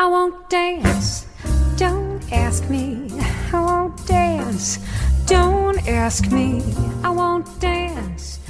I 0.00 0.06
won't 0.06 0.48
dance. 0.48 1.26
Don't 1.76 2.22
ask 2.32 2.66
me. 2.70 3.06
I 3.52 3.60
won't 3.60 4.06
dance. 4.06 4.80
Don't 5.26 5.86
ask 5.86 6.26
me. 6.32 6.62
I 7.04 7.10
won't 7.10 7.46
dance. 7.60 8.40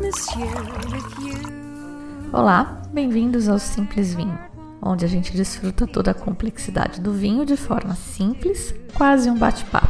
Monsieur 0.00 0.46
with 0.92 1.18
you. 1.18 2.30
Olá, 2.32 2.80
bem-vindos 2.92 3.48
ao 3.48 3.58
Simples 3.58 4.14
Vinho, 4.14 4.38
onde 4.80 5.04
a 5.04 5.08
gente 5.08 5.36
desfruta 5.36 5.84
toda 5.84 6.12
a 6.12 6.14
complexidade 6.14 7.00
do 7.00 7.12
vinho 7.12 7.44
de 7.44 7.56
forma 7.56 7.96
simples, 7.96 8.72
quase 8.94 9.28
um 9.28 9.36
bate-papo. 9.36 9.89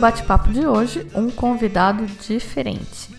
Bate-papo 0.00 0.50
de 0.50 0.66
hoje, 0.66 1.06
um 1.14 1.30
convidado 1.30 2.06
diferente. 2.06 3.14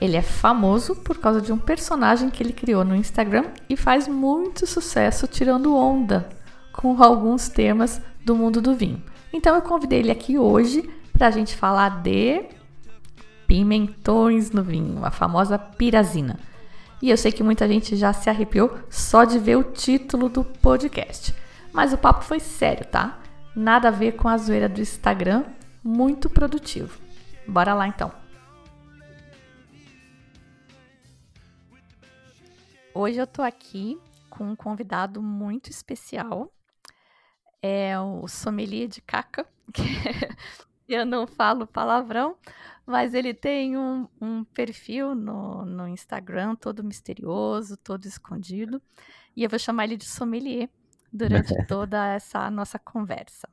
Ele 0.00 0.16
é 0.16 0.22
famoso 0.22 0.96
por 0.96 1.18
causa 1.18 1.42
de 1.42 1.52
um 1.52 1.58
personagem 1.58 2.30
que 2.30 2.42
ele 2.42 2.54
criou 2.54 2.86
no 2.86 2.96
Instagram 2.96 3.44
e 3.68 3.76
faz 3.76 4.08
muito 4.08 4.66
sucesso 4.66 5.26
tirando 5.26 5.76
onda 5.76 6.30
com 6.72 7.02
alguns 7.02 7.50
temas 7.50 8.00
do 8.24 8.34
mundo 8.34 8.62
do 8.62 8.74
vinho. 8.74 9.02
Então 9.30 9.54
eu 9.54 9.60
convidei 9.60 9.98
ele 9.98 10.10
aqui 10.10 10.38
hoje 10.38 10.88
para 11.12 11.26
a 11.26 11.30
gente 11.30 11.54
falar 11.54 12.00
de 12.02 12.46
pimentões 13.46 14.50
no 14.50 14.62
vinho, 14.62 15.04
a 15.04 15.10
famosa 15.10 15.58
pirazina. 15.58 16.40
E 17.02 17.10
eu 17.10 17.16
sei 17.18 17.30
que 17.30 17.42
muita 17.42 17.68
gente 17.68 17.94
já 17.94 18.14
se 18.14 18.30
arrepiou 18.30 18.78
só 18.88 19.24
de 19.24 19.38
ver 19.38 19.58
o 19.58 19.64
título 19.64 20.30
do 20.30 20.42
podcast. 20.42 21.34
Mas 21.74 21.92
o 21.92 21.98
papo 21.98 22.24
foi 22.24 22.40
sério, 22.40 22.86
tá? 22.86 23.18
Nada 23.54 23.88
a 23.88 23.90
ver 23.90 24.12
com 24.12 24.28
a 24.28 24.38
zoeira 24.38 24.68
do 24.68 24.80
Instagram, 24.80 25.44
muito 25.82 26.30
produtivo. 26.30 27.00
Bora 27.46 27.74
lá 27.74 27.88
então. 27.88 28.12
Hoje 32.94 33.18
eu 33.18 33.26
tô 33.26 33.42
aqui 33.42 33.98
com 34.28 34.50
um 34.50 34.56
convidado 34.56 35.22
muito 35.22 35.70
especial. 35.70 36.52
É 37.60 37.98
o 37.98 38.26
sommelier 38.28 38.88
de 38.88 39.00
caca, 39.00 39.46
que 39.72 40.94
eu 40.94 41.06
não 41.06 41.26
falo 41.26 41.66
palavrão, 41.66 42.36
mas 42.84 43.14
ele 43.14 43.32
tem 43.32 43.76
um, 43.76 44.08
um 44.20 44.44
perfil 44.44 45.14
no, 45.14 45.64
no 45.64 45.86
Instagram 45.86 46.56
todo 46.56 46.82
misterioso, 46.82 47.76
todo 47.76 48.04
escondido, 48.04 48.82
e 49.36 49.44
eu 49.44 49.48
vou 49.48 49.58
chamar 49.58 49.84
ele 49.84 49.96
de 49.96 50.06
sommelier 50.06 50.68
durante 51.12 51.54
toda 51.66 52.14
essa 52.14 52.50
nossa 52.50 52.78
conversa. 52.78 53.48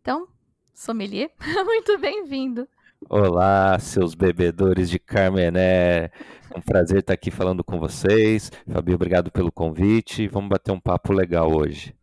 Então, 0.00 0.28
sommelier, 0.74 1.30
muito 1.64 1.98
bem-vindo. 1.98 2.68
Olá, 3.08 3.78
seus 3.78 4.14
bebedores 4.14 4.90
de 4.90 4.98
Carmené. 4.98 6.04
É 6.06 6.10
um 6.56 6.60
prazer 6.60 6.98
estar 6.98 7.12
aqui 7.12 7.30
falando 7.30 7.62
com 7.62 7.78
vocês. 7.78 8.50
Fabi, 8.70 8.94
obrigado 8.94 9.30
pelo 9.30 9.52
convite. 9.52 10.26
Vamos 10.26 10.48
bater 10.48 10.72
um 10.72 10.80
papo 10.80 11.12
legal 11.12 11.54
hoje. 11.54 11.94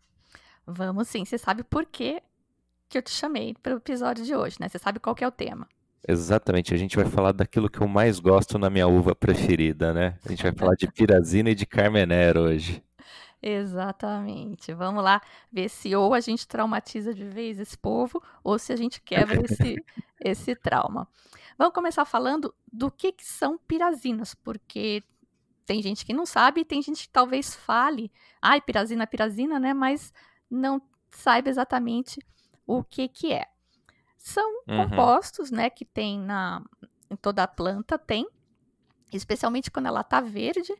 Vamos 0.65 1.07
sim, 1.07 1.25
você 1.25 1.37
sabe 1.37 1.63
por 1.63 1.85
que, 1.85 2.21
que 2.87 2.97
eu 2.97 3.01
te 3.01 3.11
chamei 3.11 3.55
para 3.61 3.73
o 3.73 3.77
episódio 3.77 4.23
de 4.23 4.35
hoje, 4.35 4.57
né? 4.59 4.69
Você 4.69 4.79
sabe 4.79 4.99
qual 4.99 5.15
que 5.15 5.23
é 5.23 5.27
o 5.27 5.31
tema. 5.31 5.67
Exatamente, 6.07 6.73
a 6.73 6.77
gente 6.77 6.95
vai 6.95 7.05
falar 7.05 7.31
daquilo 7.31 7.69
que 7.69 7.81
eu 7.81 7.87
mais 7.87 8.19
gosto 8.19 8.57
na 8.57 8.69
minha 8.69 8.87
uva 8.87 9.13
preferida, 9.13 9.93
né? 9.93 10.17
A 10.25 10.29
gente 10.29 10.43
vai 10.43 10.51
falar 10.51 10.75
de 10.75 10.87
Pirazina 10.91 11.49
e 11.49 11.55
de 11.55 11.65
Carmener 11.65 12.37
hoje. 12.37 12.81
Exatamente. 13.41 14.73
Vamos 14.73 15.03
lá 15.03 15.21
ver 15.51 15.69
se 15.69 15.95
ou 15.95 16.13
a 16.13 16.19
gente 16.19 16.47
traumatiza 16.47 17.13
de 17.13 17.23
vez 17.23 17.59
esse 17.59 17.77
povo 17.77 18.21
ou 18.43 18.59
se 18.59 18.71
a 18.71 18.75
gente 18.75 19.01
quebra 19.01 19.41
esse, 19.43 19.83
esse 20.19 20.55
trauma. 20.55 21.07
Vamos 21.57 21.73
começar 21.73 22.05
falando 22.05 22.53
do 22.71 22.91
que, 22.91 23.11
que 23.11 23.25
são 23.25 23.57
pirazinas, 23.57 24.33
porque 24.35 25.03
tem 25.65 25.81
gente 25.81 26.05
que 26.05 26.13
não 26.13 26.25
sabe, 26.25 26.65
tem 26.65 26.81
gente 26.81 27.03
que 27.03 27.09
talvez 27.09 27.55
fale, 27.55 28.11
ai, 28.41 28.61
pirazina, 28.61 29.07
pirazina, 29.07 29.59
né? 29.59 29.73
Mas 29.73 30.13
não 30.49 30.81
saiba 31.11 31.49
exatamente 31.49 32.19
o 32.65 32.83
que 32.83 33.07
que 33.07 33.31
é. 33.33 33.47
São 34.17 34.49
Uhum. 34.67 34.89
compostos, 34.89 35.49
né, 35.51 35.69
que 35.69 35.83
tem 35.83 36.19
na 36.19 36.63
em 37.09 37.15
toda 37.15 37.43
a 37.43 37.47
planta 37.47 37.97
tem, 37.97 38.25
especialmente 39.11 39.69
quando 39.69 39.87
ela 39.87 40.03
tá 40.03 40.21
verde, 40.21 40.73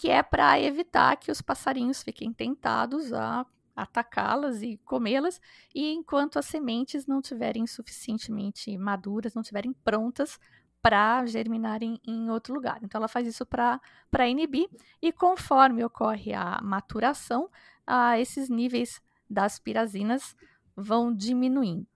que 0.00 0.08
é 0.08 0.22
para 0.22 0.58
evitar 0.58 1.14
que 1.18 1.30
os 1.30 1.42
passarinhos 1.42 2.02
fiquem 2.02 2.32
tentados 2.32 3.12
a 3.12 3.44
atacá-las 3.76 4.62
e 4.62 4.78
comê-las, 4.78 5.38
e 5.74 5.92
enquanto 5.92 6.38
as 6.38 6.46
sementes 6.46 7.06
não 7.06 7.20
tiverem 7.20 7.66
suficientemente 7.66 8.78
maduras, 8.78 9.34
não 9.34 9.42
tiverem 9.42 9.74
prontas 9.74 10.40
para 10.80 11.26
germinarem 11.26 12.00
em 12.02 12.30
outro 12.30 12.54
lugar. 12.54 12.80
Então 12.82 12.98
ela 12.98 13.08
faz 13.08 13.26
isso 13.26 13.44
para 13.44 14.26
inibir, 14.26 14.70
e 15.02 15.12
conforme 15.12 15.84
ocorre 15.84 16.32
a 16.32 16.58
maturação, 16.62 17.50
ah, 17.86 18.18
esses 18.18 18.48
níveis 18.48 19.02
das 19.28 19.58
pirazinas 19.58 20.34
vão 20.74 21.14
diminuindo. 21.14 21.86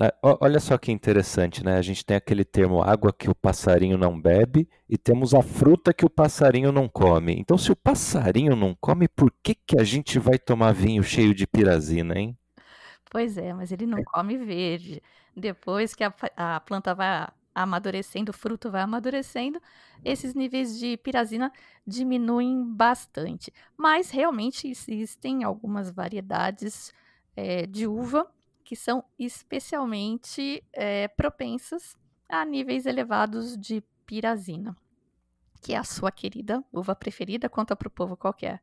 Ah, 0.00 0.12
Olha 0.40 0.60
só 0.60 0.76
que 0.76 0.92
interessante, 0.92 1.64
né? 1.64 1.76
A 1.76 1.82
gente 1.82 2.04
tem 2.04 2.16
aquele 2.16 2.44
termo 2.44 2.82
água 2.82 3.12
que 3.12 3.30
o 3.30 3.34
passarinho 3.34 3.96
não 3.96 4.18
bebe 4.20 4.68
e 4.88 4.98
temos 4.98 5.34
a 5.34 5.42
fruta 5.42 5.92
que 5.94 6.04
o 6.04 6.10
passarinho 6.10 6.70
não 6.70 6.88
come. 6.88 7.34
Então, 7.38 7.56
se 7.56 7.72
o 7.72 7.76
passarinho 7.76 8.54
não 8.54 8.74
come, 8.74 9.08
por 9.08 9.32
que 9.42 9.54
que 9.54 9.78
a 9.80 9.84
gente 9.84 10.18
vai 10.18 10.38
tomar 10.38 10.72
vinho 10.72 11.02
cheio 11.02 11.34
de 11.34 11.46
pirazina, 11.46 12.18
hein? 12.18 12.36
Pois 13.10 13.38
é, 13.38 13.52
mas 13.54 13.72
ele 13.72 13.86
não 13.86 14.02
come 14.02 14.36
verde. 14.36 15.02
Depois 15.34 15.94
que 15.94 16.04
a, 16.04 16.12
a 16.36 16.60
planta 16.60 16.94
vai 16.94 17.28
amadurecendo, 17.54 18.30
o 18.30 18.34
fruto 18.34 18.70
vai 18.70 18.82
amadurecendo, 18.82 19.60
esses 20.04 20.34
níveis 20.34 20.78
de 20.78 20.96
pirazina 20.98 21.50
diminuem 21.86 22.62
bastante. 22.64 23.52
Mas 23.76 24.10
realmente 24.10 24.68
existem 24.68 25.44
algumas 25.44 25.90
variedades 25.90 26.92
eh, 27.36 27.66
de 27.66 27.86
uva 27.86 28.30
que 28.66 28.74
são 28.74 29.04
especialmente 29.16 30.62
eh, 30.72 31.06
propensas 31.06 31.96
a 32.28 32.44
níveis 32.44 32.84
elevados 32.84 33.56
de 33.56 33.80
pirazina, 34.04 34.76
que 35.62 35.72
é 35.72 35.76
a 35.76 35.84
sua 35.84 36.10
querida 36.10 36.64
uva 36.72 36.96
preferida. 36.96 37.48
Conta 37.48 37.76
pro 37.76 37.88
povo 37.88 38.16
qual 38.16 38.34
que 38.34 38.44
é. 38.44 38.58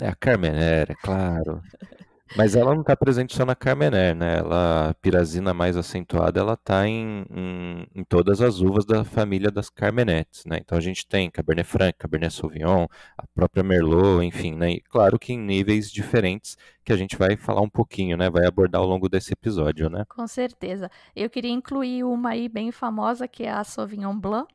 É 0.00 0.08
a 0.08 0.14
Carmener, 0.14 0.90
é 0.90 0.94
claro. 0.94 1.62
Mas 2.36 2.56
ela 2.56 2.74
não 2.74 2.80
está 2.80 2.96
presente 2.96 3.36
só 3.36 3.44
na 3.44 3.54
Carmener, 3.54 4.14
né? 4.14 4.38
Ela, 4.38 4.90
a 4.90 4.94
pirazina 4.94 5.52
mais 5.52 5.76
acentuada, 5.76 6.40
ela 6.40 6.54
está 6.54 6.88
em, 6.88 7.24
em, 7.30 7.86
em 7.94 8.02
todas 8.02 8.40
as 8.40 8.60
uvas 8.60 8.84
da 8.84 9.04
família 9.04 9.50
das 9.50 9.68
Carmenetes, 9.68 10.44
né? 10.46 10.58
Então 10.60 10.76
a 10.76 10.80
gente 10.80 11.06
tem 11.06 11.30
Cabernet 11.30 11.68
Franc, 11.68 11.96
Cabernet 11.98 12.32
Sauvignon, 12.32 12.86
a 13.16 13.26
própria 13.26 13.62
Merlot, 13.62 14.24
enfim, 14.24 14.54
né? 14.54 14.72
E 14.72 14.80
claro 14.80 15.18
que 15.18 15.32
em 15.34 15.38
níveis 15.38 15.92
diferentes 15.92 16.56
que 16.82 16.92
a 16.92 16.96
gente 16.96 17.16
vai 17.16 17.36
falar 17.36 17.60
um 17.60 17.68
pouquinho, 17.68 18.16
né? 18.16 18.28
Vai 18.30 18.46
abordar 18.46 18.80
ao 18.80 18.88
longo 18.88 19.08
desse 19.08 19.32
episódio, 19.32 19.88
né? 19.88 20.04
Com 20.08 20.26
certeza. 20.26 20.90
Eu 21.14 21.30
queria 21.30 21.52
incluir 21.52 22.04
uma 22.04 22.30
aí 22.30 22.48
bem 22.48 22.72
famosa, 22.72 23.28
que 23.28 23.44
é 23.44 23.50
a 23.50 23.62
Sauvignon 23.62 24.18
Blanc. 24.18 24.52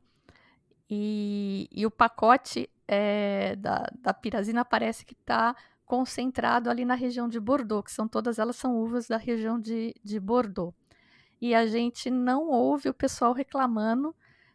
E, 0.92 1.68
e 1.70 1.86
o 1.86 1.90
pacote 1.90 2.68
eh, 2.88 3.54
da, 3.56 3.88
da 4.00 4.12
pirazina 4.12 4.64
parece 4.64 5.06
que 5.06 5.14
está 5.14 5.54
concentrado 5.90 6.70
ali 6.70 6.84
na 6.84 6.94
região 6.94 7.28
de 7.28 7.40
Bordeaux, 7.40 7.84
que 7.84 7.90
são 7.90 8.06
todas 8.06 8.38
elas 8.38 8.54
são 8.54 8.76
uvas 8.76 9.08
da 9.08 9.16
região 9.16 9.58
de, 9.58 9.92
de 10.04 10.20
Bordeaux. 10.20 10.72
E 11.40 11.52
a 11.52 11.66
gente 11.66 12.08
não 12.08 12.48
ouve 12.48 12.88
o 12.88 12.94
pessoal 12.94 13.32
reclamando 13.32 14.14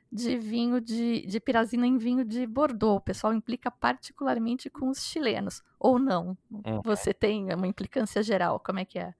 de 0.09 0.37
vinho 0.37 0.79
de, 0.79 1.25
de 1.27 1.39
pirazina 1.41 1.85
em 1.85 1.97
vinho 1.97 2.23
de 2.23 2.47
Bordeaux. 2.47 2.99
O 2.99 3.01
pessoal 3.01 3.33
implica 3.33 3.69
particularmente 3.69 4.69
com 4.69 4.87
os 4.87 5.03
chilenos. 5.03 5.61
Ou 5.77 5.99
não? 5.99 6.37
Uhum. 6.49 6.81
Você 6.85 7.13
tem 7.13 7.53
uma 7.53 7.67
implicância 7.67 8.23
geral? 8.23 8.57
Como 8.57 8.79
é 8.79 8.85
que 8.85 8.97
é? 8.97 9.13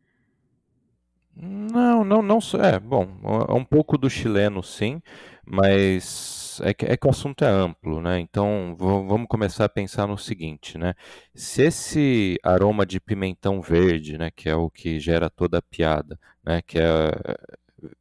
Não, 1.36 2.06
não, 2.06 2.22
não. 2.22 2.40
É, 2.64 2.80
bom, 2.80 3.10
é 3.50 3.54
um 3.54 3.66
pouco 3.66 3.98
do 3.98 4.10
chileno, 4.10 4.64
sim, 4.64 5.02
mas 5.46 6.45
é 6.62 6.74
que, 6.74 6.86
é 6.86 6.98
que 6.98 7.08
o 7.08 7.10
assunto 7.10 7.44
é 7.44 7.48
amplo, 7.50 8.02
né? 8.02 8.20
Então 8.20 8.76
vamos 8.78 9.28
começar 9.28 9.66
a 9.66 9.70
pensar 9.70 10.08
no 10.08 10.18
seguinte, 10.18 10.78
né? 10.78 10.94
Se 11.34 11.64
esse 11.64 12.38
aroma 12.44 12.86
de 12.86 13.00
pimentão 13.00 13.62
verde, 13.62 14.18
né, 14.18 14.32
que 14.32 14.50
é 14.50 14.56
o 14.56 14.70
que 14.70 15.00
gera 15.00 15.30
toda 15.30 15.60
a 15.60 15.62
piada, 15.62 16.20
né, 16.44 16.62
que 16.62 16.80
é, 16.80 17.12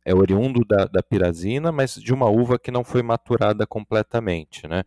é 0.04 0.14
oriundo 0.14 0.64
da, 0.64 0.86
da 0.86 1.02
pirazina, 1.02 1.72
mas 1.72 1.94
de 1.94 2.12
uma 2.12 2.28
uva 2.28 2.58
que 2.58 2.70
não 2.70 2.84
foi 2.84 3.02
maturada 3.02 3.66
completamente, 3.66 4.66
né? 4.68 4.84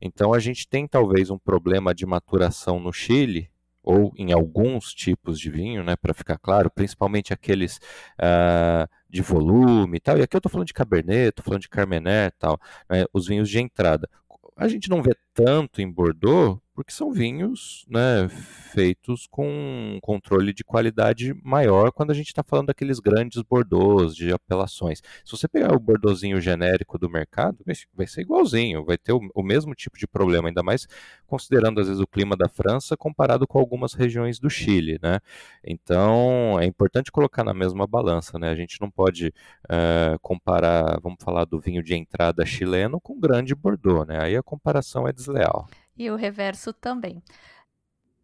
Então 0.00 0.32
a 0.32 0.38
gente 0.38 0.66
tem 0.68 0.86
talvez 0.86 1.30
um 1.30 1.38
problema 1.38 1.94
de 1.94 2.06
maturação 2.06 2.80
no 2.80 2.92
Chile, 2.92 3.50
ou 3.82 4.12
em 4.16 4.32
alguns 4.32 4.92
tipos 4.94 5.38
de 5.40 5.50
vinho, 5.50 5.82
né, 5.82 5.96
para 5.96 6.14
ficar 6.14 6.38
claro, 6.38 6.70
principalmente 6.70 7.32
aqueles 7.32 7.80
ah, 8.18 8.88
de 9.10 9.22
volume 9.22 9.96
e 9.96 10.00
tal. 10.00 10.18
E 10.18 10.22
aqui 10.22 10.36
eu 10.36 10.38
estou 10.38 10.50
falando 10.50 10.66
de 10.66 10.74
Cabernet, 10.74 11.28
estou 11.30 11.44
falando 11.44 11.62
de 11.62 11.68
Carmener 11.68 12.28
e 12.28 12.38
tal, 12.38 12.60
né, 12.88 13.04
os 13.12 13.26
vinhos 13.26 13.48
de 13.48 13.58
entrada. 13.58 14.08
A 14.56 14.68
gente 14.68 14.88
não 14.88 15.02
vê 15.02 15.14
tanto 15.34 15.80
em 15.80 15.90
Bordeaux, 15.90 16.60
porque 16.74 16.92
são 16.92 17.12
vinhos 17.12 17.84
né, 17.88 18.28
feitos 18.28 19.26
com 19.30 19.46
um 19.46 19.98
controle 20.00 20.52
de 20.52 20.64
qualidade 20.64 21.34
maior 21.42 21.92
quando 21.92 22.10
a 22.10 22.14
gente 22.14 22.28
está 22.28 22.42
falando 22.42 22.68
daqueles 22.68 23.00
grandes 23.00 23.42
bordeaux 23.42 24.14
de 24.14 24.32
apelações. 24.32 25.02
Se 25.24 25.32
você 25.32 25.48
pegar 25.48 25.74
o 25.74 25.80
bordeauxinho 25.80 26.40
genérico 26.40 26.98
do 26.98 27.10
mercado, 27.10 27.58
vai 27.94 28.06
ser 28.06 28.22
igualzinho, 28.22 28.84
vai 28.84 28.96
ter 28.96 29.12
o, 29.12 29.20
o 29.34 29.42
mesmo 29.42 29.74
tipo 29.74 29.98
de 29.98 30.06
problema, 30.06 30.48
ainda 30.48 30.62
mais 30.62 30.86
considerando 31.26 31.80
às 31.80 31.86
vezes 31.88 32.00
o 32.00 32.06
clima 32.06 32.36
da 32.36 32.48
França 32.48 32.96
comparado 32.96 33.46
com 33.46 33.58
algumas 33.58 33.92
regiões 33.92 34.38
do 34.38 34.48
Chile, 34.48 34.98
né? 35.02 35.18
Então 35.64 36.58
é 36.60 36.64
importante 36.64 37.12
colocar 37.12 37.44
na 37.44 37.54
mesma 37.54 37.86
balança, 37.86 38.38
né? 38.38 38.48
A 38.50 38.54
gente 38.54 38.80
não 38.80 38.90
pode 38.90 39.28
uh, 39.28 40.18
comparar, 40.22 40.98
vamos 41.00 41.18
falar 41.22 41.44
do 41.44 41.60
vinho 41.60 41.82
de 41.82 41.94
entrada 41.94 42.44
chileno 42.46 43.00
com 43.00 43.18
grande 43.18 43.54
Bordeaux, 43.54 44.06
né? 44.06 44.18
Aí 44.22 44.36
a 44.36 44.42
comparação 44.42 45.06
é 45.06 45.12
desleal. 45.12 45.68
E 46.00 46.10
o 46.10 46.16
reverso 46.16 46.72
também. 46.72 47.22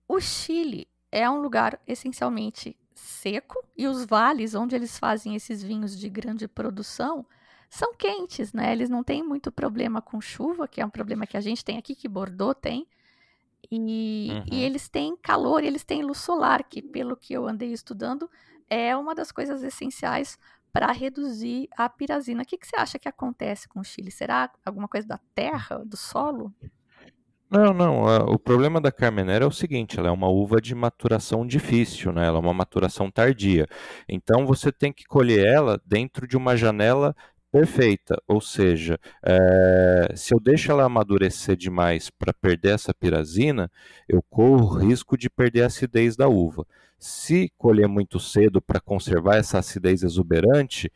O 0.08 0.18
Chile 0.18 0.88
é 1.12 1.28
um 1.28 1.42
lugar 1.42 1.78
essencialmente 1.86 2.74
seco 2.94 3.62
e 3.76 3.86
os 3.86 4.06
vales 4.06 4.54
onde 4.54 4.74
eles 4.74 4.98
fazem 4.98 5.34
esses 5.34 5.62
vinhos 5.62 5.94
de 5.98 6.08
grande 6.08 6.48
produção 6.48 7.26
são 7.68 7.94
quentes, 7.94 8.54
né? 8.54 8.72
Eles 8.72 8.88
não 8.88 9.04
têm 9.04 9.22
muito 9.22 9.52
problema 9.52 10.00
com 10.00 10.22
chuva, 10.22 10.66
que 10.66 10.80
é 10.80 10.86
um 10.86 10.88
problema 10.88 11.26
que 11.26 11.36
a 11.36 11.40
gente 11.42 11.62
tem 11.62 11.76
aqui, 11.76 11.94
que 11.94 12.08
Bordeaux 12.08 12.58
tem. 12.58 12.86
E, 13.70 14.28
uhum. 14.30 14.44
e 14.50 14.62
eles 14.64 14.88
têm 14.88 15.14
calor, 15.14 15.62
e 15.62 15.66
eles 15.66 15.84
têm 15.84 16.02
luz 16.02 16.16
solar, 16.16 16.64
que 16.64 16.80
pelo 16.80 17.14
que 17.14 17.34
eu 17.34 17.46
andei 17.46 17.72
estudando, 17.72 18.30
é 18.70 18.96
uma 18.96 19.14
das 19.14 19.30
coisas 19.30 19.62
essenciais 19.62 20.38
para 20.72 20.90
reduzir 20.92 21.68
a 21.76 21.90
pirazina. 21.90 22.42
O 22.42 22.46
que, 22.46 22.56
que 22.56 22.66
você 22.66 22.76
acha 22.76 22.98
que 22.98 23.08
acontece 23.08 23.68
com 23.68 23.80
o 23.80 23.84
Chile? 23.84 24.10
Será 24.10 24.50
alguma 24.64 24.88
coisa 24.88 25.06
da 25.06 25.20
terra, 25.34 25.84
do 25.84 25.96
solo? 25.98 26.54
Não, 27.50 27.72
não. 27.72 28.02
O 28.32 28.38
problema 28.38 28.80
da 28.80 28.90
Carmenère 28.90 29.44
é 29.44 29.46
o 29.46 29.52
seguinte: 29.52 29.98
ela 29.98 30.08
é 30.08 30.10
uma 30.10 30.28
uva 30.28 30.60
de 30.60 30.74
maturação 30.74 31.46
difícil, 31.46 32.12
né? 32.12 32.26
Ela 32.26 32.38
é 32.38 32.40
uma 32.40 32.52
maturação 32.54 33.10
tardia. 33.10 33.66
Então 34.08 34.44
você 34.46 34.72
tem 34.72 34.92
que 34.92 35.04
colher 35.04 35.46
ela 35.46 35.80
dentro 35.86 36.26
de 36.26 36.36
uma 36.36 36.56
janela 36.56 37.14
perfeita. 37.52 38.20
Ou 38.26 38.40
seja, 38.40 38.98
é, 39.24 40.12
se 40.16 40.34
eu 40.34 40.40
deixo 40.40 40.72
ela 40.72 40.84
amadurecer 40.84 41.56
demais 41.56 42.10
para 42.10 42.32
perder 42.32 42.74
essa 42.74 42.92
pirazina, 42.92 43.70
eu 44.08 44.22
corro 44.28 44.64
o 44.64 44.78
risco 44.78 45.16
de 45.16 45.30
perder 45.30 45.62
a 45.62 45.66
acidez 45.66 46.16
da 46.16 46.28
uva. 46.28 46.66
Se 46.98 47.50
colher 47.56 47.86
muito 47.88 48.18
cedo 48.18 48.60
para 48.60 48.80
conservar 48.80 49.36
essa 49.36 49.58
acidez 49.58 50.02
exuberante, 50.02 50.90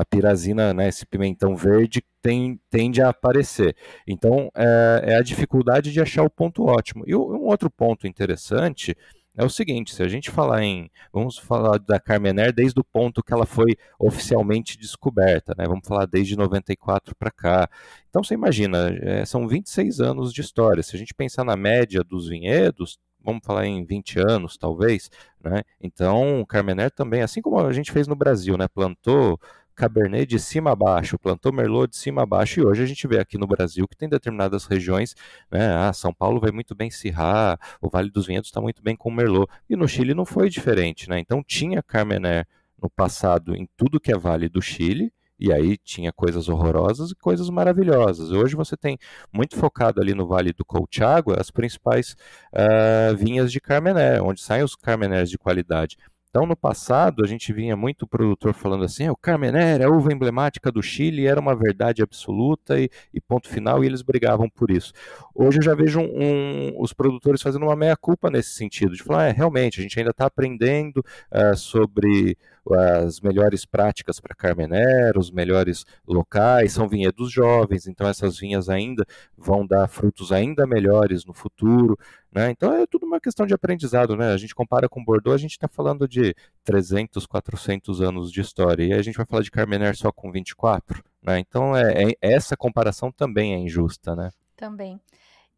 a 0.00 0.04
pirazina, 0.04 0.72
né, 0.72 0.88
esse 0.88 1.04
pimentão 1.04 1.54
verde, 1.54 2.02
tem, 2.22 2.60
tende 2.70 3.02
a 3.02 3.10
aparecer. 3.10 3.76
Então, 4.06 4.50
é, 4.54 5.02
é, 5.04 5.16
a 5.16 5.22
dificuldade 5.22 5.92
de 5.92 6.00
achar 6.00 6.22
o 6.22 6.30
ponto 6.30 6.64
ótimo. 6.64 7.04
E 7.06 7.14
um 7.14 7.44
outro 7.44 7.70
ponto 7.70 8.06
interessante 8.06 8.96
é 9.36 9.44
o 9.44 9.50
seguinte: 9.50 9.94
se 9.94 10.02
a 10.02 10.08
gente 10.08 10.30
falar 10.30 10.62
em. 10.62 10.90
Vamos 11.12 11.38
falar 11.38 11.78
da 11.78 12.00
Carmener 12.00 12.52
desde 12.52 12.80
o 12.80 12.84
ponto 12.84 13.22
que 13.22 13.32
ela 13.32 13.46
foi 13.46 13.76
oficialmente 13.98 14.78
descoberta, 14.78 15.54
né? 15.56 15.66
Vamos 15.66 15.86
falar 15.86 16.06
desde 16.06 16.36
94 16.36 17.14
para 17.16 17.30
cá. 17.30 17.68
Então, 18.08 18.22
você 18.22 18.34
imagina, 18.34 18.90
é, 19.02 19.24
são 19.24 19.46
26 19.46 20.00
anos 20.00 20.32
de 20.32 20.40
história. 20.40 20.82
Se 20.82 20.96
a 20.96 20.98
gente 20.98 21.14
pensar 21.14 21.44
na 21.44 21.56
média 21.56 22.02
dos 22.02 22.28
vinhedos, 22.28 22.98
vamos 23.22 23.42
falar 23.44 23.66
em 23.66 23.84
20 23.84 24.18
anos, 24.18 24.56
talvez, 24.56 25.10
né? 25.42 25.62
Então, 25.80 26.40
o 26.40 26.46
Carmener 26.46 26.90
também, 26.90 27.22
assim 27.22 27.40
como 27.40 27.58
a 27.58 27.72
gente 27.72 27.92
fez 27.92 28.06
no 28.06 28.16
Brasil, 28.16 28.56
né? 28.56 28.66
Plantou 28.68 29.38
Cabernet 29.74 30.26
de 30.26 30.38
cima 30.38 30.72
a 30.72 30.76
baixo, 30.76 31.18
plantou 31.18 31.52
Merlot 31.52 31.90
de 31.90 31.96
cima 31.96 32.22
a 32.22 32.26
baixo, 32.26 32.60
e 32.60 32.64
hoje 32.64 32.82
a 32.82 32.86
gente 32.86 33.06
vê 33.06 33.18
aqui 33.18 33.38
no 33.38 33.46
Brasil 33.46 33.86
que 33.88 33.96
tem 33.96 34.08
determinadas 34.08 34.64
regiões, 34.66 35.14
né, 35.50 35.74
ah, 35.74 35.92
São 35.92 36.12
Paulo 36.12 36.40
vai 36.40 36.50
muito 36.50 36.74
bem 36.74 36.90
Syrah, 36.90 37.58
o 37.80 37.88
Vale 37.88 38.10
dos 38.10 38.26
Vinhedos 38.26 38.48
está 38.48 38.60
muito 38.60 38.82
bem 38.82 38.96
com 38.96 39.10
Merlot, 39.10 39.50
e 39.68 39.76
no 39.76 39.88
Chile 39.88 40.14
não 40.14 40.24
foi 40.24 40.48
diferente, 40.48 41.08
né, 41.08 41.18
então 41.18 41.42
tinha 41.42 41.82
Carmener 41.82 42.46
no 42.80 42.90
passado 42.90 43.54
em 43.54 43.68
tudo 43.76 44.00
que 44.00 44.12
é 44.12 44.16
Vale 44.16 44.48
do 44.48 44.60
Chile, 44.60 45.12
e 45.40 45.50
aí 45.50 45.78
tinha 45.78 46.12
coisas 46.12 46.50
horrorosas 46.50 47.12
e 47.12 47.14
coisas 47.14 47.48
maravilhosas. 47.48 48.30
Hoje 48.30 48.54
você 48.54 48.76
tem 48.76 48.98
muito 49.32 49.56
focado 49.56 49.98
ali 49.98 50.12
no 50.12 50.26
Vale 50.26 50.52
do 50.52 50.66
Colchagua 50.66 51.40
as 51.40 51.50
principais 51.50 52.14
uh, 52.52 53.16
vinhas 53.16 53.50
de 53.50 53.58
Carmener, 53.58 54.22
onde 54.22 54.42
saem 54.42 54.62
os 54.62 54.76
Carmeners 54.76 55.30
de 55.30 55.38
qualidade. 55.38 55.96
Então, 56.30 56.46
no 56.46 56.56
passado, 56.56 57.24
a 57.24 57.26
gente 57.26 57.52
vinha 57.52 57.76
muito 57.76 58.06
produtor 58.06 58.54
falando 58.54 58.84
assim: 58.84 59.08
o 59.08 59.16
Carmener 59.16 59.80
é 59.80 59.84
a 59.84 59.90
uva 59.90 60.12
emblemática 60.12 60.70
do 60.70 60.80
Chile, 60.80 61.26
era 61.26 61.40
uma 61.40 61.56
verdade 61.56 62.02
absoluta 62.02 62.78
e, 62.80 62.88
e, 63.12 63.20
ponto 63.20 63.48
final, 63.48 63.82
e 63.82 63.86
eles 63.88 64.00
brigavam 64.00 64.48
por 64.48 64.70
isso. 64.70 64.92
Hoje 65.34 65.58
eu 65.58 65.62
já 65.62 65.74
vejo 65.74 65.98
um, 65.98 66.04
um, 66.04 66.80
os 66.80 66.92
produtores 66.92 67.42
fazendo 67.42 67.64
uma 67.64 67.74
meia-culpa 67.74 68.30
nesse 68.30 68.50
sentido, 68.50 68.94
de 68.94 69.02
falar: 69.02 69.26
é, 69.26 69.32
realmente, 69.32 69.80
a 69.80 69.82
gente 69.82 69.98
ainda 69.98 70.12
está 70.12 70.26
aprendendo 70.26 70.98
uh, 70.98 71.56
sobre 71.56 72.38
as 72.74 73.20
melhores 73.20 73.64
práticas 73.64 74.20
para 74.20 74.34
Carmener, 74.34 75.18
os 75.18 75.30
melhores 75.30 75.84
locais, 76.06 76.72
são 76.72 76.88
vinhedos 76.88 77.30
jovens, 77.30 77.86
então 77.86 78.06
essas 78.06 78.38
vinhas 78.38 78.68
ainda 78.68 79.04
vão 79.36 79.66
dar 79.66 79.88
frutos 79.88 80.32
ainda 80.32 80.66
melhores 80.66 81.24
no 81.24 81.32
futuro. 81.32 81.98
Né? 82.32 82.50
Então 82.50 82.72
é 82.72 82.86
tudo 82.86 83.06
uma 83.06 83.20
questão 83.20 83.44
de 83.44 83.52
aprendizado, 83.52 84.16
né? 84.16 84.32
A 84.32 84.36
gente 84.36 84.54
compara 84.54 84.88
com 84.88 85.04
Bordeaux, 85.04 85.34
a 85.34 85.42
gente 85.42 85.52
está 85.52 85.66
falando 85.66 86.06
de 86.06 86.34
300, 86.62 87.26
400 87.26 88.00
anos 88.00 88.30
de 88.30 88.40
história, 88.40 88.84
e 88.84 88.92
a 88.92 89.02
gente 89.02 89.16
vai 89.16 89.26
falar 89.26 89.42
de 89.42 89.50
Carmener 89.50 89.96
só 89.96 90.12
com 90.12 90.30
24, 90.30 91.02
né? 91.22 91.40
Então 91.40 91.76
é, 91.76 92.10
é, 92.10 92.14
essa 92.20 92.56
comparação 92.56 93.10
também 93.10 93.54
é 93.54 93.58
injusta, 93.58 94.14
né? 94.14 94.30
Também. 94.56 95.00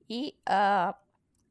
E 0.08 0.34
uh, 0.48 0.94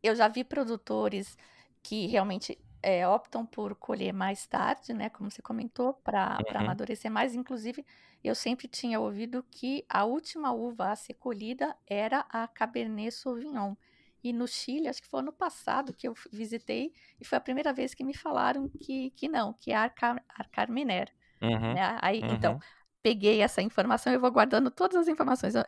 eu 0.02 0.16
já 0.16 0.28
vi 0.28 0.44
produtores 0.44 1.38
que 1.84 2.08
realmente 2.08 2.58
é, 2.82 3.08
optam 3.08 3.46
por 3.46 3.76
colher 3.76 4.14
mais 4.14 4.46
tarde, 4.46 4.94
né? 4.94 5.10
Como 5.10 5.30
você 5.30 5.42
comentou, 5.42 5.94
para 5.94 6.38
uhum. 6.50 6.60
amadurecer 6.60 7.12
mais. 7.12 7.36
Inclusive, 7.36 7.86
eu 8.24 8.36
sempre 8.36 8.68
tinha 8.68 9.00
ouvido 9.00 9.46
que 9.50 9.86
a 9.90 10.06
última 10.06 10.52
uva 10.52 10.92
a 10.92 10.96
ser 10.96 11.14
colhida 11.16 11.76
era 11.88 12.26
a 12.30 12.48
Cabernet 12.48 13.12
Sauvignon. 13.12 13.76
E 14.24 14.32
no 14.32 14.48
Chile, 14.48 14.88
acho 14.88 15.02
que 15.02 15.08
foi 15.08 15.22
ano 15.22 15.34
passado 15.34 15.94
que 15.94 16.08
eu 16.08 16.14
visitei, 16.32 16.94
e 17.20 17.26
foi 17.26 17.38
a 17.38 17.42
primeira 17.42 17.74
vez 17.74 17.96
que 17.96 18.04
me 18.04 18.14
falaram 18.14 18.70
que, 18.80 19.10
que 19.12 19.28
não, 19.28 19.54
que 19.54 19.72
é 19.72 19.76
a 19.76 19.92
Arcarmener. 20.38 21.12
Uhum, 21.42 21.74
né? 21.74 21.98
Aí, 22.02 22.18
então, 22.20 22.30
uhum. 22.30 22.36
Então, 22.36 22.60
peguei 23.02 23.42
essa 23.42 23.62
informação 23.62 24.14
e 24.14 24.18
vou 24.18 24.32
guardando 24.32 24.72
todas 24.72 24.98
as 24.98 25.08
informações. 25.08 25.56
Eu, 25.56 25.64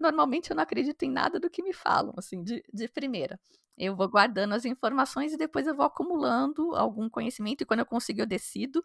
normalmente 0.00 0.50
eu 0.50 0.56
não 0.56 0.62
acredito 0.62 1.02
em 1.04 1.10
nada 1.10 1.38
do 1.40 1.50
que 1.50 1.62
me 1.62 1.72
falam, 1.72 2.14
assim, 2.16 2.42
de, 2.42 2.62
de 2.72 2.88
primeira. 2.88 3.38
Eu 3.76 3.94
vou 3.96 4.08
guardando 4.08 4.54
as 4.54 4.64
informações 4.64 5.32
e 5.32 5.36
depois 5.36 5.66
eu 5.66 5.74
vou 5.74 5.86
acumulando 5.86 6.74
algum 6.74 7.08
conhecimento, 7.08 7.62
e 7.62 7.66
quando 7.66 7.80
eu 7.80 7.86
consigo, 7.86 8.20
eu 8.20 8.26
decido. 8.26 8.84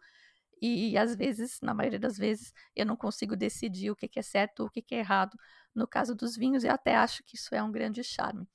E 0.62 0.98
às 0.98 1.16
vezes, 1.16 1.60
na 1.62 1.74
maioria 1.74 2.00
das 2.00 2.18
vezes, 2.18 2.54
eu 2.76 2.86
não 2.86 2.96
consigo 2.96 3.36
decidir 3.36 3.92
o 3.92 3.96
que, 3.96 4.08
que 4.08 4.20
é 4.20 4.22
certo 4.22 4.62
ou 4.62 4.68
o 4.68 4.70
que, 4.70 4.82
que 4.82 4.96
é 4.96 5.00
errado. 5.00 5.38
No 5.76 5.86
caso 5.86 6.16
dos 6.16 6.38
vinhos, 6.38 6.64
eu 6.64 6.72
até 6.72 6.96
acho 6.96 7.22
que 7.26 7.36
isso 7.36 7.54
é 7.54 7.62
um 7.62 7.72
grande 7.72 8.02
charme. 8.04 8.48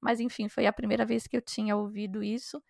Mas 0.00 0.20
enfim, 0.20 0.48
foi 0.48 0.66
a 0.66 0.72
primeira 0.72 1.04
vez 1.04 1.26
que 1.26 1.36
eu 1.36 1.42
tinha 1.42 1.76
ouvido 1.76 2.22
isso. 2.22 2.62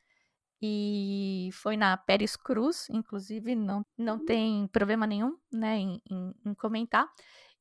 E 0.60 1.50
foi 1.52 1.76
na 1.76 1.96
Pérez 1.96 2.34
Cruz, 2.34 2.88
inclusive, 2.90 3.54
não, 3.54 3.84
não 3.96 4.18
tem 4.18 4.66
problema 4.68 5.06
nenhum 5.06 5.36
né, 5.52 5.76
em, 5.76 6.02
em, 6.10 6.34
em 6.44 6.54
comentar. 6.54 7.06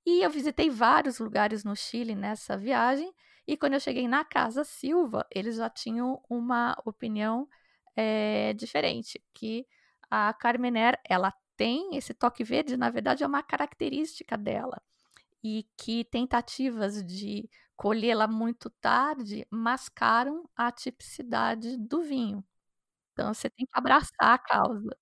E 0.06 0.24
eu 0.24 0.30
visitei 0.30 0.70
vários 0.70 1.20
lugares 1.20 1.64
no 1.64 1.75
Chile 1.75 2.16
nessa 2.16 2.58
viagem. 2.58 3.14
E 3.48 3.58
quando 3.58 3.74
eu 3.74 3.80
cheguei 3.80 4.08
na 4.08 4.24
Casa 4.24 4.64
Silva, 4.64 5.25
eles 5.30 5.58
já 5.58 5.70
tinham 5.70 6.22
uma 6.30 6.75
opinião 6.86 7.48
é, 7.96 8.54
diferente, 8.54 9.22
que 9.34 9.68
a 10.10 10.34
Carmener, 10.34 11.00
ela 11.08 11.34
tem 11.58 11.96
esse 11.96 12.14
toque 12.14 12.44
verde, 12.44 12.78
na 12.78 12.90
verdade 12.90 13.24
é 13.24 13.28
uma 13.28 13.44
característica 13.44 14.38
dela. 14.38 14.82
E 15.44 15.68
que 15.78 16.04
tentativas 16.06 17.04
de 17.04 17.50
colhê-la 17.75 18.28
muito 18.28 18.70
tarde 18.70 19.46
mascaram 19.50 20.50
a 20.56 20.72
tipicidade 20.72 21.78
do 21.78 22.02
vinho. 22.02 22.44
Então 23.16 23.34
você 23.34 23.50
tem 23.50 23.66
que 23.66 23.72
abraçar 23.74 24.12
a 24.34 24.38
causa. 24.38 24.98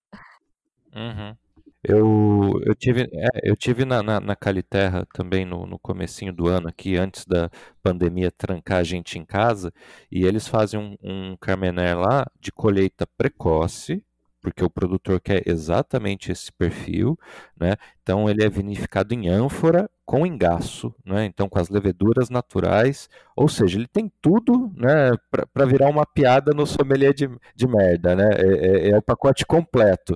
Uhum. 0.95 1.35
Eu, 1.83 2.51
eu 2.65 2.75
tive, 2.75 3.09
é, 3.11 3.29
eu 3.43 3.57
tive 3.57 3.83
na, 3.85 4.03
na, 4.03 4.19
na 4.19 4.35
Caliterra 4.35 5.05
também 5.13 5.43
no, 5.45 5.65
no 5.65 5.79
comecinho 5.79 6.31
do 6.31 6.47
ano 6.47 6.69
aqui, 6.69 6.95
antes 6.95 7.25
da 7.25 7.49
pandemia 7.81 8.31
trancar 8.31 8.77
a 8.79 8.83
gente 8.83 9.17
em 9.17 9.25
casa, 9.25 9.73
e 10.11 10.25
eles 10.25 10.47
fazem 10.47 10.79
um, 10.79 10.95
um 11.03 11.35
Carmener 11.37 11.97
lá 11.99 12.25
de 12.39 12.51
colheita 12.51 13.05
precoce, 13.17 14.03
porque 14.43 14.63
o 14.63 14.69
produtor 14.69 15.21
quer 15.21 15.41
exatamente 15.47 16.31
esse 16.31 16.51
perfil, 16.51 17.17
né? 17.57 17.75
Então 18.01 18.29
ele 18.29 18.43
é 18.43 18.49
vinificado 18.49 19.13
em 19.13 19.29
ânfora 19.29 19.89
com 20.05 20.27
engaço, 20.27 20.93
né? 21.05 21.23
Então 21.25 21.47
com 21.47 21.57
as 21.57 21.69
leveduras 21.69 22.29
naturais, 22.29 23.09
ou 23.37 23.47
seja, 23.47 23.79
ele 23.79 23.87
tem 23.87 24.11
tudo, 24.21 24.69
né, 24.75 25.11
para 25.53 25.65
virar 25.65 25.89
uma 25.89 26.05
piada 26.05 26.51
no 26.53 26.67
sommelier 26.67 27.13
de, 27.13 27.29
de 27.55 27.67
merda, 27.67 28.15
né? 28.15 28.29
É, 28.33 28.89
é, 28.89 28.89
é 28.91 28.97
o 28.97 29.01
pacote 29.01 29.45
completo. 29.45 30.15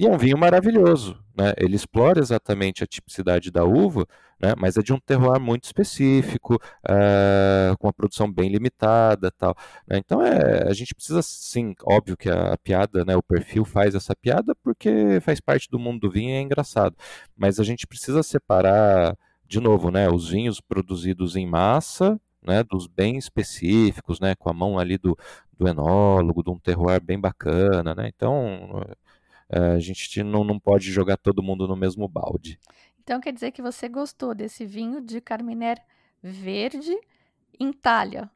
E 0.00 0.06
é 0.06 0.10
um 0.10 0.16
vinho 0.16 0.38
maravilhoso, 0.38 1.14
né? 1.36 1.52
Ele 1.58 1.76
explora 1.76 2.20
exatamente 2.20 2.82
a 2.82 2.86
tipicidade 2.86 3.50
da 3.50 3.66
uva, 3.66 4.06
né? 4.40 4.54
Mas 4.56 4.78
é 4.78 4.82
de 4.82 4.94
um 4.94 4.98
terroir 4.98 5.38
muito 5.38 5.64
específico, 5.64 6.58
é, 6.88 7.74
com 7.78 7.86
uma 7.86 7.92
produção 7.92 8.32
bem 8.32 8.48
limitada, 8.48 9.30
tal. 9.30 9.54
Né? 9.86 9.98
Então 9.98 10.22
é, 10.24 10.66
a 10.66 10.72
gente 10.72 10.94
precisa, 10.94 11.20
sim, 11.20 11.74
óbvio 11.84 12.16
que 12.16 12.30
a, 12.30 12.54
a, 12.54 12.56
piada, 12.56 13.04
né? 13.04 13.14
O 13.14 13.22
perfil 13.22 13.62
faz 13.62 13.94
essa 13.94 14.16
piada 14.16 14.54
porque 14.64 15.20
faz 15.20 15.38
parte 15.38 15.68
do 15.70 15.78
mundo 15.78 16.00
do 16.00 16.10
vinho 16.10 16.30
e 16.30 16.32
é 16.32 16.40
engraçado. 16.40 16.96
Mas 17.36 17.60
a 17.60 17.62
gente 17.62 17.86
precisa 17.86 18.22
separar, 18.22 19.14
de 19.46 19.60
novo, 19.60 19.90
né? 19.90 20.08
Os 20.08 20.30
vinhos 20.30 20.62
produzidos 20.62 21.36
em 21.36 21.46
massa 21.46 22.18
né, 22.42 22.64
dos 22.64 22.86
bem 22.86 23.18
específicos, 23.18 24.18
né, 24.18 24.34
com 24.34 24.48
a 24.48 24.54
mão 24.54 24.78
ali 24.78 24.96
do, 24.96 25.14
do 25.58 25.68
enólogo, 25.68 26.42
de 26.42 26.50
um 26.50 26.58
terroir 26.58 27.02
bem 27.04 27.20
bacana, 27.20 27.94
né? 27.94 28.10
Então, 28.14 28.82
a 29.50 29.78
gente 29.78 30.22
não, 30.22 30.44
não 30.44 30.58
pode 30.58 30.90
jogar 30.92 31.16
todo 31.16 31.42
mundo 31.42 31.66
no 31.66 31.76
mesmo 31.76 32.06
balde. 32.08 32.58
Então 33.02 33.20
quer 33.20 33.32
dizer 33.32 33.50
que 33.50 33.62
você 33.62 33.88
gostou 33.88 34.34
desse 34.34 34.64
vinho 34.64 35.00
de 35.00 35.20
Carminer 35.20 35.78
verde 36.22 36.96
em 37.58 37.72
talha? 37.72 38.30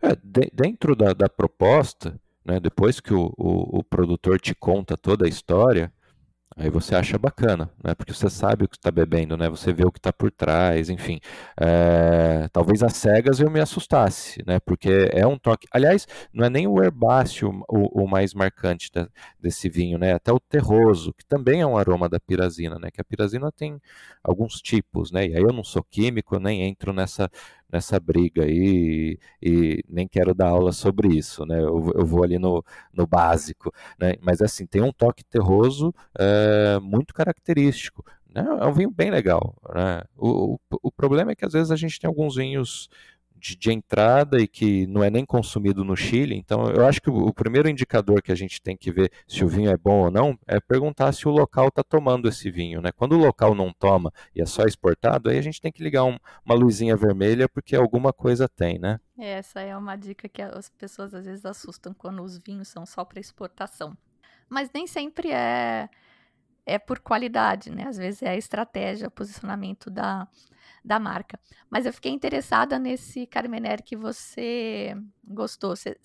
É, 0.00 0.16
de, 0.16 0.50
dentro 0.52 0.96
da, 0.96 1.12
da 1.12 1.28
proposta, 1.28 2.20
né, 2.44 2.58
depois 2.58 3.00
que 3.00 3.14
o, 3.14 3.32
o, 3.36 3.78
o 3.78 3.84
produtor 3.84 4.40
te 4.40 4.54
conta 4.54 4.96
toda 4.96 5.26
a 5.26 5.28
história, 5.28 5.92
Aí 6.56 6.68
você 6.68 6.94
acha 6.94 7.18
bacana, 7.18 7.70
né? 7.82 7.94
Porque 7.94 8.12
você 8.12 8.28
sabe 8.28 8.64
o 8.64 8.68
que 8.68 8.76
está 8.76 8.90
bebendo, 8.90 9.36
né? 9.36 9.48
Você 9.48 9.72
vê 9.72 9.84
o 9.84 9.92
que 9.92 9.98
está 9.98 10.12
por 10.12 10.30
trás, 10.30 10.90
enfim. 10.90 11.18
É... 11.58 12.48
Talvez 12.52 12.82
as 12.82 12.94
cegas 12.94 13.40
eu 13.40 13.50
me 13.50 13.60
assustasse, 13.60 14.42
né? 14.46 14.60
Porque 14.60 15.08
é 15.12 15.26
um 15.26 15.38
toque. 15.38 15.66
Aliás, 15.72 16.06
não 16.32 16.44
é 16.44 16.50
nem 16.50 16.66
o 16.66 16.82
herbáceo 16.82 17.50
o, 17.68 18.04
o 18.04 18.08
mais 18.08 18.34
marcante 18.34 18.90
da, 18.92 19.08
desse 19.40 19.68
vinho, 19.68 19.98
né? 19.98 20.12
Até 20.12 20.32
o 20.32 20.38
terroso, 20.40 21.14
que 21.14 21.24
também 21.24 21.60
é 21.62 21.66
um 21.66 21.76
aroma 21.76 22.08
da 22.08 22.20
pirazina, 22.20 22.78
né? 22.78 22.90
Que 22.90 23.00
a 23.00 23.04
pirazina 23.04 23.50
tem 23.50 23.80
alguns 24.22 24.60
tipos, 24.60 25.10
né? 25.10 25.26
E 25.28 25.36
aí 25.36 25.42
eu 25.42 25.52
não 25.52 25.64
sou 25.64 25.82
químico, 25.82 26.38
nem 26.38 26.62
entro 26.62 26.92
nessa 26.92 27.30
nessa 27.72 27.98
briga 27.98 28.44
aí 28.44 29.18
e, 29.42 29.82
nem 29.88 30.06
quero 30.06 30.34
dar 30.34 30.48
aula 30.48 30.72
sobre 30.72 31.08
isso, 31.16 31.46
né? 31.46 31.58
Eu, 31.58 31.92
eu 31.94 32.04
vou 32.06 32.22
ali 32.22 32.38
no, 32.38 32.62
no 32.92 33.06
básico, 33.06 33.72
né? 33.98 34.14
Mas 34.20 34.42
assim, 34.42 34.66
tem 34.66 34.82
um 34.82 34.92
toque 34.92 35.24
terroso 35.24 35.94
é, 36.18 36.78
muito 36.80 37.14
característico. 37.14 38.04
Né? 38.34 38.44
É 38.60 38.66
um 38.66 38.72
vinho 38.72 38.90
bem 38.90 39.10
legal. 39.10 39.54
Né? 39.74 40.02
O, 40.16 40.54
o, 40.54 40.58
o 40.84 40.92
problema 40.92 41.32
é 41.32 41.34
que 41.34 41.44
às 41.44 41.52
vezes 41.52 41.70
a 41.70 41.76
gente 41.76 41.98
tem 41.98 42.08
alguns 42.08 42.36
vinhos 42.36 42.88
de, 43.42 43.56
de, 43.56 43.72
entrada 43.72 44.40
e 44.40 44.46
que 44.46 44.86
não 44.86 45.02
é 45.02 45.10
nem 45.10 45.26
consumido 45.26 45.84
no 45.84 45.96
Chile. 45.96 46.36
Então, 46.36 46.70
eu 46.70 46.86
acho 46.86 47.02
que 47.02 47.10
o, 47.10 47.26
o, 47.26 47.34
primeiro 47.34 47.68
indicador 47.68 48.22
que 48.22 48.30
a 48.30 48.36
gente 48.36 48.62
tem 48.62 48.76
que 48.76 48.92
ver 48.92 49.10
se 49.26 49.44
o 49.44 49.48
vinho 49.48 49.68
é 49.68 49.76
bom 49.76 50.04
ou 50.04 50.10
não 50.12 50.38
é 50.46 50.60
perguntar 50.60 51.12
se 51.12 51.26
o 51.26 51.30
local 51.32 51.66
está 51.66 51.82
tomando 51.82 52.28
esse 52.28 52.48
vinho. 52.52 52.80
Né? 52.80 52.92
Quando 52.92 53.14
o 53.14 53.18
local 53.18 53.52
não 53.52 53.72
toma 53.72 54.12
e 54.34 54.40
é 54.40 54.46
só 54.46 54.62
exportado, 54.62 55.28
aí 55.28 55.38
a 55.38 55.42
gente 55.42 55.60
tem 55.60 55.72
que 55.72 55.82
ligar 55.82 56.04
um, 56.04 56.16
uma 56.44 56.54
luzinha 56.54 56.96
vermelha 56.96 57.48
porque 57.48 57.74
alguma 57.74 58.12
coisa 58.12 58.48
tem, 58.48 58.78
né? 58.78 59.00
Essa 59.18 59.60
é 59.60 59.76
uma 59.76 59.96
dica 59.96 60.28
que 60.28 60.40
as 60.40 60.70
pessoas 60.70 61.12
às 61.12 61.24
vezes 61.24 61.44
assustam 61.44 61.92
quando 61.92 62.22
os 62.22 62.38
vinhos 62.38 62.68
são 62.68 62.86
só 62.86 63.04
para 63.04 63.18
exportação. 63.18 63.96
Mas 64.48 64.70
nem 64.72 64.86
sempre 64.86 65.32
é 65.32 65.88
é 66.64 66.78
por 66.78 67.00
qualidade, 67.00 67.70
né? 67.70 67.88
Às 67.88 67.96
vezes 67.96 68.22
é 68.22 68.28
a 68.28 68.36
estratégia, 68.36 69.08
o 69.08 69.10
posicionamento 69.10 69.90
da, 69.90 70.28
da 70.84 70.98
marca. 70.98 71.38
Mas 71.70 71.86
eu 71.86 71.92
fiquei 71.92 72.12
interessada 72.12 72.78
nesse 72.78 73.26
Carmener 73.26 73.82
que 73.82 73.96
você 73.96 74.96
gostou. 75.24 75.70
Você, 75.70 75.96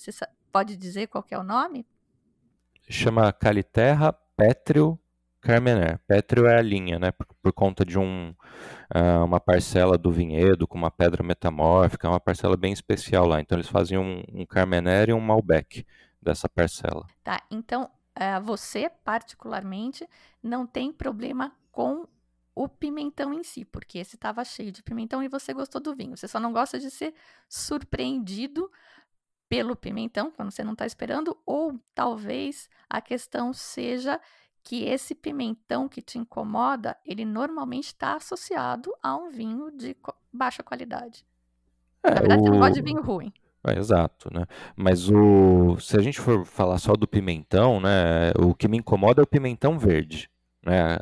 pode 0.52 0.76
dizer 0.76 1.08
qual 1.08 1.26
é 1.30 1.38
o 1.38 1.44
nome? 1.44 1.86
Chama 2.90 3.32
Caliterra 3.34 4.14
Pétreo 4.36 5.00
Carmener. 5.42 6.00
Pétreo 6.08 6.46
é 6.48 6.58
a 6.58 6.62
linha, 6.62 7.00
né? 7.00 7.12
Por, 7.12 7.28
por 7.42 7.54
conta 7.54 7.86
de 7.86 7.98
um, 7.98 8.34
uh, 8.94 9.24
uma 9.24 9.40
parcela 9.40 9.98
do 9.98 10.12
vinhedo 10.12 10.68
com 10.68 10.78
uma 10.78 10.92
pedra 10.92 11.24
metamórfica, 11.24 12.08
é 12.08 12.10
uma 12.10 12.20
parcela 12.20 12.58
bem 12.58 12.74
especial 12.74 13.28
lá. 13.28 13.40
Então 13.40 13.58
eles 13.58 13.70
faziam 13.70 14.04
um, 14.04 14.24
um 14.42 14.46
Carmener 14.46 15.10
e 15.10 15.14
um 15.14 15.20
Malbec 15.20 15.86
dessa 16.22 16.50
parcela. 16.50 17.06
Tá, 17.24 17.42
então 17.50 17.90
uh, 18.18 18.42
você 18.44 18.90
particularmente 19.04 20.08
não 20.42 20.66
tem 20.66 20.92
problema 20.92 21.54
com 21.72 22.08
o 22.58 22.68
pimentão 22.68 23.32
em 23.32 23.44
si, 23.44 23.64
porque 23.64 24.00
esse 24.00 24.16
estava 24.16 24.44
cheio 24.44 24.72
de 24.72 24.82
pimentão 24.82 25.22
e 25.22 25.28
você 25.28 25.54
gostou 25.54 25.80
do 25.80 25.94
vinho. 25.94 26.18
Você 26.18 26.28
só 26.28 26.40
não 26.40 26.52
gosta 26.52 26.80
de 26.80 26.90
ser 26.90 27.14
surpreendido 27.48 28.72
pelo 29.48 29.76
pimentão 29.76 30.32
quando 30.32 30.50
você 30.50 30.64
não 30.64 30.74
está 30.74 30.86
esperando, 30.86 31.38
ou 31.46 31.80
talvez 31.94 32.68
a 32.90 33.00
questão 33.00 33.54
seja 33.54 34.20
que 34.64 34.84
esse 34.84 35.14
pimentão 35.14 35.88
que 35.88 36.02
te 36.02 36.18
incomoda, 36.18 36.98
ele 37.06 37.24
normalmente 37.24 37.88
está 37.88 38.16
associado 38.16 38.92
a 39.04 39.16
um 39.16 39.30
vinho 39.30 39.72
de 39.72 39.96
baixa 40.34 40.64
qualidade. 40.64 41.24
É, 42.04 42.10
Na 42.10 42.20
verdade, 42.20 42.42
o... 42.42 42.44
você 42.46 42.52
não 42.52 42.60
gosta 42.60 42.74
de 42.74 42.82
vinho 42.82 43.02
ruim. 43.04 43.32
É, 43.66 43.78
exato, 43.78 44.34
né? 44.34 44.46
Mas 44.76 45.10
o 45.10 45.78
se 45.80 45.96
a 45.96 46.02
gente 46.02 46.20
for 46.20 46.44
falar 46.44 46.80
só 46.80 46.94
do 46.94 47.08
pimentão, 47.08 47.80
né? 47.80 48.32
O 48.40 48.56
que 48.56 48.68
me 48.68 48.78
incomoda 48.78 49.22
é 49.22 49.24
o 49.24 49.28
pimentão 49.28 49.78
verde 49.78 50.30
né? 50.68 50.98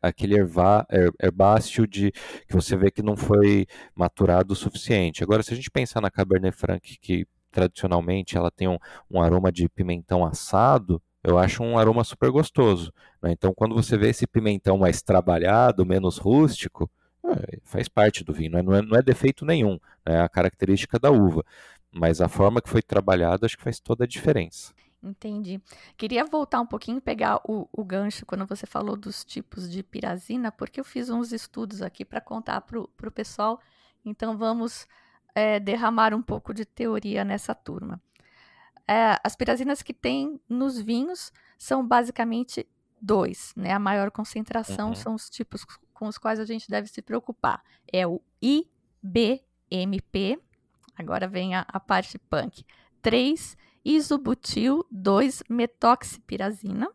Aquele 0.00 0.38
erva, 0.38 0.86
herbáceo 1.20 1.86
de 1.86 2.12
que 2.12 2.54
você 2.54 2.76
vê 2.76 2.90
que 2.90 3.02
não 3.02 3.16
foi 3.16 3.66
maturado 3.94 4.52
o 4.52 4.56
suficiente. 4.56 5.24
Agora, 5.24 5.42
se 5.42 5.52
a 5.52 5.56
gente 5.56 5.70
pensar 5.70 6.00
na 6.00 6.10
Cabernet 6.10 6.56
Franc, 6.56 6.96
que 7.00 7.26
tradicionalmente 7.50 8.36
ela 8.36 8.50
tem 8.50 8.68
um, 8.68 8.78
um 9.10 9.20
aroma 9.20 9.50
de 9.50 9.68
pimentão 9.68 10.24
assado, 10.24 11.02
eu 11.24 11.36
acho 11.36 11.62
um 11.62 11.76
aroma 11.76 12.04
super 12.04 12.30
gostoso. 12.30 12.92
Né? 13.20 13.32
Então, 13.32 13.52
quando 13.52 13.74
você 13.74 13.96
vê 13.98 14.10
esse 14.10 14.26
pimentão 14.26 14.78
mais 14.78 15.02
trabalhado, 15.02 15.84
menos 15.84 16.16
rústico, 16.18 16.88
é, 17.24 17.58
faz 17.64 17.88
parte 17.88 18.22
do 18.22 18.32
vinho, 18.32 18.62
não 18.62 18.74
é, 18.74 18.82
não 18.82 18.96
é 18.96 19.02
defeito 19.02 19.44
nenhum, 19.44 19.78
né? 20.06 20.16
é 20.16 20.20
a 20.20 20.28
característica 20.28 20.98
da 20.98 21.10
uva. 21.10 21.44
Mas 21.90 22.20
a 22.20 22.28
forma 22.28 22.62
que 22.62 22.68
foi 22.68 22.82
trabalhada 22.82 23.46
acho 23.46 23.56
que 23.56 23.64
faz 23.64 23.80
toda 23.80 24.04
a 24.04 24.06
diferença. 24.06 24.72
Entendi. 25.02 25.60
Queria 25.96 26.24
voltar 26.24 26.60
um 26.60 26.66
pouquinho 26.66 26.98
e 26.98 27.00
pegar 27.00 27.40
o, 27.44 27.68
o 27.72 27.84
gancho 27.84 28.26
quando 28.26 28.44
você 28.44 28.66
falou 28.66 28.96
dos 28.96 29.24
tipos 29.24 29.70
de 29.70 29.82
pirazina, 29.82 30.50
porque 30.50 30.80
eu 30.80 30.84
fiz 30.84 31.08
uns 31.08 31.32
estudos 31.32 31.82
aqui 31.82 32.04
para 32.04 32.20
contar 32.20 32.60
para 32.62 32.78
o 32.80 33.12
pessoal. 33.12 33.60
Então 34.04 34.36
vamos 34.36 34.88
é, 35.34 35.60
derramar 35.60 36.12
um 36.12 36.22
pouco 36.22 36.52
de 36.52 36.64
teoria 36.64 37.24
nessa 37.24 37.54
turma. 37.54 38.00
É, 38.88 39.18
as 39.22 39.36
pirazinas 39.36 39.82
que 39.82 39.94
tem 39.94 40.40
nos 40.48 40.80
vinhos 40.80 41.32
são 41.56 41.86
basicamente 41.86 42.66
dois, 43.00 43.52
né? 43.56 43.72
A 43.72 43.78
maior 43.78 44.10
concentração 44.10 44.88
uhum. 44.88 44.94
são 44.94 45.14
os 45.14 45.30
tipos 45.30 45.64
com 45.94 46.08
os 46.08 46.18
quais 46.18 46.40
a 46.40 46.44
gente 46.44 46.68
deve 46.68 46.88
se 46.88 47.00
preocupar. 47.02 47.62
É 47.92 48.06
o 48.06 48.20
IBMP, 48.42 50.40
agora 50.96 51.28
vem 51.28 51.54
a, 51.54 51.64
a 51.68 51.78
parte 51.78 52.18
punk, 52.18 52.64
3 53.00 53.56
isobutil 53.84 54.84
2-metoxipirazina. 54.92 56.88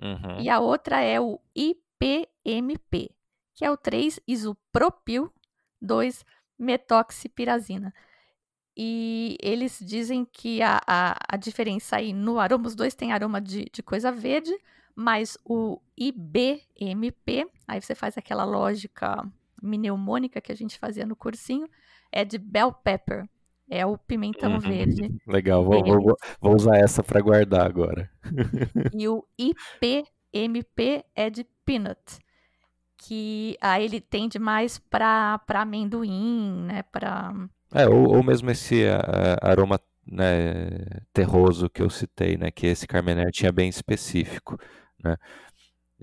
Uhum. 0.00 0.40
E 0.40 0.48
a 0.48 0.60
outra 0.60 1.00
é 1.00 1.20
o 1.20 1.40
IPMP, 1.54 3.10
que 3.54 3.64
é 3.64 3.70
o 3.70 3.78
3-isopropil 3.78 5.30
2-metoxipirazina. 5.82 7.92
E 8.76 9.38
eles 9.40 9.78
dizem 9.80 10.24
que 10.24 10.60
a, 10.60 10.80
a, 10.86 11.16
a, 11.28 11.36
diferença 11.36 11.96
aí 11.96 12.12
no 12.12 12.38
aroma, 12.38 12.66
os 12.66 12.74
dois 12.74 12.94
têm 12.94 13.10
aroma 13.10 13.40
de, 13.40 13.64
de 13.72 13.82
coisa 13.82 14.12
verde, 14.12 14.54
mas 14.94 15.38
o 15.44 15.80
IBMP, 15.96 17.50
aí 17.66 17.80
você 17.80 17.94
faz 17.94 18.18
aquela 18.18 18.44
lógica 18.44 19.26
mnemônica 19.62 20.42
que 20.42 20.52
a 20.52 20.54
gente 20.54 20.78
fazia 20.78 21.06
no 21.06 21.16
cursinho, 21.16 21.66
é 22.12 22.24
de 22.24 22.36
bell 22.36 22.72
pepper. 22.72 23.26
É 23.68 23.84
o 23.84 23.98
pimentão 23.98 24.52
uhum. 24.52 24.60
verde. 24.60 25.12
Legal, 25.26 25.64
vou, 25.64 25.84
vou, 25.84 26.16
vou, 26.40 26.54
usar 26.54 26.76
essa 26.76 27.02
para 27.02 27.20
guardar 27.20 27.66
agora. 27.66 28.08
e 28.94 29.08
o 29.08 29.24
IPMP 29.36 31.04
é 31.14 31.28
de 31.28 31.44
peanut, 31.64 32.18
que 32.96 33.56
aí 33.60 33.84
ele 33.84 34.00
tende 34.00 34.38
mais 34.38 34.78
para 34.78 35.40
amendoim, 35.48 36.64
né? 36.66 36.82
Pra... 36.92 37.34
É, 37.74 37.88
ou, 37.88 38.16
ou 38.16 38.22
mesmo 38.22 38.50
esse 38.50 38.84
uh, 38.84 39.36
aroma 39.42 39.80
né, 40.06 40.70
terroso 41.12 41.68
que 41.68 41.82
eu 41.82 41.90
citei, 41.90 42.36
né? 42.36 42.50
Que 42.52 42.68
esse 42.68 42.86
Carmener 42.86 43.32
tinha 43.32 43.50
bem 43.50 43.68
específico, 43.68 44.56
né? 45.02 45.16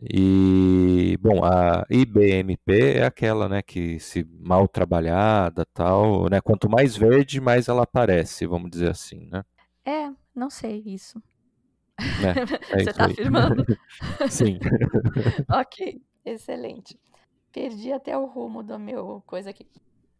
E, 0.01 1.17
bom, 1.21 1.43
a 1.45 1.85
IBMP 1.89 2.97
é 2.97 3.05
aquela, 3.05 3.47
né, 3.47 3.61
que 3.61 3.99
se 3.99 4.27
mal 4.39 4.67
trabalhada, 4.67 5.65
tal, 5.73 6.29
né, 6.29 6.41
quanto 6.41 6.69
mais 6.69 6.97
verde, 6.97 7.39
mais 7.39 7.67
ela 7.67 7.83
aparece, 7.83 8.45
vamos 8.47 8.71
dizer 8.71 8.89
assim, 8.89 9.27
né? 9.31 9.43
É, 9.85 10.11
não 10.33 10.49
sei 10.49 10.81
isso. 10.85 11.21
É, 11.99 11.99
é 12.79 12.83
Você 12.83 12.89
está 12.89 13.05
afirmando? 13.05 13.65
Sim. 14.29 14.59
ok, 15.49 16.01
excelente. 16.25 16.99
Perdi 17.51 17.91
até 17.91 18.17
o 18.17 18.25
rumo 18.25 18.63
do 18.63 18.79
meu 18.79 19.21
coisa 19.27 19.51
aqui. 19.51 19.67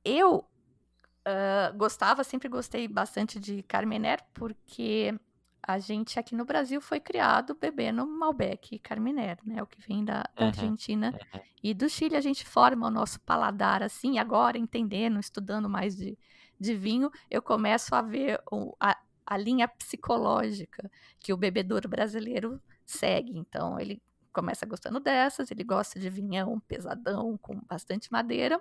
Eu 0.05 0.37
uh, 0.37 1.77
gostava, 1.77 2.23
sempre 2.23 2.47
gostei 2.47 2.87
bastante 2.87 3.39
de 3.39 3.63
Carmener, 3.63 4.19
porque 4.33 5.17
a 5.63 5.79
gente 5.79 6.19
aqui 6.19 6.35
no 6.35 6.45
Brasil 6.45 6.81
foi 6.81 6.99
criado 6.99 7.55
bebendo 7.55 8.05
Malbec 8.07 8.75
e 8.75 8.79
Carmener, 8.79 9.39
né? 9.45 9.63
O 9.63 9.67
que 9.67 9.81
vem 9.81 10.03
da, 10.05 10.23
da 10.37 10.45
Uhum, 10.45 10.47
Argentina 10.47 11.15
uhum. 11.33 11.43
e 11.63 11.73
do 11.73 11.89
Chile. 11.89 12.15
A 12.17 12.21
gente 12.21 12.45
forma 12.45 12.87
o 12.87 12.91
nosso 12.91 13.19
paladar 13.21 13.81
assim, 13.83 14.19
agora 14.19 14.57
entendendo, 14.57 15.19
estudando 15.19 15.69
mais 15.69 15.95
de, 15.95 16.17
de 16.59 16.75
vinho, 16.75 17.09
eu 17.31 17.41
começo 17.41 17.95
a 17.95 18.01
ver 18.01 18.41
o- 18.51 18.75
a, 18.79 18.97
a 19.25 19.37
linha 19.37 19.67
psicológica 19.67 20.89
que 21.19 21.33
o 21.33 21.37
bebedor 21.37 21.87
brasileiro 21.87 22.61
segue. 22.85 23.37
Então, 23.37 23.79
ele 23.79 24.01
começa 24.33 24.65
gostando 24.65 24.99
dessas, 24.99 25.51
ele 25.51 25.63
gosta 25.63 25.99
de 25.99 26.09
vinhão 26.09 26.59
pesadão, 26.61 27.37
com 27.37 27.59
bastante 27.67 28.11
madeira, 28.11 28.59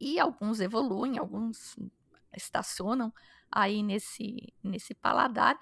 e 0.00 0.18
alguns 0.18 0.60
evoluem, 0.60 1.18
alguns 1.18 1.76
estacionam 2.36 3.12
aí 3.50 3.82
nesse, 3.82 4.52
nesse 4.62 4.94
paladar. 4.94 5.58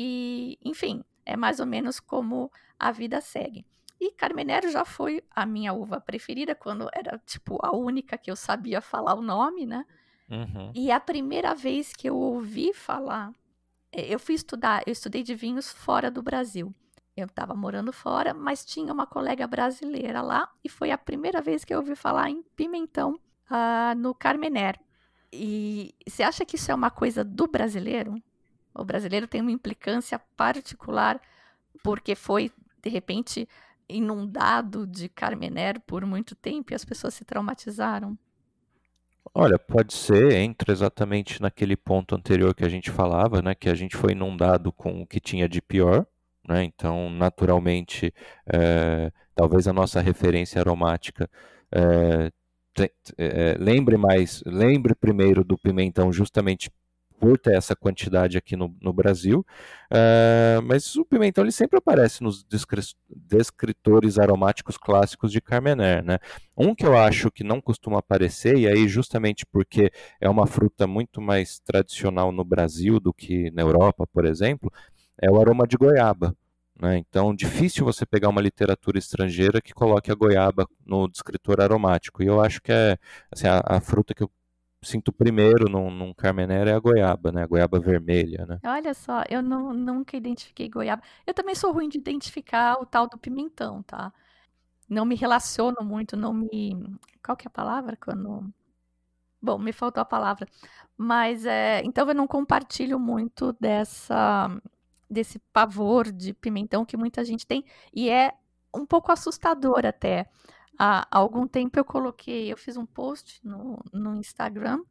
E, 0.00 0.56
enfim, 0.64 1.02
é 1.26 1.36
mais 1.36 1.58
ou 1.58 1.66
menos 1.66 1.98
como 1.98 2.52
a 2.78 2.92
vida 2.92 3.20
segue. 3.20 3.66
E 4.00 4.12
Carmenero 4.12 4.70
já 4.70 4.84
foi 4.84 5.24
a 5.28 5.44
minha 5.44 5.72
uva 5.72 6.00
preferida 6.00 6.54
quando 6.54 6.88
era 6.92 7.20
tipo 7.26 7.58
a 7.60 7.74
única 7.74 8.16
que 8.16 8.30
eu 8.30 8.36
sabia 8.36 8.80
falar 8.80 9.14
o 9.14 9.22
nome, 9.22 9.66
né? 9.66 9.84
Uhum. 10.30 10.70
E 10.72 10.92
a 10.92 11.00
primeira 11.00 11.52
vez 11.52 11.92
que 11.92 12.08
eu 12.08 12.16
ouvi 12.16 12.72
falar, 12.72 13.32
eh, 13.90 14.14
eu 14.14 14.20
fui 14.20 14.36
estudar, 14.36 14.84
eu 14.86 14.92
estudei 14.92 15.24
de 15.24 15.34
vinhos 15.34 15.72
fora 15.72 16.12
do 16.12 16.22
Brasil. 16.22 16.72
Eu 17.16 17.26
estava 17.26 17.56
morando 17.56 17.92
fora, 17.92 18.32
mas 18.32 18.64
tinha 18.64 18.92
uma 18.92 19.04
colega 19.06 19.48
brasileira 19.48 20.22
lá 20.22 20.48
e 20.62 20.68
foi 20.68 20.92
a 20.92 20.98
primeira 20.98 21.42
vez 21.42 21.64
que 21.64 21.74
eu 21.74 21.78
ouvi 21.78 21.96
falar 21.96 22.30
em 22.30 22.44
pimentão 22.54 23.18
ah, 23.50 23.94
no 23.96 24.14
Carmener. 24.14 24.78
E 25.32 25.92
você 26.06 26.22
acha 26.22 26.44
que 26.44 26.54
isso 26.54 26.70
é 26.70 26.74
uma 26.74 26.90
coisa 26.90 27.24
do 27.24 27.48
brasileiro? 27.48 28.22
O 28.74 28.84
brasileiro 28.84 29.26
tem 29.26 29.40
uma 29.40 29.50
implicância 29.52 30.18
particular 30.36 31.20
porque 31.82 32.14
foi, 32.14 32.52
de 32.82 32.90
repente, 32.90 33.48
inundado 33.88 34.86
de 34.86 35.08
Carmener 35.08 35.80
por 35.80 36.04
muito 36.06 36.34
tempo 36.36 36.72
e 36.72 36.76
as 36.76 36.84
pessoas 36.84 37.14
se 37.14 37.24
traumatizaram? 37.24 38.18
Olha, 39.34 39.58
pode 39.58 39.92
ser, 39.94 40.32
entra 40.32 40.72
exatamente 40.72 41.40
naquele 41.40 41.76
ponto 41.76 42.14
anterior 42.14 42.54
que 42.54 42.64
a 42.64 42.68
gente 42.68 42.90
falava, 42.90 43.42
né? 43.42 43.54
Que 43.54 43.68
a 43.68 43.74
gente 43.74 43.96
foi 43.96 44.12
inundado 44.12 44.72
com 44.72 45.02
o 45.02 45.06
que 45.06 45.20
tinha 45.20 45.48
de 45.48 45.60
pior, 45.62 46.06
né? 46.48 46.64
Então, 46.64 47.10
naturalmente, 47.10 48.12
eh, 48.46 49.12
talvez 49.34 49.68
a 49.68 49.72
nossa 49.72 50.00
referência 50.00 50.60
aromática 50.60 51.28
te- 52.74 52.92
eh, 53.16 53.56
lembre 53.58 53.96
mais, 53.96 54.42
lembre 54.46 54.94
primeiro 54.94 55.44
do 55.44 55.58
pimentão 55.58 56.12
justamente 56.12 56.70
por 57.18 57.40
essa 57.46 57.74
quantidade 57.74 58.38
aqui 58.38 58.56
no, 58.56 58.74
no 58.80 58.92
Brasil, 58.92 59.44
eh, 59.90 60.60
mas 60.64 60.94
o 60.96 61.04
pimentão 61.04 61.44
ele 61.44 61.52
sempre 61.52 61.78
aparece 61.78 62.22
nos 62.22 62.44
descri- 62.44 62.94
descritores 63.08 64.18
aromáticos 64.18 64.76
clássicos 64.76 65.32
de 65.32 65.40
Carmener, 65.40 66.04
né? 66.04 66.18
Um 66.56 66.74
que 66.74 66.86
eu 66.86 66.96
acho 66.96 67.30
que 67.30 67.42
não 67.44 67.60
costuma 67.60 67.98
aparecer, 67.98 68.56
e 68.56 68.66
aí 68.68 68.88
justamente 68.88 69.44
porque 69.46 69.90
é 70.20 70.28
uma 70.28 70.46
fruta 70.46 70.86
muito 70.86 71.20
mais 71.20 71.58
tradicional 71.60 72.32
no 72.32 72.44
Brasil 72.44 73.00
do 73.00 73.12
que 73.12 73.50
na 73.52 73.62
Europa, 73.62 74.06
por 74.12 74.24
exemplo, 74.24 74.70
é 75.20 75.30
o 75.30 75.40
aroma 75.40 75.66
de 75.66 75.76
goiaba. 75.76 76.34
Né? 76.80 76.98
Então, 76.98 77.34
difícil 77.34 77.84
você 77.84 78.06
pegar 78.06 78.28
uma 78.28 78.40
literatura 78.40 78.98
estrangeira 78.98 79.60
que 79.60 79.74
coloque 79.74 80.12
a 80.12 80.14
goiaba 80.14 80.66
no 80.86 81.08
descritor 81.08 81.60
aromático. 81.60 82.22
E 82.22 82.26
eu 82.26 82.40
acho 82.40 82.62
que 82.62 82.70
é 82.70 82.96
assim, 83.32 83.48
a, 83.48 83.60
a 83.66 83.80
fruta 83.80 84.14
que 84.14 84.22
eu 84.22 84.30
sinto 84.82 85.12
primeiro 85.12 85.68
num, 85.70 85.90
num 85.90 86.14
Carmenère 86.14 86.70
é 86.70 86.74
a 86.74 86.78
goiaba, 86.78 87.32
né? 87.32 87.42
A 87.42 87.46
goiaba 87.46 87.80
vermelha, 87.80 88.46
né? 88.46 88.58
Olha 88.64 88.94
só, 88.94 89.22
eu 89.28 89.42
não, 89.42 89.72
nunca 89.72 90.16
identifiquei 90.16 90.68
goiaba. 90.68 91.02
Eu 91.26 91.34
também 91.34 91.54
sou 91.54 91.72
ruim 91.72 91.88
de 91.88 91.98
identificar 91.98 92.80
o 92.80 92.86
tal 92.86 93.08
do 93.08 93.18
pimentão, 93.18 93.82
tá? 93.82 94.12
Não 94.88 95.04
me 95.04 95.14
relaciono 95.14 95.76
muito, 95.82 96.16
não 96.16 96.32
me. 96.32 96.74
Qual 97.22 97.36
que 97.36 97.46
é 97.46 97.48
a 97.48 97.50
palavra 97.50 97.96
quando. 97.96 98.52
Bom, 99.40 99.58
me 99.58 99.72
faltou 99.72 100.00
a 100.00 100.04
palavra. 100.04 100.48
Mas 100.96 101.44
é. 101.46 101.82
Então 101.84 102.08
eu 102.08 102.14
não 102.14 102.26
compartilho 102.26 102.98
muito 102.98 103.52
dessa 103.60 104.48
desse 105.10 105.38
pavor 105.52 106.12
de 106.12 106.34
pimentão 106.34 106.84
que 106.84 106.96
muita 106.96 107.24
gente 107.24 107.46
tem. 107.46 107.64
E 107.94 108.10
é 108.10 108.32
um 108.74 108.86
pouco 108.86 109.12
assustador 109.12 109.86
até. 109.86 110.28
Há 110.78 111.08
algum 111.10 111.46
tempo 111.46 111.78
eu 111.78 111.84
coloquei, 111.84 112.52
eu 112.52 112.56
fiz 112.56 112.76
um 112.76 112.86
post 112.86 113.40
no, 113.44 113.82
no 113.92 114.14
Instagram 114.14 114.84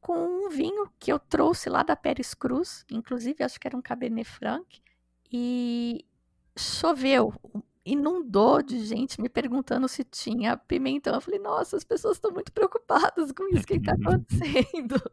com 0.00 0.46
um 0.46 0.48
vinho 0.48 0.88
que 0.98 1.12
eu 1.12 1.18
trouxe 1.18 1.68
lá 1.68 1.82
da 1.82 1.96
Pérez 1.96 2.32
Cruz, 2.32 2.84
inclusive 2.90 3.42
acho 3.42 3.58
que 3.58 3.66
era 3.66 3.76
um 3.76 3.82
Cabernet 3.82 4.28
Franc, 4.28 4.80
e 5.32 6.04
choveu, 6.56 7.34
inundou 7.84 8.62
de 8.62 8.84
gente 8.84 9.20
me 9.20 9.28
perguntando 9.28 9.88
se 9.88 10.04
tinha 10.04 10.56
pimentão. 10.56 11.14
Eu 11.14 11.20
falei, 11.20 11.40
nossa, 11.40 11.76
as 11.76 11.84
pessoas 11.84 12.16
estão 12.16 12.30
muito 12.30 12.52
preocupadas 12.52 13.32
com 13.32 13.48
isso, 13.48 13.64
o 13.64 13.66
que 13.66 13.74
está 13.74 13.92
acontecendo? 13.92 15.00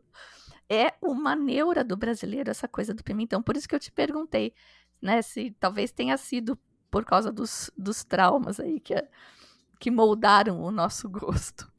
É 0.72 0.94
uma 1.02 1.36
neura 1.36 1.84
do 1.84 1.98
brasileiro 1.98 2.52
essa 2.52 2.68
coisa 2.68 2.94
do 2.94 3.04
pimentão, 3.04 3.42
por 3.42 3.58
isso 3.58 3.68
que 3.68 3.74
eu 3.74 3.80
te 3.80 3.92
perguntei, 3.92 4.54
né, 5.02 5.20
se 5.24 5.50
talvez 5.60 5.92
tenha 5.92 6.16
sido 6.16 6.56
por 6.92 7.04
causa 7.04 7.32
dos, 7.32 7.72
dos 7.76 8.04
traumas 8.04 8.60
aí 8.60 8.80
que, 8.80 8.94
que 9.80 9.90
moldaram 9.90 10.62
o 10.62 10.72
nosso 10.72 11.10
gosto. 11.10 11.72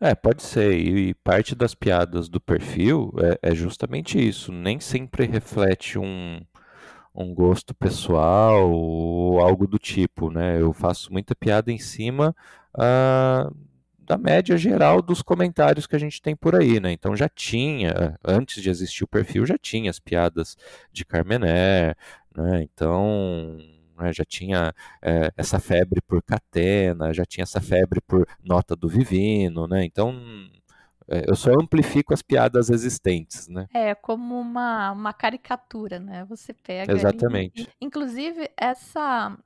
É, 0.00 0.14
pode 0.14 0.42
ser. 0.42 0.72
E 0.72 1.14
parte 1.14 1.54
das 1.54 1.74
piadas 1.74 2.28
do 2.28 2.40
perfil 2.40 3.12
é, 3.42 3.50
é 3.50 3.54
justamente 3.54 4.18
isso. 4.18 4.50
Nem 4.50 4.80
sempre 4.80 5.26
reflete 5.26 5.98
um, 5.98 6.40
um 7.14 7.34
gosto 7.34 7.74
pessoal 7.74 8.70
ou 8.70 9.40
algo 9.40 9.66
do 9.66 9.78
tipo, 9.78 10.30
né? 10.30 10.60
Eu 10.60 10.72
faço 10.72 11.12
muita 11.12 11.34
piada 11.34 11.70
em 11.70 11.78
cima 11.78 12.34
ah, 12.74 13.50
da 13.98 14.16
média 14.16 14.56
geral 14.56 15.02
dos 15.02 15.22
comentários 15.22 15.86
que 15.86 15.94
a 15.96 15.98
gente 15.98 16.22
tem 16.22 16.34
por 16.34 16.54
aí, 16.56 16.80
né? 16.80 16.92
Então 16.92 17.14
já 17.14 17.28
tinha, 17.28 18.18
antes 18.24 18.62
de 18.62 18.70
existir 18.70 19.04
o 19.04 19.08
perfil, 19.08 19.46
já 19.46 19.58
tinha 19.58 19.90
as 19.90 20.00
piadas 20.00 20.56
de 20.90 21.04
Carmené, 21.04 21.94
né? 22.34 22.62
Então 22.62 23.58
né, 24.00 24.12
já 24.12 24.24
tinha 24.24 24.74
é, 25.02 25.32
essa 25.36 25.58
febre 25.58 26.00
por 26.00 26.22
catena, 26.22 27.12
já 27.12 27.24
tinha 27.24 27.42
essa 27.42 27.60
febre 27.60 28.00
por 28.00 28.26
nota 28.42 28.74
do 28.74 28.88
Vivino, 28.88 29.66
né? 29.66 29.84
Então 29.84 30.14
é, 31.10 31.24
eu 31.28 31.34
só 31.34 31.50
amplifico 31.50 32.14
as 32.14 32.22
piadas 32.22 32.70
existentes, 32.70 33.48
né? 33.48 33.66
É 33.74 33.96
como 33.96 34.38
uma, 34.38 34.92
uma 34.92 35.12
caricatura, 35.12 35.98
né? 35.98 36.24
Você 36.26 36.54
pega. 36.54 36.92
Exatamente. 36.92 37.62
E, 37.62 37.68
inclusive, 37.84 38.48
essa, 38.56 39.36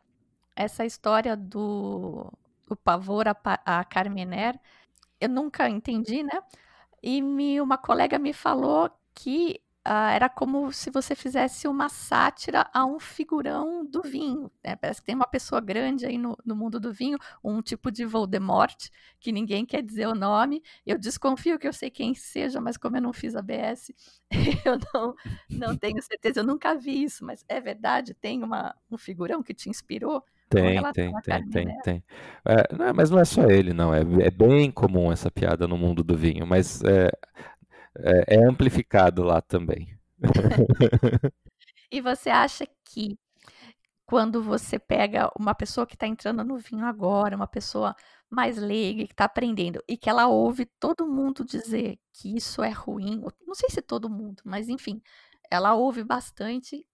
essa 0.54 0.84
história 0.84 1.34
do, 1.34 2.30
do 2.68 2.76
pavor 2.76 3.26
a, 3.26 3.36
a 3.64 3.82
Carmener, 3.82 4.60
eu 5.18 5.28
nunca 5.30 5.66
entendi, 5.70 6.22
né? 6.22 6.42
E 7.02 7.22
me, 7.22 7.58
uma 7.62 7.78
colega 7.78 8.18
me 8.18 8.34
falou 8.34 8.90
que 9.14 9.58
Uh, 9.86 10.08
era 10.14 10.30
como 10.30 10.72
se 10.72 10.90
você 10.90 11.14
fizesse 11.14 11.68
uma 11.68 11.90
sátira 11.90 12.66
a 12.72 12.86
um 12.86 12.98
figurão 12.98 13.84
do 13.84 14.00
vinho. 14.02 14.50
Né? 14.64 14.74
Parece 14.76 15.00
que 15.00 15.06
tem 15.06 15.14
uma 15.14 15.26
pessoa 15.26 15.60
grande 15.60 16.06
aí 16.06 16.16
no, 16.16 16.38
no, 16.44 16.56
mundo 16.56 16.80
do 16.80 16.90
vinho, 16.90 17.18
um 17.42 17.60
tipo 17.60 17.90
de 17.90 18.04
Voldemort, 18.06 18.88
que 19.20 19.30
ninguém 19.30 19.66
quer 19.66 19.82
dizer 19.82 20.06
o 20.06 20.14
nome. 20.14 20.62
Eu 20.86 20.98
desconfio 20.98 21.58
que 21.58 21.68
eu 21.68 21.72
sei 21.72 21.90
quem 21.90 22.14
seja, 22.14 22.62
mas 22.62 22.78
como 22.78 22.96
eu 22.96 23.02
não 23.02 23.12
fiz 23.12 23.36
a 23.36 23.42
BS, 23.42 23.92
eu 24.64 24.78
não, 24.94 25.14
não 25.50 25.76
tenho 25.76 26.02
certeza. 26.02 26.40
Eu 26.40 26.44
nunca 26.44 26.74
vi 26.74 27.02
isso, 27.02 27.22
mas 27.22 27.44
é 27.46 27.60
verdade? 27.60 28.14
Tem 28.14 28.42
uma, 28.42 28.74
um 28.90 28.96
figurão 28.96 29.42
que 29.42 29.52
te 29.52 29.68
inspirou? 29.68 30.24
Tem, 30.48 30.80
tem, 30.92 31.12
tem, 31.22 31.50
tem, 31.50 31.78
tem. 31.82 32.04
É, 32.46 32.74
não, 32.74 32.94
mas 32.94 33.10
não 33.10 33.18
é 33.18 33.24
só 33.24 33.50
ele, 33.50 33.72
não. 33.72 33.92
É, 33.92 34.00
é, 34.00 34.30
bem 34.30 34.70
comum 34.70 35.10
essa 35.10 35.30
piada 35.30 35.66
no 35.66 35.76
mundo 35.76 36.04
do 36.04 36.16
vinho, 36.16 36.46
mas 36.46 36.82
é, 36.84 37.10
é, 37.98 38.36
é 38.36 38.44
amplificado 38.44 39.22
lá 39.22 39.40
também. 39.40 39.96
e 41.90 42.00
você 42.00 42.30
acha 42.30 42.66
que 42.84 43.18
quando 44.06 44.42
você 44.42 44.78
pega 44.78 45.30
uma 45.38 45.54
pessoa 45.54 45.86
que 45.86 45.94
está 45.94 46.06
entrando 46.06 46.44
no 46.44 46.58
vinho 46.58 46.84
agora, 46.84 47.36
uma 47.36 47.46
pessoa 47.46 47.96
mais 48.28 48.56
leiga, 48.58 49.06
que 49.06 49.12
está 49.12 49.24
aprendendo, 49.24 49.82
e 49.88 49.96
que 49.96 50.10
ela 50.10 50.26
ouve 50.26 50.66
todo 50.78 51.06
mundo 51.06 51.44
dizer 51.44 51.98
que 52.12 52.36
isso 52.36 52.62
é 52.62 52.70
ruim, 52.70 53.22
não 53.46 53.54
sei 53.54 53.70
se 53.70 53.80
todo 53.80 54.10
mundo, 54.10 54.42
mas 54.44 54.68
enfim, 54.68 55.00
ela 55.50 55.74
ouve 55.74 56.02
bastante 56.02 56.86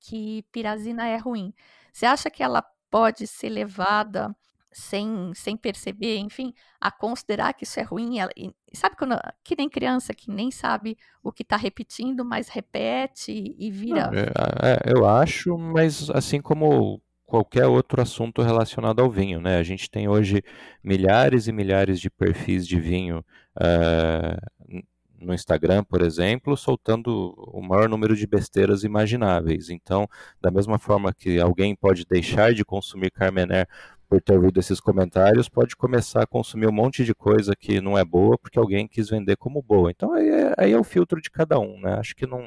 que 0.00 0.42
pirazina 0.50 1.06
é 1.06 1.16
ruim. 1.16 1.54
Você 1.92 2.06
acha 2.06 2.30
que 2.30 2.42
ela 2.42 2.62
pode 2.90 3.26
ser 3.26 3.48
levada 3.48 4.34
sem, 4.72 5.32
sem 5.34 5.56
perceber, 5.56 6.18
enfim, 6.18 6.52
a 6.80 6.90
considerar 6.90 7.52
que 7.52 7.64
isso 7.64 7.78
é 7.78 7.82
ruim. 7.82 8.18
Ela, 8.18 8.30
e, 8.36 8.52
sabe 8.74 8.96
quando, 8.96 9.16
que 9.44 9.56
nem 9.56 9.68
criança 9.68 10.14
que 10.14 10.30
nem 10.30 10.50
sabe 10.50 10.96
o 11.22 11.32
que 11.32 11.42
está 11.42 11.56
repetindo, 11.56 12.24
mas 12.24 12.48
repete 12.48 13.54
e 13.58 13.70
vira. 13.70 14.10
É, 14.14 14.72
é, 14.72 14.92
eu 14.96 15.06
acho, 15.06 15.56
mas 15.56 16.10
assim 16.10 16.40
como 16.40 17.00
qualquer 17.24 17.66
outro 17.66 18.02
assunto 18.02 18.42
relacionado 18.42 19.00
ao 19.00 19.10
vinho, 19.10 19.40
né? 19.40 19.56
A 19.58 19.62
gente 19.62 19.90
tem 19.90 20.08
hoje 20.08 20.42
milhares 20.84 21.46
e 21.48 21.52
milhares 21.52 21.98
de 21.98 22.10
perfis 22.10 22.66
de 22.66 22.78
vinho 22.78 23.24
uh, 23.56 24.36
no 24.68 24.82
no 25.22 25.32
Instagram, 25.32 25.84
por 25.84 26.02
exemplo, 26.02 26.56
soltando 26.56 27.34
o 27.36 27.62
maior 27.62 27.88
número 27.88 28.14
de 28.16 28.26
besteiras 28.26 28.84
imagináveis. 28.84 29.70
Então, 29.70 30.08
da 30.40 30.50
mesma 30.50 30.78
forma 30.78 31.14
que 31.14 31.40
alguém 31.40 31.74
pode 31.74 32.04
deixar 32.04 32.52
de 32.52 32.64
consumir 32.64 33.10
Carmener 33.10 33.68
por 34.12 34.20
ter 34.20 34.34
ouvido 34.34 34.60
esses 34.60 34.78
comentários, 34.78 35.48
pode 35.48 35.74
começar 35.74 36.22
a 36.22 36.26
consumir 36.26 36.66
um 36.66 36.72
monte 36.72 37.02
de 37.02 37.14
coisa 37.14 37.56
que 37.56 37.80
não 37.80 37.96
é 37.96 38.04
boa 38.04 38.36
porque 38.36 38.58
alguém 38.58 38.86
quis 38.86 39.08
vender 39.08 39.36
como 39.38 39.62
boa. 39.62 39.90
Então 39.90 40.12
aí 40.12 40.28
é, 40.28 40.54
aí 40.58 40.72
é 40.72 40.78
o 40.78 40.84
filtro 40.84 41.18
de 41.18 41.30
cada 41.30 41.58
um, 41.58 41.80
né? 41.80 41.94
Acho 41.94 42.14
que 42.14 42.26
não. 42.26 42.46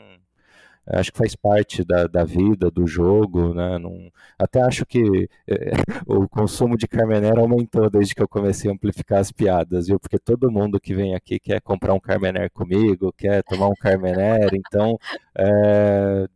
Acho 0.86 1.12
que 1.12 1.17
faz 1.17 1.36
parte 1.36 1.84
da, 1.84 2.06
da 2.06 2.23
vida, 2.23 2.69
do 2.69 2.86
jogo, 2.86 3.56
né? 3.56 3.80
Não, 3.80 4.12
até 4.38 4.62
acho 4.62 4.86
que 4.86 5.28
é, 5.47 5.71
o 6.06 6.30
consumo 6.30 6.78
de 6.78 6.88
Carmenère 6.88 7.39
aumentou 7.39 7.89
desde 7.89 8.13
que 8.13 8.21
eu 8.21 8.28
comecei 8.28 8.69
a 8.69 8.73
amplificar 8.75 9.17
as 9.19 9.32
piadas, 9.32 9.88
viu? 9.88 9.99
Porque 9.99 10.19
todo 10.19 10.51
mundo 10.51 10.80
que 10.80 10.93
vem 10.93 11.15
aqui 11.15 11.39
quer 11.39 11.62
comprar 11.62 11.95
um 11.95 11.99
Carmenère 11.99 12.51
comigo, 12.51 13.12
quer 13.17 13.41
tomar 13.43 13.69
um 13.69 13.73
Carmenère, 13.73 14.56
então 14.56 14.99
é, 15.36 16.28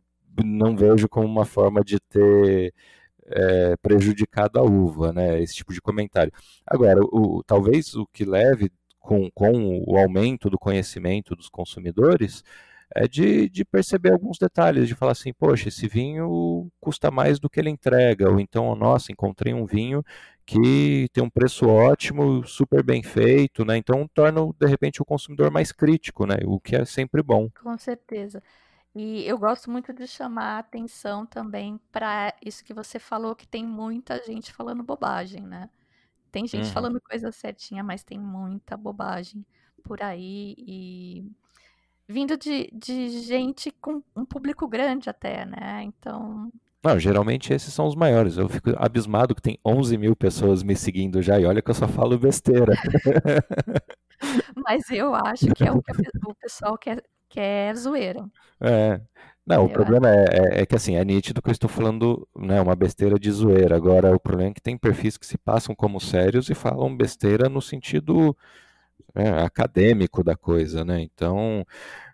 não 0.44 0.76
vejo 0.76 1.08
como 1.08 1.28
uma 1.28 1.44
forma 1.44 1.84
de 1.84 2.00
ter 2.00 2.74
é, 3.30 3.76
prejudicado 3.76 4.58
a 4.58 4.62
uva, 4.62 5.12
né? 5.12 5.40
Esse 5.42 5.54
tipo 5.54 5.72
de 5.72 5.80
comentário. 5.80 6.32
Agora, 6.66 7.00
o, 7.02 7.42
talvez 7.46 7.94
o 7.94 8.06
que 8.06 8.24
leve 8.24 8.70
com, 8.98 9.30
com 9.30 9.82
o 9.86 9.96
aumento 9.98 10.50
do 10.50 10.58
conhecimento 10.58 11.34
dos 11.34 11.48
consumidores 11.48 12.44
é 12.94 13.06
de, 13.06 13.48
de, 13.48 13.64
perceber 13.64 14.12
alguns 14.12 14.36
detalhes, 14.36 14.88
de 14.88 14.96
falar 14.96 15.12
assim, 15.12 15.32
poxa, 15.32 15.68
esse 15.68 15.86
vinho 15.86 16.68
custa 16.80 17.10
mais 17.10 17.38
do 17.38 17.48
que 17.48 17.60
ele 17.60 17.70
entrega, 17.70 18.28
ou 18.28 18.40
então, 18.40 18.74
nossa, 18.74 19.12
encontrei 19.12 19.54
um 19.54 19.64
vinho 19.64 20.04
que 20.44 21.08
tem 21.12 21.22
um 21.22 21.30
preço 21.30 21.68
ótimo, 21.68 22.44
super 22.44 22.82
bem 22.82 23.02
feito, 23.02 23.64
né? 23.64 23.76
Então 23.76 24.08
torna, 24.12 24.40
de 24.58 24.66
repente, 24.66 25.00
o 25.00 25.04
consumidor 25.04 25.50
mais 25.50 25.70
crítico, 25.70 26.26
né? 26.26 26.38
O 26.44 26.58
que 26.58 26.74
é 26.74 26.84
sempre 26.84 27.22
bom. 27.22 27.48
Com 27.62 27.78
certeza. 27.78 28.42
E 28.94 29.24
eu 29.26 29.38
gosto 29.38 29.70
muito 29.70 29.92
de 29.92 30.06
chamar 30.06 30.56
a 30.56 30.58
atenção 30.60 31.24
também 31.26 31.78
para 31.92 32.34
isso 32.44 32.64
que 32.64 32.74
você 32.74 32.98
falou, 32.98 33.36
que 33.36 33.46
tem 33.46 33.64
muita 33.66 34.22
gente 34.24 34.52
falando 34.52 34.82
bobagem, 34.82 35.42
né? 35.46 35.70
Tem 36.32 36.46
gente 36.48 36.70
Uhum. 36.70 36.72
falando 36.72 37.00
coisa 37.02 37.32
certinha, 37.32 37.84
mas 37.84 38.04
tem 38.04 38.18
muita 38.20 38.76
bobagem 38.76 39.44
por 39.84 40.02
aí 40.02 40.54
e 40.58 41.32
vindo 42.08 42.36
de, 42.38 42.70
de 42.72 43.20
gente 43.22 43.70
com 43.72 44.02
um 44.16 44.24
público 44.26 44.68
grande 44.68 45.10
até, 45.10 45.46
né? 45.46 45.82
Então, 45.84 46.52
Não, 46.82 46.98
geralmente 46.98 47.52
esses 47.52 47.72
são 47.74 47.86
os 47.86 47.94
maiores. 47.94 48.36
Eu 48.38 48.48
fico 48.48 48.70
abismado 48.76 49.34
que 49.34 49.42
tem 49.42 49.58
11 49.64 49.98
mil 49.98 50.16
pessoas 50.16 50.62
me 50.62 50.74
seguindo 50.74 51.20
já, 51.20 51.38
e 51.38 51.44
olha 51.44 51.60
que 51.60 51.70
eu 51.70 51.74
só 51.74 51.86
falo 51.86 52.18
besteira. 52.18 52.78
mas 54.56 54.88
eu 54.90 55.14
acho 55.14 55.52
que 55.52 55.66
é 55.66 55.72
o 55.72 55.78
que 55.78 56.08
o 56.26 56.34
pessoal 56.34 56.76
quer, 56.78 57.02
quer 57.30 57.76
zoeira. 57.76 58.30
É. 58.62 59.00
Não, 59.46 59.64
o 59.64 59.70
problema 59.70 60.08
é, 60.10 60.58
é- 60.58 60.62
é 60.62 60.66
que 60.66 60.76
assim, 60.76 60.94
é 60.96 61.04
nítido 61.04 61.42
que 61.42 61.48
eu 61.48 61.52
estou 61.52 61.68
falando, 61.68 62.28
né, 62.36 62.60
uma 62.60 62.76
besteira 62.76 63.18
de 63.18 63.30
zoeira. 63.30 63.74
Agora, 63.76 64.14
o 64.14 64.20
problema 64.20 64.50
é 64.50 64.54
que 64.54 64.60
tem 64.62 64.76
perfis 64.78 65.16
que 65.16 65.26
se 65.26 65.38
passam 65.38 65.74
como 65.74 66.00
sérios 66.00 66.50
e 66.50 66.54
falam 66.54 66.94
besteira 66.96 67.48
no 67.48 67.60
sentido, 67.62 68.36
né, 69.14 69.42
acadêmico 69.44 70.22
da 70.24 70.36
coisa, 70.36 70.84
né? 70.84 71.00
Então, 71.02 71.64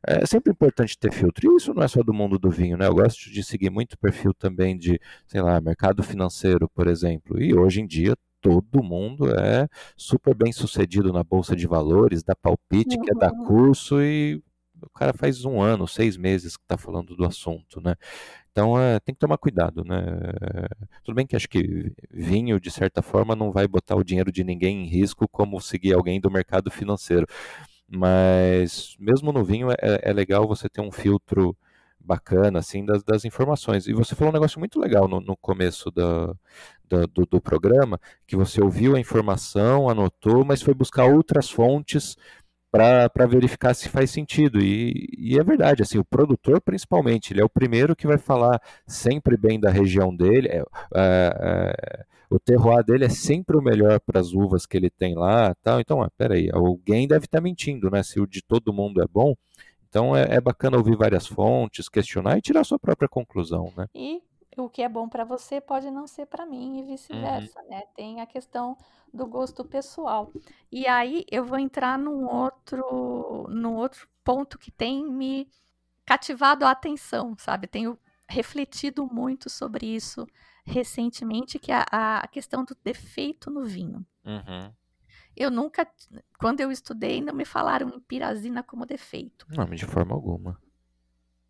é 0.07 0.27
sempre 0.27 0.53
importante 0.53 0.99
ter 0.99 1.13
filtro. 1.13 1.53
E 1.53 1.57
isso 1.57 1.75
não 1.75 1.83
é 1.83 1.89
só 1.89 2.03
do 2.03 2.15
mundo 2.15 2.39
do 2.39 2.51
vinho, 2.51 2.77
né? 2.79 2.87
Eu 2.87 2.95
gosto 2.95 3.31
de 3.31 3.43
seguir 3.45 3.71
muito 3.71 3.99
perfil 3.99 4.35
também 4.35 4.77
de, 4.79 5.01
sei 5.27 5.43
lá, 5.43 5.61
mercado 5.61 6.03
financeiro, 6.03 6.69
por 6.75 6.89
exemplo. 6.89 7.41
E 7.43 7.55
hoje 7.59 7.81
em 7.83 7.87
dia 7.87 8.15
todo 8.41 8.83
mundo 8.83 9.31
é 9.39 9.69
super 9.97 10.35
bem 10.35 10.53
sucedido 10.53 11.13
na 11.13 11.25
bolsa 11.25 11.57
de 11.57 11.67
valores, 11.67 12.23
dá 12.23 12.35
palpite, 12.37 12.99
quer 12.99 13.15
dar 13.17 13.33
Uhum. 13.33 13.45
curso 13.45 14.01
e 14.03 14.43
o 14.83 14.91
cara 14.91 15.13
faz 15.15 15.45
um 15.45 15.61
ano, 15.61 15.87
seis 15.89 16.17
meses 16.17 16.57
que 16.57 16.63
está 16.65 16.77
falando 16.79 17.17
do 17.17 17.25
assunto, 17.25 17.81
né? 17.81 17.95
Então 18.53 18.79
é, 18.81 19.01
tem 19.01 19.15
que 19.15 19.21
tomar 19.21 19.39
cuidado, 19.39 19.85
né? 19.85 19.97
Tudo 21.05 21.15
bem 21.15 21.27
que 21.27 21.37
acho 21.37 21.49
que 21.49 21.93
vinho, 22.11 22.61
de 22.61 22.71
certa 22.71 23.03
forma, 23.03 23.35
não 23.37 23.53
vai 23.53 23.67
botar 23.69 23.97
o 23.97 24.05
dinheiro 24.05 24.33
de 24.33 24.45
ninguém 24.45 24.85
em 24.85 24.89
risco 24.89 25.29
como 25.29 25.61
seguir 25.61 25.95
alguém 25.95 26.21
do 26.21 26.31
mercado 26.31 26.71
financeiro. 26.71 27.27
Mas 27.89 28.97
mesmo 28.99 29.33
no 29.33 29.45
vinho 29.45 29.71
é, 29.71 29.77
é 30.03 30.13
legal 30.13 30.47
você 30.49 30.69
ter 30.69 30.81
um 30.81 30.91
filtro 30.93 31.57
bacana 32.01 32.59
assim 32.61 32.85
das, 32.85 33.03
das 33.05 33.25
informações. 33.25 33.87
E 33.87 33.93
você 33.93 34.15
falou 34.15 34.31
um 34.31 34.35
negócio 34.35 34.59
muito 34.59 34.79
legal 34.81 35.09
no, 35.09 35.21
no 35.21 35.37
começo 35.37 35.91
da, 35.91 36.35
da- 36.89 37.07
do, 37.07 37.27
do 37.27 37.41
programa, 37.41 38.01
que 38.27 38.37
você 38.37 38.63
ouviu 38.63 38.97
a 38.97 39.01
informação, 39.01 39.89
anotou, 39.89 40.45
mas 40.45 40.63
foi 40.63 40.75
buscar 40.75 41.07
outras 41.07 41.51
fontes 41.51 42.17
para 42.71 43.27
verificar 43.27 43.75
se 43.75 43.89
faz 43.89 44.11
sentido. 44.11 44.61
E, 44.61 45.09
e 45.19 45.39
é 45.39 45.45
verdade, 45.45 45.83
assim, 45.83 45.99
o 45.99 46.05
produtor 46.05 46.61
principalmente, 46.61 47.33
ele 47.33 47.41
é 47.41 47.45
o 47.45 47.49
primeiro 47.49 47.97
que 47.97 48.07
vai 48.07 48.19
falar 48.19 48.61
sempre 48.87 49.37
bem 49.37 49.59
da 49.59 49.71
região 49.71 50.15
dele. 50.15 50.49
é, 50.49 50.59
é, 50.59 50.65
é, 50.95 52.05
o 52.29 52.39
terroir 52.39 52.85
dele 52.85 53.05
é 53.05 53.09
sempre 53.09 53.57
o 53.57 53.63
melhor 53.63 54.01
para 54.01 54.21
as 54.21 54.33
uvas 54.33 54.67
que 54.67 54.77
ele 54.77 54.91
tem 54.91 55.15
lá, 55.15 55.55
tal. 55.63 55.81
Então, 55.81 56.03
ah, 56.03 56.11
peraí, 56.17 56.51
alguém 56.53 57.07
deve 57.07 57.27
estar 57.27 57.41
mentindo, 57.41 57.91
né? 57.91 58.03
Se 58.03 58.21
o 58.21 58.27
de 58.27 58.43
todo 58.43 58.73
mundo 58.73 59.01
é 59.01 59.07
bom, 59.07 59.35
então 59.89 60.17
é, 60.17 60.35
é 60.35 60.41
bacana 60.41 60.77
ouvir 60.77 60.97
várias 60.97 61.27
fontes, 61.27 61.89
questionar 61.89 62.37
e 62.37 62.43
tirar 62.43 62.65
sua 62.65 62.79
própria 62.79 63.09
conclusão, 63.09 63.73
né? 63.77 63.87
E 63.95 64.21
o 64.57 64.71
que 64.71 64.83
é 64.83 64.89
bom 64.89 65.09
para 65.09 65.25
você 65.25 65.61
pode 65.61 65.91
não 65.91 66.07
ser 66.07 66.27
para 66.27 66.47
mim 66.47 66.79
e 66.79 66.83
vice-versa, 66.83 67.63
né? 67.65 67.83
Tem 67.95 68.21
a 68.21 68.27
questão 68.27 68.77
do 69.13 69.27
gosto 69.27 69.65
pessoal. 69.65 70.33
E 70.73 70.87
aí 70.87 71.25
eu 71.31 71.45
vou 71.45 71.59
entrar 71.59 71.99
num 71.99 72.25
outro, 72.27 73.47
num 73.51 73.75
outro 73.75 74.09
ponto 74.25 74.59
que 74.59 74.71
tem 74.71 75.05
me 75.05 75.49
cativado 76.05 76.65
a 76.65 76.71
atenção, 76.71 77.37
sabe? 77.39 77.67
Tenho 77.67 77.99
refletido 78.29 79.07
muito 79.07 79.51
sobre 79.51 79.87
isso 79.87 80.27
recentemente, 80.65 81.59
que 81.59 81.71
é 81.71 81.85
a, 81.91 82.19
a 82.19 82.27
questão 82.27 82.65
do 82.65 82.77
defeito 82.83 83.51
no 83.51 83.65
vinho. 83.65 84.05
Uhum. 84.25 84.73
Eu 85.37 85.51
nunca, 85.51 85.87
quando 86.39 86.61
eu 86.61 86.73
estudei, 86.73 87.21
não 87.21 87.35
me 87.35 87.45
falaram 87.45 87.91
em 87.91 88.01
pirazina 88.01 88.63
como 88.63 88.87
defeito. 88.87 89.47
Não, 89.51 89.67
de 89.67 89.87
forma 89.87 90.15
alguma. 90.15 90.59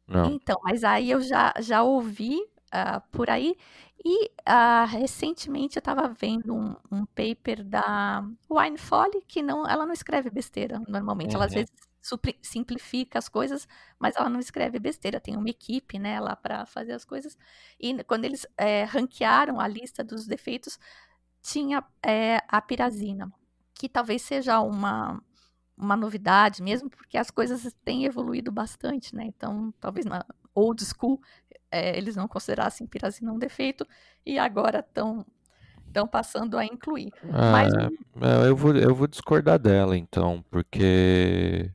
Não. 0.07 0.27
Então, 0.33 0.61
mas 0.63 0.85
aí 0.85 1.11
eu 1.11 1.21
já, 1.21 1.55
já 1.61 1.83
ouvi 1.83 2.41
ah, 2.73 3.01
por 3.13 3.31
aí. 3.31 3.57
E 4.05 4.31
ah, 4.45 4.85
recentemente 4.85 5.77
eu 5.77 5.81
estava 5.81 6.09
vendo 6.09 6.55
um, 6.55 6.77
um 6.91 7.07
paper 7.07 7.65
da 7.65 8.25
Wine 8.51 8.79
Folly, 8.79 9.23
que 9.27 9.43
não, 9.43 9.67
ela 9.69 9.87
não 9.87 9.93
escreve 9.93 10.31
besteira 10.31 10.81
normalmente. 10.89 11.35
Ela 11.37 11.47
às 11.47 11.55
Uhum. 11.55 11.55
vezes 11.55 11.73
simplifica 12.43 13.19
as 13.19 13.29
coisas, 13.29 13.67
mas 13.99 14.15
ela 14.17 14.31
não 14.31 14.39
escreve 14.39 14.79
besteira. 14.79 15.21
Tem 15.21 15.37
uma 15.37 15.51
equipe 15.51 15.99
né, 15.99 16.21
lá 16.21 16.37
para 16.37 16.65
fazer 16.67 16.93
as 16.93 17.05
coisas. 17.05 17.37
E 17.81 18.03
quando 18.05 18.25
eles 18.25 18.47
eh, 18.57 18.85
ranquearam 18.85 19.59
a 19.61 19.67
lista 19.67 20.05
dos 20.05 20.27
defeitos, 20.27 20.79
tinha 21.43 21.85
eh, 22.05 22.39
a 22.49 22.61
pirazina, 22.61 23.33
que 23.75 23.89
talvez 23.89 24.23
seja 24.23 24.61
uma, 24.61 25.23
uma 25.77 25.97
novidade 25.97 26.63
mesmo, 26.63 26.91
porque 26.91 27.19
as 27.19 27.31
coisas 27.31 27.73
têm 27.85 28.05
evoluído 28.05 28.51
bastante, 28.53 29.15
né? 29.15 29.25
Então, 29.27 29.73
talvez 29.81 30.07
na 30.07 30.25
old 30.55 30.85
school 30.85 31.21
eh, 31.77 31.99
eles 31.99 32.17
não 32.17 32.29
considerassem 32.29 32.87
pirazina 32.87 33.33
um 33.33 33.39
defeito 33.39 33.87
e 34.25 34.39
agora 34.39 34.81
estão 34.81 35.25
estão 35.89 36.07
passando 36.09 36.59
a 36.59 36.65
incluir. 36.65 37.13
Mas 37.47 37.73
Ah, 37.73 37.91
é, 38.23 38.49
eu 38.49 38.57
vou, 38.57 38.75
eu 38.77 38.95
vou 38.95 39.07
discordar 39.07 39.59
dela, 39.59 39.97
então, 39.97 40.45
porque 40.51 41.71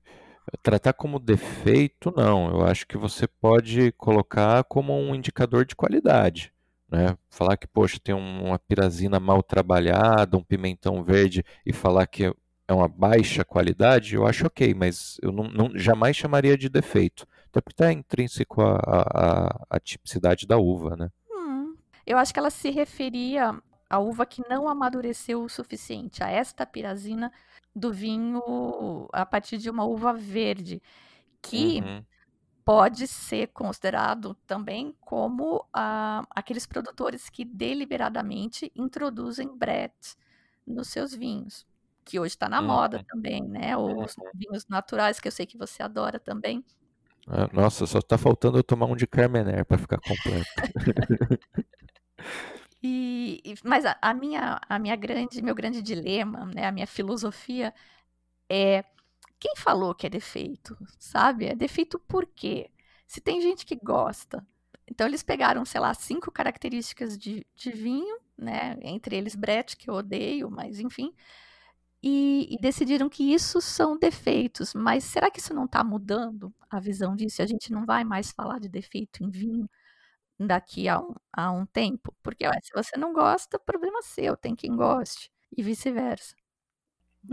tratar 0.63 0.93
como 0.93 1.19
defeito, 1.19 2.13
não. 2.15 2.49
Eu 2.51 2.65
acho 2.65 2.87
que 2.87 2.97
você 2.97 3.27
pode 3.27 3.91
colocar 3.93 4.63
como 4.65 4.93
um 4.93 5.15
indicador 5.15 5.65
de 5.65 5.75
qualidade, 5.75 6.53
né? 6.89 7.17
Falar 7.29 7.57
que, 7.57 7.67
poxa, 7.67 7.99
tem 8.03 8.15
um- 8.15 8.45
uma 8.47 8.59
pirazina 8.59 9.19
mal 9.19 9.43
trabalhada, 9.43 10.37
um 10.37 10.43
pimentão 10.43 11.03
verde, 11.03 11.43
e 11.65 11.73
falar 11.73 12.07
que 12.07 12.25
é 12.67 12.73
uma 12.73 12.87
baixa 12.87 13.43
qualidade, 13.45 14.15
eu 14.15 14.25
acho 14.27 14.47
ok, 14.47 14.73
mas 14.73 15.17
eu 15.21 15.31
não, 15.31 15.45
não- 15.45 15.77
jamais 15.77 16.15
chamaria 16.17 16.57
de 16.57 16.69
defeito. 16.69 17.27
Até 17.51 17.61
porque 17.61 17.73
está 17.83 17.91
intrínseco 17.91 18.61
à 18.61 18.77
à- 18.77 19.65
à- 19.69 19.79
tipicidade 19.79 20.47
da 20.47 20.57
uva, 20.57 20.95
né? 20.97 21.09
hum, 21.29 21.75
eu 22.05 22.17
acho 22.17 22.33
que 22.33 22.39
ela 22.39 22.49
se 22.49 22.69
referia 22.69 23.61
à 23.89 23.99
uva 23.99 24.25
que 24.25 24.41
não 24.49 24.67
amadureceu 24.69 25.43
o 25.43 25.49
suficiente, 25.49 26.23
a 26.23 26.29
esta 26.29 26.65
pirazina 26.65 27.31
do 27.75 27.91
vinho 27.93 29.07
a 29.13 29.25
partir 29.25 29.57
de 29.57 29.69
uma 29.69 29.85
uva 29.85 30.13
verde, 30.13 30.81
que 31.41 31.81
Uhum. 31.81 32.05
pode 32.65 33.07
ser 33.07 33.47
considerado 33.49 34.35
também 34.47 34.95
como 35.01 35.67
ah, 35.73 36.23
aqueles 36.31 36.65
produtores 36.67 37.29
que 37.29 37.45
deliberadamente 37.45 38.71
introduzem 38.75 39.57
brete 39.57 40.15
nos 40.67 40.89
seus 40.89 41.13
vinhos, 41.15 41.65
que 42.05 42.19
hoje 42.19 42.35
está 42.35 42.49
na 42.49 42.61
moda 42.61 42.99
Uhum. 42.99 43.05
também, 43.07 43.43
né? 43.47 43.77
Os 43.77 44.17
vinhos 44.33 44.65
naturais, 44.69 45.19
que 45.19 45.27
eu 45.27 45.31
sei 45.31 45.45
que 45.47 45.57
você 45.57 45.83
adora 45.83 46.19
também. 46.19 46.65
Ah, 47.27 47.49
Nossa, 47.53 47.85
só 47.85 48.01
tá 48.01 48.17
faltando 48.17 48.57
eu 48.57 48.63
tomar 48.63 48.85
um 48.87 48.95
de 48.95 49.07
Carmener 49.07 49.65
para 49.65 49.77
ficar 49.77 49.99
completo. 50.01 50.61
E- 52.83 53.55
mas 53.63 53.85
a, 53.85 53.97
a 54.01 54.13
minha, 54.13 54.59
a 54.67 54.79
minha 54.79 54.95
grande, 54.95 55.41
meu 55.41 55.53
grande 55.55 55.81
dilema, 55.81 56.45
né, 56.45 56.65
a 56.65 56.71
minha 56.71 56.87
filosofia 56.87 57.73
é 58.49 58.83
quem 59.39 59.55
falou 59.57 59.95
que 59.95 60.07
é 60.07 60.11
defeito, 60.11 60.77
sabe? 60.99 61.47
É 61.47 61.55
defeito 61.55 61.99
por 61.99 62.25
quê? 62.27 62.71
Se 63.07 63.21
tem 63.21 63.41
gente 63.41 63.65
que 63.65 63.75
gosta. 63.77 64.45
Então 64.89 65.07
eles 65.07 65.23
pegaram, 65.23 65.65
sei 65.65 65.81
lá, 65.81 65.93
cinco 65.93 66.31
características 66.31 67.17
de, 67.17 67.45
de 67.55 67.71
vinho, 67.71 68.17
né? 68.37 68.77
Entre 68.83 69.15
eles 69.17 69.35
Brett, 69.35 69.77
que 69.77 69.89
eu 69.89 69.95
odeio, 69.95 70.49
mas 70.51 70.79
enfim. 70.79 71.13
E, 72.03 72.47
e, 72.55 72.57
decidiram 72.59 73.07
que 73.09 73.33
isso 73.33 73.61
são 73.61 73.97
defeitos. 73.97 74.73
Mas 74.73 75.03
será 75.03 75.29
que 75.29 75.39
isso 75.39 75.53
não 75.53 75.65
está 75.65 75.83
mudando 75.83 76.53
a 76.69 76.79
visão 76.79 77.15
disso? 77.15 77.41
A 77.41 77.45
gente 77.45 77.71
não 77.71 77.85
vai 77.85 78.03
mais 78.03 78.31
falar 78.31 78.59
de 78.59 78.67
defeito 78.69 79.23
em 79.23 79.29
vinho 79.29 79.69
daqui 80.39 80.89
a 80.89 80.99
um, 81.01 81.13
a 81.33 81.51
um 81.51 81.65
tempo? 81.65 82.15
Porque 82.23 82.47
ué, 82.47 82.59
se 82.63 82.71
você 82.73 82.97
não 82.97 83.13
gosta, 83.13 83.59
problema 83.59 84.01
seu, 84.03 84.37
tem 84.37 84.55
quem 84.55 84.75
goste, 84.75 85.31
e 85.55 85.63
vice-versa. 85.63 86.35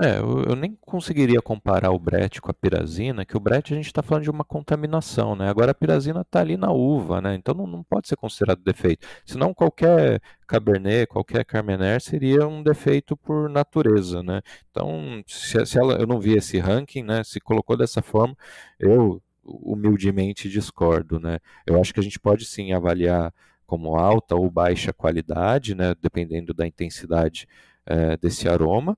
É, 0.00 0.18
eu, 0.18 0.42
eu, 0.42 0.54
nem 0.54 0.76
conseguiria 0.82 1.40
comparar 1.40 1.90
o 1.90 1.98
Brett 1.98 2.42
com 2.42 2.50
a 2.50 2.54
pirazina, 2.54 3.24
que 3.24 3.36
o 3.36 3.40
Brett 3.40 3.72
a 3.72 3.76
gente 3.76 3.86
está 3.86 4.02
falando 4.02 4.22
de 4.22 4.30
uma 4.30 4.44
contaminação, 4.44 5.34
né? 5.34 5.48
Agora 5.48 5.70
a 5.72 5.74
pirazina 5.74 6.20
está 6.20 6.40
ali 6.40 6.58
na 6.58 6.70
uva, 6.70 7.22
né? 7.22 7.34
Então 7.34 7.54
não, 7.54 7.66
não, 7.66 7.82
pode 7.82 8.06
ser 8.06 8.16
considerado 8.16 8.62
defeito. 8.62 9.06
Senão 9.24 9.54
qualquer 9.54 10.20
Cabernet, 10.46 11.06
qualquer 11.06 11.44
Carmener 11.44 12.00
seria 12.02 12.46
um 12.46 12.62
defeito 12.62 13.16
por 13.16 13.48
natureza, 13.48 14.22
né? 14.22 14.42
Então, 14.70 15.22
se, 15.26 15.64
se 15.64 15.78
ela, 15.78 15.94
eu 15.94 16.06
não 16.06 16.20
vi 16.20 16.34
esse 16.36 16.58
ranking, 16.58 17.02
né? 17.02 17.24
Se 17.24 17.40
colocou 17.40 17.76
dessa 17.76 18.02
forma, 18.02 18.36
eu 18.78 19.22
humildemente 19.42 20.50
discordo, 20.50 21.18
né? 21.18 21.38
Eu 21.66 21.80
acho 21.80 21.94
que 21.94 22.00
a 22.00 22.02
gente 22.02 22.20
pode 22.20 22.44
sim 22.44 22.72
avaliar 22.72 23.32
como 23.66 23.96
alta 23.96 24.36
ou 24.36 24.50
baixa 24.50 24.92
qualidade, 24.92 25.74
né? 25.74 25.94
Dependendo 26.00 26.52
da 26.52 26.66
intensidade 26.66 27.48
é, 27.86 28.16
desse 28.18 28.48
aroma 28.48 28.96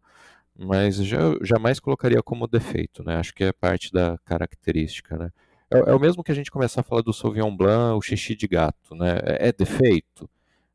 mas 0.62 0.96
já, 0.96 1.18
jamais 1.42 1.80
colocaria 1.80 2.22
como 2.22 2.46
defeito, 2.46 3.02
né? 3.02 3.16
Acho 3.16 3.34
que 3.34 3.44
é 3.44 3.52
parte 3.52 3.90
da 3.90 4.18
característica, 4.26 5.16
né? 5.16 5.30
É, 5.72 5.78
é, 5.78 5.94
o 5.94 5.98
mesmo 5.98 6.22
que 6.22 6.30
a 6.30 6.34
gente 6.34 6.50
começar 6.50 6.82
a 6.82 6.84
falar 6.84 7.00
do 7.00 7.14
Sauvignon 7.14 7.56
Blanc, 7.56 7.96
o 7.96 8.02
xixi 8.02 8.34
de 8.36 8.46
gato, 8.46 8.94
né? 8.94 9.18
É, 9.24 9.48
é 9.48 9.52
defeito, 9.52 10.28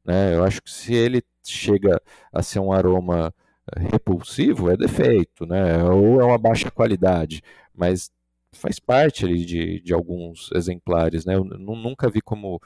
né? 0.04 0.36
Eu 0.36 0.44
acho 0.44 0.62
que 0.64 0.72
se 0.72 0.94
ele 0.96 1.22
chega 1.44 2.02
a 2.34 2.42
ser 2.42 2.60
um 2.60 2.74
aroma 2.74 3.32
repulsivo, 3.78 4.72
é 4.72 4.78
defeito, 4.78 5.46
né? 5.46 5.84
Ou 5.84 6.20
é 6.20 6.26
uma 6.26 6.38
baixa 6.38 6.72
qualidade, 6.72 7.44
mas 7.74 8.12
faz 8.54 8.80
parte 8.80 9.26
ali 9.26 9.46
de, 9.46 9.82
de 9.82 9.94
alguns 9.94 10.50
exemplares, 10.54 11.26
né? 11.26 11.36
Eu 11.36 11.44
nunca 11.44 12.10
vi 12.10 12.22
como 12.22 12.60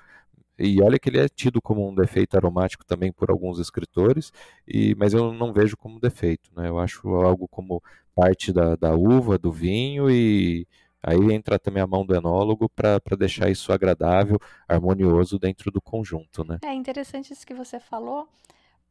e 0.59 0.81
olha 0.81 0.99
que 0.99 1.09
ele 1.09 1.19
é 1.19 1.29
tido 1.29 1.61
como 1.61 1.87
um 1.87 1.95
defeito 1.95 2.35
aromático 2.35 2.85
também 2.85 3.11
por 3.11 3.31
alguns 3.31 3.59
escritores, 3.59 4.33
e, 4.67 4.93
mas 4.95 5.13
eu 5.13 5.31
não 5.31 5.53
vejo 5.53 5.77
como 5.77 5.99
defeito. 5.99 6.51
Né? 6.55 6.67
Eu 6.67 6.77
acho 6.77 7.07
algo 7.15 7.47
como 7.47 7.81
parte 8.13 8.51
da, 8.51 8.75
da 8.75 8.93
uva, 8.93 9.37
do 9.37 9.51
vinho, 9.51 10.11
e 10.11 10.67
aí 11.01 11.31
entra 11.31 11.57
também 11.57 11.81
a 11.81 11.87
mão 11.87 12.05
do 12.05 12.13
enólogo 12.13 12.67
para 12.67 12.99
deixar 13.17 13.49
isso 13.49 13.71
agradável, 13.71 14.37
harmonioso 14.67 15.39
dentro 15.39 15.71
do 15.71 15.81
conjunto. 15.81 16.43
Né? 16.43 16.59
É 16.63 16.73
interessante 16.73 17.31
isso 17.31 17.47
que 17.47 17.53
você 17.53 17.79
falou, 17.79 18.27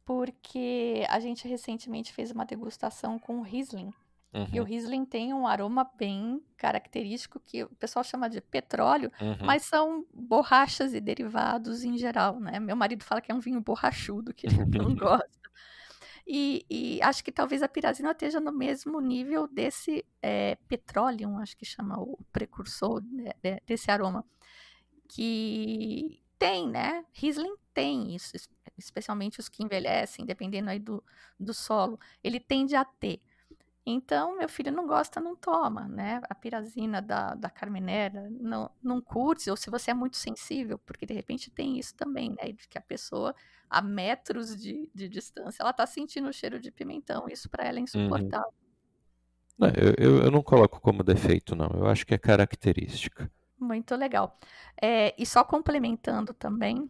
porque 0.03 1.05
a 1.07 1.19
gente 1.19 1.47
recentemente 1.47 2.11
fez 2.11 2.31
uma 2.31 2.45
degustação 2.45 3.19
com 3.19 3.39
o 3.39 3.41
Riesling. 3.43 3.93
Uhum. 4.33 4.47
E 4.53 4.59
o 4.59 4.63
uhum. 4.63 4.69
Riesling 4.69 5.05
tem 5.05 5.33
um 5.33 5.47
aroma 5.47 5.89
bem 5.97 6.41
característico 6.55 7.39
que 7.39 7.63
o 7.63 7.69
pessoal 7.75 8.03
chama 8.03 8.29
de 8.29 8.39
petróleo, 8.41 9.11
uhum. 9.19 9.45
mas 9.45 9.63
são 9.63 10.05
borrachas 10.13 10.93
e 10.93 11.01
derivados 11.01 11.83
em 11.83 11.97
geral, 11.97 12.39
né? 12.39 12.59
Meu 12.59 12.75
marido 12.75 13.03
fala 13.03 13.21
que 13.21 13.31
é 13.31 13.35
um 13.35 13.39
vinho 13.39 13.59
borrachudo, 13.59 14.33
que 14.33 14.45
ele 14.45 14.55
não 14.77 14.95
gosta. 14.95 15.39
E, 16.31 16.63
e, 16.69 17.01
acho 17.01 17.23
que 17.23 17.31
talvez 17.31 17.63
a 17.63 17.67
pirazina 17.67 18.11
esteja 18.11 18.39
no 18.39 18.51
mesmo 18.51 19.01
nível 19.01 19.47
desse 19.47 20.05
é, 20.21 20.57
petróleo, 20.67 21.35
acho 21.37 21.57
que 21.57 21.65
chama 21.65 21.99
o 21.99 22.19
precursor 22.31 23.01
né, 23.03 23.31
desse 23.65 23.89
aroma, 23.89 24.23
que 25.07 26.21
tem, 26.37 26.69
né? 26.69 27.03
Riesling 27.13 27.55
tem 27.73 28.15
isso, 28.15 28.33
especialmente 28.77 29.39
os 29.39 29.49
que 29.49 29.63
envelhecem, 29.63 30.23
dependendo 30.23 30.69
aí 30.69 30.77
do, 30.77 31.03
do 31.39 31.51
solo, 31.51 31.99
ele 32.23 32.39
tende 32.39 32.75
a 32.75 32.85
ter. 32.85 33.21
Então, 33.91 34.37
meu 34.37 34.47
filho 34.47 34.71
não 34.71 34.85
gosta, 34.85 35.19
não 35.19 35.35
toma, 35.35 35.87
né? 35.87 36.21
A 36.29 36.35
pirazina 36.35 37.01
da, 37.01 37.33
da 37.33 37.49
Carmenera 37.49 38.29
não, 38.29 38.69
não 38.83 39.01
curte, 39.01 39.49
ou 39.49 39.57
se 39.57 39.69
você 39.69 39.91
é 39.91 39.93
muito 39.93 40.15
sensível, 40.15 40.77
porque 40.77 41.05
de 41.05 41.13
repente 41.13 41.49
tem 41.49 41.79
isso 41.79 41.95
também, 41.95 42.29
né? 42.29 42.51
De 42.51 42.67
que 42.67 42.77
a 42.77 42.81
pessoa, 42.81 43.33
a 43.69 43.81
metros 43.81 44.55
de, 44.55 44.89
de 44.93 45.09
distância, 45.09 45.63
ela 45.63 45.73
tá 45.73 45.87
sentindo 45.87 46.29
o 46.29 46.33
cheiro 46.33 46.59
de 46.59 46.69
pimentão. 46.69 47.27
Isso 47.27 47.49
para 47.49 47.63
ela 47.63 47.77
é 47.77 47.79
uhum. 47.79 47.83
insuportável. 47.85 48.53
Uhum. 49.57 49.67
Não, 49.67 49.69
eu, 49.97 50.23
eu 50.23 50.31
não 50.31 50.43
coloco 50.43 50.79
como 50.79 51.03
defeito, 51.03 51.55
não. 51.55 51.69
Eu 51.73 51.87
acho 51.87 52.05
que 52.05 52.13
é 52.13 52.17
característica. 52.17 53.29
Muito 53.59 53.95
legal. 53.95 54.37
É, 54.81 55.13
e 55.17 55.25
só 55.25 55.43
complementando 55.43 56.33
também, 56.33 56.89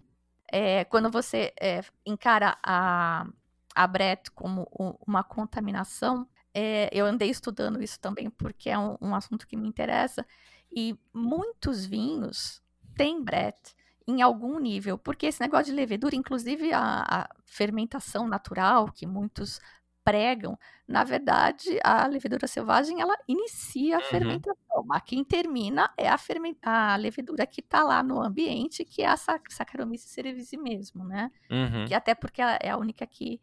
é, 0.51 0.83
quando 0.83 1.09
você 1.09 1.53
é, 1.59 1.81
encara 2.05 2.57
a, 2.61 3.25
a 3.73 3.87
Brett 3.87 4.29
como 4.31 4.67
uma 5.07 5.23
contaminação, 5.23 6.27
é, 6.53 6.89
eu 6.91 7.05
andei 7.05 7.29
estudando 7.29 7.81
isso 7.81 7.99
também 7.99 8.29
porque 8.29 8.69
é 8.69 8.77
um, 8.77 8.97
um, 9.01 9.15
assunto 9.15 9.47
que 9.47 9.55
me 9.55 9.67
interessa. 9.67 10.25
E 10.71 10.97
muitos 11.13 11.85
vinhos 11.85 12.61
têm 12.95 13.23
Brett 13.23 13.75
em 14.07 14.21
algum 14.21 14.59
nível, 14.59 14.97
porque 14.97 15.27
esse 15.27 15.39
negócio 15.39 15.65
de 15.65 15.71
levedura, 15.71 16.15
inclusive 16.15 16.73
a, 16.73 17.03
a 17.07 17.29
fermentação 17.45 18.27
natural 18.27 18.91
que 18.91 19.05
muitos 19.05 19.59
pregam, 20.03 20.57
na 20.87 21.03
verdade, 21.03 21.79
a 21.83 22.07
levedura 22.07 22.47
selvagem 22.47 22.99
ela 22.99 23.15
inicia 23.27 23.97
a 23.97 23.99
uhum. 23.99 24.05
fermentação, 24.05 24.83
mas 24.83 25.03
quem 25.05 25.23
termina 25.23 25.93
é 25.95 26.09
a, 26.09 26.17
a 26.63 26.95
levedura 26.95 27.45
que 27.45 27.61
está 27.61 27.83
lá 27.83 28.01
no 28.01 28.19
ambiente, 28.19 28.83
que 28.83 29.03
é 29.03 29.07
a 29.07 29.15
sac 29.15 29.53
Saccharomyces 29.53 30.09
cerevisiae 30.09 30.59
mesmo, 30.59 31.03
né? 31.05 31.29
Uhum. 31.51 31.85
Que 31.85 31.93
até 31.93 32.15
porque 32.15 32.41
ela 32.41 32.57
é 32.59 32.71
a 32.71 32.77
única 32.77 33.05
que 33.05 33.39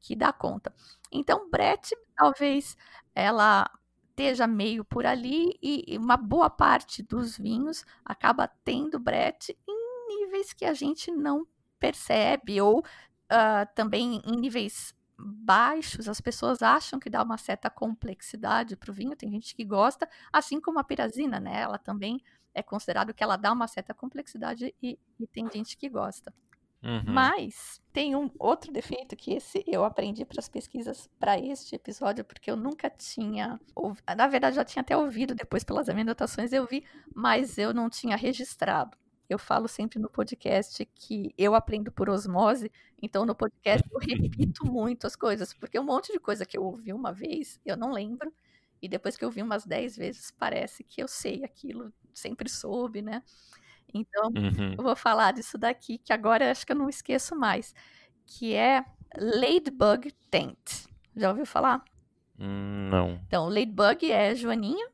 que 0.00 0.16
dá 0.16 0.32
conta. 0.32 0.74
Então, 1.12 1.50
Brett, 1.50 1.94
talvez 2.16 2.76
ela 3.14 3.70
esteja 4.10 4.46
meio 4.46 4.84
por 4.84 5.06
ali 5.06 5.58
e 5.62 5.96
uma 5.96 6.16
boa 6.16 6.50
parte 6.50 7.02
dos 7.02 7.36
vinhos 7.36 7.84
acaba 8.04 8.48
tendo 8.64 8.98
Brett 8.98 9.56
em 9.66 10.08
níveis 10.08 10.52
que 10.52 10.64
a 10.64 10.74
gente 10.74 11.10
não 11.10 11.46
percebe 11.78 12.60
ou 12.60 12.80
uh, 12.80 13.74
também 13.74 14.20
em 14.26 14.36
níveis 14.36 14.94
baixos, 15.18 16.08
as 16.08 16.20
pessoas 16.20 16.62
acham 16.62 16.98
que 16.98 17.10
dá 17.10 17.22
uma 17.22 17.36
certa 17.36 17.68
complexidade 17.70 18.76
para 18.76 18.90
o 18.90 18.94
vinho, 18.94 19.16
tem 19.16 19.30
gente 19.30 19.54
que 19.54 19.64
gosta, 19.64 20.08
assim 20.32 20.60
como 20.60 20.78
a 20.78 20.84
pirazina, 20.84 21.38
né? 21.38 21.60
Ela 21.60 21.78
também 21.78 22.22
é 22.54 22.62
considerado 22.62 23.14
que 23.14 23.22
ela 23.22 23.36
dá 23.36 23.52
uma 23.52 23.68
certa 23.68 23.94
complexidade 23.94 24.74
e, 24.82 24.98
e 25.18 25.26
tem 25.26 25.48
gente 25.50 25.76
que 25.76 25.88
gosta. 25.88 26.32
Uhum. 26.82 27.02
Mas 27.06 27.80
tem 27.92 28.16
um 28.16 28.30
outro 28.38 28.72
defeito 28.72 29.14
que 29.14 29.34
esse 29.34 29.62
eu 29.66 29.84
aprendi 29.84 30.24
para 30.24 30.40
as 30.40 30.48
pesquisas 30.48 31.08
para 31.18 31.38
este 31.38 31.74
episódio, 31.74 32.24
porque 32.24 32.50
eu 32.50 32.56
nunca 32.56 32.88
tinha. 32.88 33.60
Ouvi... 33.74 34.00
Na 34.16 34.26
verdade, 34.26 34.56
já 34.56 34.64
tinha 34.64 34.80
até 34.80 34.96
ouvido 34.96 35.34
depois 35.34 35.62
pelas 35.62 35.88
anotações, 35.88 36.52
eu 36.52 36.66
vi, 36.66 36.84
mas 37.14 37.58
eu 37.58 37.74
não 37.74 37.90
tinha 37.90 38.16
registrado. 38.16 38.96
Eu 39.28 39.38
falo 39.38 39.68
sempre 39.68 39.98
no 39.98 40.08
podcast 40.08 40.84
que 40.94 41.32
eu 41.38 41.54
aprendo 41.54 41.92
por 41.92 42.08
osmose, 42.10 42.72
então 43.00 43.24
no 43.24 43.34
podcast 43.34 43.88
eu 43.92 44.00
repito 44.00 44.66
muito 44.66 45.06
as 45.06 45.14
coisas, 45.14 45.54
porque 45.54 45.78
um 45.78 45.84
monte 45.84 46.12
de 46.12 46.18
coisa 46.18 46.44
que 46.44 46.58
eu 46.58 46.64
ouvi 46.64 46.92
uma 46.92 47.12
vez, 47.12 47.60
eu 47.64 47.76
não 47.76 47.92
lembro, 47.92 48.32
e 48.82 48.88
depois 48.88 49.16
que 49.16 49.24
eu 49.24 49.28
ouvi 49.28 49.40
umas 49.40 49.64
dez 49.64 49.96
vezes, 49.96 50.32
parece 50.32 50.82
que 50.82 51.00
eu 51.00 51.06
sei 51.06 51.44
aquilo, 51.44 51.92
sempre 52.12 52.48
soube, 52.48 53.02
né? 53.02 53.22
Então, 53.94 54.26
uhum. 54.26 54.74
eu 54.76 54.82
vou 54.82 54.96
falar 54.96 55.32
disso 55.32 55.58
daqui, 55.58 55.98
que 55.98 56.12
agora 56.12 56.50
acho 56.50 56.66
que 56.66 56.72
eu 56.72 56.76
não 56.76 56.88
esqueço 56.88 57.34
mais, 57.36 57.74
que 58.26 58.54
é 58.54 58.84
Ladybug 59.16 60.12
Tent. 60.30 60.88
Já 61.16 61.30
ouviu 61.30 61.46
falar? 61.46 61.84
Hum, 62.38 62.88
não. 62.90 63.20
Então, 63.26 63.48
Ladybug 63.48 64.10
é 64.10 64.34
joaninha, 64.34 64.88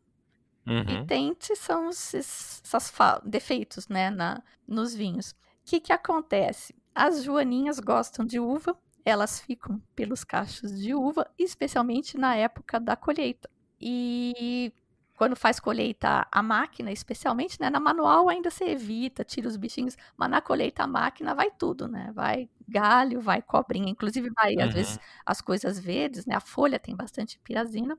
uhum. 0.66 1.02
e 1.02 1.06
Tent 1.06 1.54
são 1.56 1.90
esses, 1.90 2.62
esses 2.64 2.92
defeitos, 3.24 3.88
né, 3.88 4.10
na, 4.10 4.42
nos 4.66 4.94
vinhos. 4.94 5.30
O 5.30 5.34
que 5.64 5.80
que 5.80 5.92
acontece? 5.92 6.74
As 6.94 7.22
joaninhas 7.22 7.78
gostam 7.78 8.24
de 8.24 8.40
uva, 8.40 8.76
elas 9.04 9.38
ficam 9.38 9.80
pelos 9.94 10.24
cachos 10.24 10.80
de 10.80 10.94
uva, 10.94 11.30
especialmente 11.38 12.18
na 12.18 12.34
época 12.34 12.80
da 12.80 12.96
colheita. 12.96 13.48
E 13.80 14.72
quando 15.16 15.34
faz 15.36 15.58
colheita 15.58 16.26
a 16.30 16.42
máquina, 16.42 16.92
especialmente, 16.92 17.60
né? 17.60 17.70
Na 17.70 17.80
manual 17.80 18.28
ainda 18.28 18.50
você 18.50 18.64
evita, 18.66 19.24
tira 19.24 19.48
os 19.48 19.56
bichinhos, 19.56 19.96
mas 20.16 20.30
na 20.30 20.40
colheita 20.40 20.84
a 20.84 20.86
máquina 20.86 21.34
vai 21.34 21.50
tudo, 21.50 21.88
né? 21.88 22.12
Vai 22.14 22.48
galho, 22.68 23.20
vai 23.20 23.40
cobrinha, 23.42 23.88
inclusive 23.90 24.30
vai, 24.34 24.54
uhum. 24.56 24.64
às 24.64 24.74
vezes, 24.74 24.98
as 25.24 25.40
coisas 25.40 25.78
verdes, 25.78 26.26
né? 26.26 26.34
A 26.36 26.40
folha 26.40 26.78
tem 26.78 26.94
bastante 26.96 27.38
pirazina, 27.40 27.98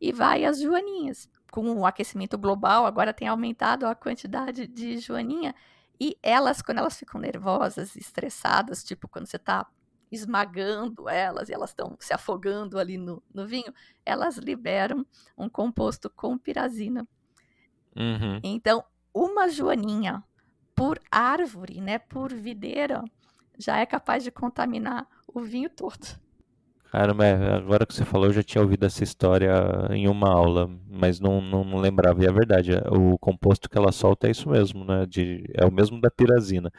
e 0.00 0.12
vai 0.12 0.44
as 0.44 0.60
joaninhas. 0.60 1.28
Com 1.50 1.72
o 1.78 1.86
aquecimento 1.86 2.36
global, 2.38 2.86
agora 2.86 3.12
tem 3.14 3.28
aumentado 3.28 3.86
a 3.86 3.94
quantidade 3.94 4.66
de 4.66 4.98
joaninha, 4.98 5.54
e 6.00 6.16
elas, 6.22 6.62
quando 6.62 6.78
elas 6.78 6.98
ficam 6.98 7.20
nervosas, 7.20 7.96
estressadas, 7.96 8.82
tipo 8.84 9.06
quando 9.08 9.26
você 9.26 9.36
está 9.36 9.66
esmagando 10.14 11.08
elas 11.08 11.48
e 11.48 11.52
elas 11.52 11.70
estão 11.70 11.96
se 12.00 12.14
afogando 12.14 12.78
ali 12.78 12.96
no, 12.96 13.22
no 13.32 13.46
vinho, 13.46 13.72
elas 14.04 14.36
liberam 14.36 15.04
um 15.36 15.48
composto 15.48 16.08
com 16.08 16.38
pirazina. 16.38 17.06
Uhum. 17.96 18.40
Então, 18.42 18.84
uma 19.12 19.48
joaninha 19.48 20.22
por 20.74 21.00
árvore, 21.10 21.80
né, 21.80 21.98
por 21.98 22.32
videira, 22.32 23.04
já 23.58 23.78
é 23.78 23.86
capaz 23.86 24.24
de 24.24 24.30
contaminar 24.30 25.06
o 25.26 25.40
vinho 25.40 25.70
todo. 25.70 26.24
Caramba, 26.90 27.26
é, 27.26 27.54
agora 27.54 27.84
que 27.84 27.92
você 27.92 28.04
falou, 28.04 28.28
eu 28.28 28.32
já 28.32 28.42
tinha 28.42 28.62
ouvido 28.62 28.86
essa 28.86 29.02
história 29.02 29.52
em 29.90 30.06
uma 30.06 30.28
aula, 30.28 30.70
mas 30.88 31.18
não, 31.18 31.40
não, 31.40 31.64
não 31.64 31.78
lembrava. 31.78 32.22
E 32.22 32.26
é 32.26 32.30
verdade, 32.30 32.72
é, 32.72 32.82
o 32.88 33.18
composto 33.18 33.68
que 33.68 33.76
ela 33.76 33.90
solta 33.90 34.28
é 34.28 34.30
isso 34.30 34.48
mesmo, 34.48 34.84
né? 34.84 35.04
De, 35.04 35.44
é 35.54 35.66
o 35.66 35.72
mesmo 35.72 36.00
da 36.00 36.08
pirazina. 36.08 36.70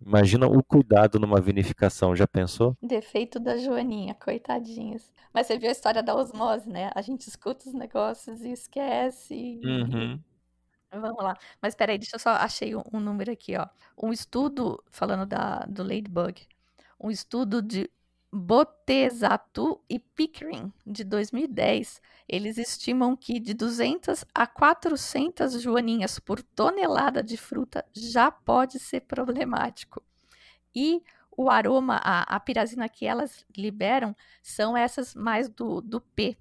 Imagina 0.00 0.46
o 0.46 0.62
cuidado 0.62 1.18
numa 1.18 1.40
vinificação, 1.40 2.14
já 2.14 2.26
pensou? 2.26 2.76
Defeito 2.82 3.40
da 3.40 3.56
Joaninha, 3.56 4.14
coitadinhas. 4.14 5.12
Mas 5.32 5.46
você 5.46 5.58
viu 5.58 5.68
a 5.68 5.72
história 5.72 6.02
da 6.02 6.14
osmose, 6.14 6.68
né? 6.68 6.90
A 6.94 7.00
gente 7.00 7.26
escuta 7.28 7.68
os 7.68 7.74
negócios 7.74 8.42
e 8.42 8.50
esquece. 8.50 9.60
Uhum. 9.64 10.20
Vamos 10.90 11.22
lá. 11.22 11.36
Mas 11.60 11.74
peraí, 11.74 11.98
deixa 11.98 12.16
eu 12.16 12.20
só. 12.20 12.30
Achei 12.30 12.76
um, 12.76 12.82
um 12.92 13.00
número 13.00 13.32
aqui, 13.32 13.56
ó. 13.56 13.66
Um 14.00 14.12
estudo, 14.12 14.82
falando 14.90 15.26
da, 15.26 15.60
do 15.66 15.82
Ladybug, 15.82 16.46
um 17.00 17.10
estudo 17.10 17.62
de 17.62 17.90
Botezatu 18.38 19.82
e 19.88 19.98
Pickering, 19.98 20.72
de 20.86 21.04
2010, 21.04 22.00
eles 22.28 22.58
estimam 22.58 23.16
que 23.16 23.40
de 23.40 23.54
200 23.54 24.24
a 24.34 24.46
400 24.46 25.60
joaninhas 25.62 26.18
por 26.18 26.42
tonelada 26.42 27.22
de 27.22 27.36
fruta 27.36 27.84
já 27.94 28.30
pode 28.30 28.78
ser 28.78 29.00
problemático. 29.02 30.02
E 30.74 31.02
o 31.36 31.50
aroma, 31.50 31.96
a, 32.02 32.22
a 32.36 32.40
pirazina 32.40 32.88
que 32.88 33.06
elas 33.06 33.44
liberam 33.56 34.16
são 34.42 34.76
essas 34.76 35.14
mais 35.14 35.48
do, 35.48 35.80
do 35.80 36.00
P, 36.00 36.36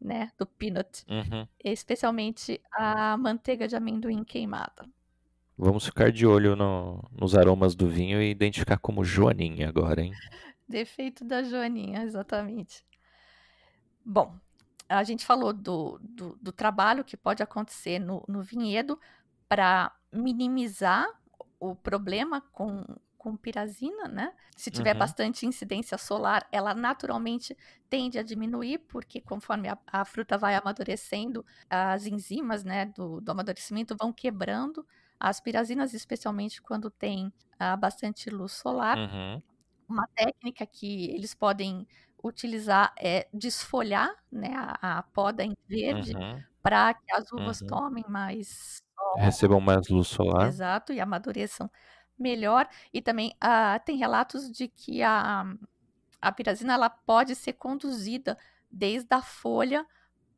né? 0.00 0.32
Do 0.38 0.46
peanut 0.46 1.06
Uhum. 1.08 1.48
especialmente 1.64 2.60
a 2.72 3.16
manteiga 3.18 3.68
de 3.68 3.76
amendoim 3.76 4.24
queimada. 4.24 4.88
Vamos 5.58 5.84
ficar 5.84 6.10
de 6.10 6.26
olho 6.26 6.56
no- 6.56 7.02
nos 7.12 7.36
aromas 7.36 7.74
do 7.74 7.86
vinho 7.86 8.22
e 8.22 8.30
identificar 8.30 8.78
como 8.78 9.04
Joaninha 9.04 9.68
agora, 9.68 10.00
hein? 10.00 10.18
Defeito 10.68 11.24
da 11.24 11.42
Joaninha, 11.42 12.02
exatamente. 12.04 12.84
Bom, 14.04 14.38
a 14.88 15.02
gente 15.04 15.24
falou 15.26 15.52
do, 15.52 15.98
do, 16.00 16.36
do 16.40 16.52
trabalho 16.52 17.04
que 17.04 17.16
pode 17.16 17.42
acontecer 17.42 17.98
no, 17.98 18.24
no 18.28 18.42
vinhedo 18.42 18.98
para 19.48 19.94
minimizar 20.12 21.06
o 21.60 21.74
problema 21.74 22.40
com, 22.40 22.84
com 23.18 23.36
pirazina, 23.36 24.08
né? 24.08 24.32
Se 24.56 24.70
tiver 24.70 24.94
Uhum. 24.94 24.94
bastante 24.94 25.44
incidência 25.46 25.98
solar, 25.98 26.46
ela 26.52 26.74
naturalmente 26.74 27.56
tende 27.90 28.18
a 28.18 28.22
diminuir, 28.22 28.78
porque 28.88 29.20
conforme 29.20 29.68
a, 29.68 29.78
a 29.86 30.04
fruta 30.04 30.38
vai 30.38 30.54
amadurecendo, 30.54 31.44
as 31.68 32.06
enzimas 32.06 32.64
né, 32.64 32.86
do, 32.86 33.20
do 33.20 33.30
amadurecimento 33.32 33.94
vão 34.00 34.12
quebrando 34.12 34.86
as 35.20 35.40
pirazinas, 35.40 35.92
especialmente 35.94 36.62
quando 36.62 36.90
tem 36.90 37.32
ah, 37.58 37.76
bastante 37.76 38.30
luz 38.30 38.52
solar 38.52 38.96
Uhum. 38.96 39.42
Uma 39.88 40.06
técnica 40.14 40.66
que 40.66 41.10
eles 41.10 41.34
podem 41.34 41.86
utilizar 42.22 42.92
é 42.98 43.28
desfolhar 43.32 44.10
né, 44.30 44.54
a, 44.56 44.98
a 44.98 45.02
poda 45.04 45.44
em 45.44 45.54
verde 45.68 46.16
Uhum. 46.16 46.44
para 46.62 46.94
que 46.94 47.12
as 47.12 47.32
uvas 47.32 47.60
Uhum. 47.60 47.62
tomem 47.62 48.04
mais 48.08 48.82
Recebam 49.18 49.60
mais 49.60 49.86
luz 49.90 50.08
solar. 50.08 50.50
exato 50.50 50.92
e 50.92 51.00
amadureçam 51.00 51.70
melhor. 52.18 52.68
E 52.92 53.00
também 53.02 53.34
ah, 53.40 53.78
tem 53.80 53.96
relatos 53.96 54.50
de 54.50 54.68
que 54.68 55.02
a, 55.02 55.44
a 56.20 56.32
pirazina 56.32 56.74
ela 56.74 56.90
pode 56.90 57.34
ser 57.34 57.54
conduzida 57.54 58.38
desde 58.70 59.14
a 59.14 59.22
folha 59.22 59.86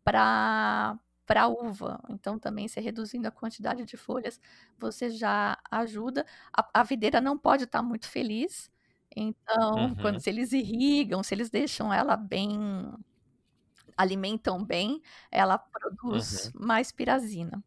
para 0.05 0.99
para 1.27 1.43
a 1.45 1.49
uva. 1.49 2.01
Então, 2.11 2.39
também, 2.39 2.69
se 2.69 2.81
reduzindo 2.81 3.29
a 3.29 3.33
quantidade 3.33 3.85
de 3.87 3.97
folhas, 3.97 4.41
você 4.79 5.11
já 5.11 5.59
ajuda. 5.71 6.27
A, 6.57 6.81
a 6.83 6.85
videira 6.85 7.21
não 7.21 7.39
pode 7.39 7.65
estar 7.65 7.83
muito 7.83 8.09
feliz. 8.09 8.71
Então, 9.17 9.97
Uhum. 9.97 9.97
quando 10.01 10.21
se 10.21 10.31
eles 10.31 10.53
irrigam, 10.53 11.23
se 11.23 11.35
eles 11.35 11.51
deixam 11.51 11.93
ela 11.93 12.17
bem, 12.17 12.59
alimentam 13.97 14.65
bem, 14.65 15.01
ela 15.31 15.59
produz 15.59 16.51
mais 16.55 16.91
pirazina. 16.93 17.63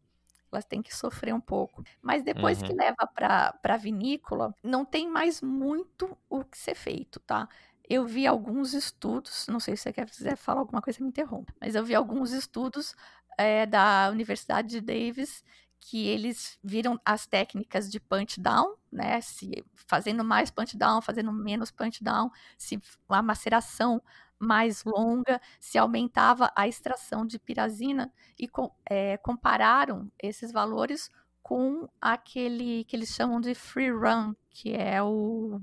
Elas 0.52 0.66
têm 0.66 0.82
que 0.82 0.96
sofrer 0.96 1.34
um 1.34 1.40
pouco. 1.40 1.82
Mas 2.02 2.24
depois 2.24 2.62
que 2.62 2.72
Uhum. 2.72 2.74
leva 2.74 3.06
para 3.14 3.54
a 3.64 3.76
vinícola, 3.78 4.54
não 4.64 4.84
tem 4.84 5.08
mais 5.10 5.42
muito 5.42 6.18
o 6.30 6.44
que 6.44 6.58
ser 6.58 6.74
feito, 6.76 7.20
tá? 7.20 7.48
Eu 7.88 8.06
vi 8.06 8.26
alguns 8.26 8.74
estudos, 8.74 9.46
não 9.48 9.60
sei 9.60 9.76
se 9.76 9.84
você 9.84 9.94
quer 9.94 10.08
quiser 10.10 10.36
falar 10.36 10.60
alguma 10.60 10.82
coisa, 10.82 11.02
me 11.02 11.08
interrompa, 11.08 11.54
mas 11.60 11.74
eu 11.76 11.84
vi 11.84 11.94
alguns 11.94 12.32
estudos 12.32 12.94
eh, 13.38 13.66
da 13.66 14.10
Universidade 14.10 14.68
de 14.68 14.80
Davis 14.80 15.44
que 15.90 16.06
eles 16.08 16.58
viram 16.64 16.98
as 17.04 17.26
técnicas 17.26 17.90
de 17.90 18.00
punch 18.00 18.40
down, 18.40 18.76
né? 18.90 19.20
Se 19.20 19.64
fazendo 19.74 20.24
mais 20.24 20.50
punch 20.50 20.76
down, 20.78 21.02
fazendo 21.02 21.32
menos 21.32 21.70
punch 21.70 22.02
down, 22.02 22.30
se 22.58 22.78
a 23.08 23.22
maceração 23.22 24.02
mais 24.38 24.82
longa, 24.84 25.40
se 25.60 25.78
aumentava 25.78 26.50
a 26.56 26.66
extração 26.68 27.26
de 27.26 27.38
pirazina 27.38 28.12
e 28.38 28.48
com- 28.48 28.74
eh, 28.90 29.16
compararam 29.18 30.10
esses 30.22 30.52
valores 30.52 31.10
com 31.42 31.86
aquele 32.00 32.84
que 32.84 32.96
eles 32.96 33.10
chamam 33.10 33.40
de 33.40 33.54
free 33.54 33.90
run, 33.90 34.34
que 34.50 34.74
é 34.74 35.02
o 35.02 35.60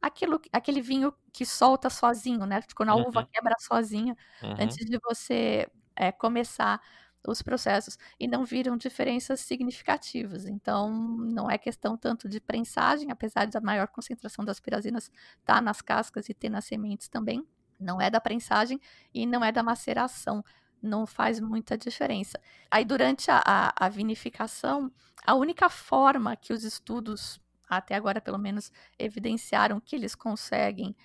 aquilo, 0.00 0.40
aquele 0.52 0.80
vinho 0.80 1.12
que 1.32 1.44
solta 1.46 1.90
sozinho, 1.90 2.46
né? 2.46 2.60
Quando 2.74 2.90
a 2.90 2.96
uva 2.96 3.22
Uhum. 3.22 3.28
quebra 3.32 3.54
sozinha 3.60 4.16
Uhum. 4.42 4.58
antes 4.58 4.84
de 4.86 4.98
você 5.04 5.68
é, 5.96 6.10
começar 6.12 6.80
os 7.26 7.42
processos 7.42 7.98
e 8.18 8.26
não 8.26 8.44
viram 8.44 8.76
diferenças 8.76 9.40
significativas. 9.40 10.46
Então, 10.46 10.90
não 10.90 11.50
é 11.50 11.58
questão 11.58 11.96
tanto 11.96 12.28
de 12.28 12.40
prensagem, 12.40 13.10
apesar 13.10 13.46
da 13.46 13.60
maior 13.60 13.88
concentração 13.88 14.44
das 14.44 14.60
pirazinas 14.60 15.10
estar 15.38 15.60
nas 15.60 15.80
cascas 15.82 16.28
e 16.28 16.34
ter 16.34 16.48
nas 16.48 16.64
sementes 16.64 17.08
também. 17.08 17.46
Não 17.78 18.00
é 18.00 18.10
da 18.10 18.20
prensagem 18.20 18.80
e 19.12 19.26
não 19.26 19.44
é 19.44 19.52
da 19.52 19.62
maceração. 19.62 20.44
Não 20.82 21.06
faz 21.06 21.40
muita 21.40 21.76
diferença. 21.76 22.40
Aí, 22.70 22.84
durante 22.84 23.30
a, 23.30 23.42
a, 23.44 23.86
a 23.86 23.88
vinificação, 23.88 24.90
a 25.26 25.34
única 25.34 25.68
forma 25.68 26.36
que 26.36 26.52
os 26.52 26.64
estudos, 26.64 27.38
até 27.68 27.94
agora 27.94 28.20
pelo 28.20 28.38
menos, 28.38 28.72
evidenciaram 28.98 29.78
que 29.78 29.94
eles 29.94 30.14
conseguem 30.14 30.96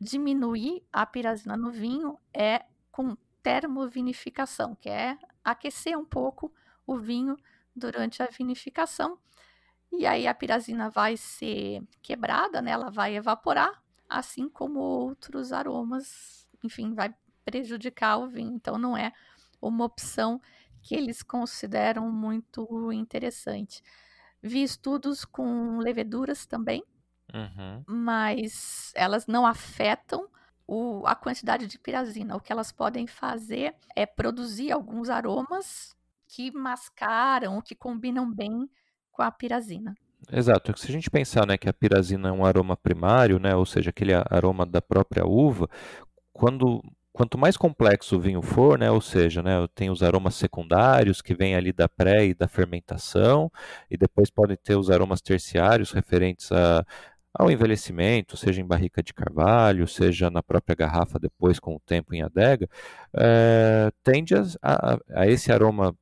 diminuir 0.00 0.82
a 0.92 1.04
pirazina 1.06 1.56
no 1.56 1.70
vinho 1.70 2.18
é 2.32 2.64
com 2.90 3.16
termovinificação, 3.42 4.74
que 4.74 4.88
é 4.88 5.18
aquecer 5.44 5.98
um 5.98 6.04
pouco 6.04 6.52
o 6.86 6.98
vinho 6.98 7.36
durante 7.74 8.22
a 8.22 8.26
vinificação. 8.26 9.18
E 9.92 10.06
aí 10.06 10.26
a 10.26 10.34
pirazina 10.34 10.90
vai 10.90 11.16
ser 11.16 11.82
quebrada, 12.02 12.60
né? 12.60 12.72
ela 12.72 12.90
vai 12.90 13.16
evaporar, 13.16 13.82
assim 14.08 14.48
como 14.48 14.80
outros 14.80 15.52
aromas, 15.52 16.48
enfim, 16.64 16.94
vai 16.94 17.14
prejudicar 17.44 18.18
o 18.18 18.28
vinho. 18.28 18.54
Então 18.54 18.76
não 18.78 18.96
é 18.96 19.12
uma 19.62 19.84
opção 19.84 20.40
que 20.82 20.94
eles 20.94 21.22
consideram 21.22 22.10
muito 22.10 22.92
interessante. 22.92 23.82
Vi 24.42 24.62
estudos 24.62 25.24
com 25.24 25.78
leveduras 25.78 26.46
também, 26.46 26.84
Uhum. 27.34 27.86
mas 27.86 28.92
elas 28.94 29.26
não 29.26 29.46
afetam 29.46 30.28
o- 30.66 31.06
a 31.06 31.14
quantidade 31.14 31.66
de 31.66 31.78
pirazina. 31.78 32.36
O 32.36 32.40
que 32.40 32.52
elas 32.52 32.72
podem 32.72 33.06
fazer 33.06 33.74
é 33.94 34.06
produzir 34.06 34.72
alguns 34.72 35.08
aromas 35.10 35.94
que 36.28 36.50
mascaram, 36.50 37.60
que 37.60 37.74
combinam 37.74 38.30
bem 38.32 38.68
com 39.12 39.22
a 39.22 39.30
pirazina. 39.30 39.94
Exato. 40.32 40.76
Se 40.78 40.88
a 40.88 40.92
gente 40.92 41.10
pensar, 41.10 41.46
né, 41.46 41.56
que 41.58 41.68
a 41.68 41.72
pirazina 41.72 42.28
é 42.30 42.32
um 42.32 42.44
aroma 42.44 42.76
primário, 42.76 43.38
né, 43.38 43.54
ou 43.54 43.66
seja, 43.66 43.90
aquele 43.90 44.12
aroma 44.14 44.64
da 44.64 44.80
própria 44.80 45.26
uva, 45.26 45.68
quando 46.32 46.82
quanto 47.12 47.38
mais 47.38 47.56
complexo 47.56 48.16
o 48.16 48.20
vinho 48.20 48.42
for, 48.42 48.76
né, 48.76 48.90
ou 48.90 49.00
seja, 49.00 49.40
né, 49.40 49.52
tem 49.72 49.88
os 49.88 50.02
aromas 50.02 50.34
secundários 50.34 51.22
que 51.22 51.32
vêm 51.32 51.54
ali 51.54 51.72
da 51.72 51.88
pré 51.88 52.26
e 52.26 52.34
da 52.34 52.48
fermentação, 52.48 53.52
e 53.88 53.96
depois 53.96 54.30
podem 54.30 54.56
ter 54.56 54.74
os 54.74 54.90
aromas 54.90 55.20
terciários 55.20 55.92
referentes 55.92 56.50
a, 56.50 56.84
ao 57.34 57.50
envelhecimento, 57.50 58.36
seja 58.36 58.60
em 58.60 58.66
barrica 58.66 59.02
de 59.02 59.12
carvalho, 59.14 59.88
seja 59.88 60.30
na 60.30 60.42
própria 60.42 60.76
garrafa 60.76 61.18
depois 61.18 61.58
com 61.58 61.74
o 61.76 61.80
tempo 61.80 62.14
em 62.14 62.22
adega, 62.22 62.68
eh, 63.16 63.90
tende 64.04 64.34
a, 64.34 64.42
a- 64.62 64.98
a 65.14 65.26
esse 65.26 65.52
aroma 65.52 65.94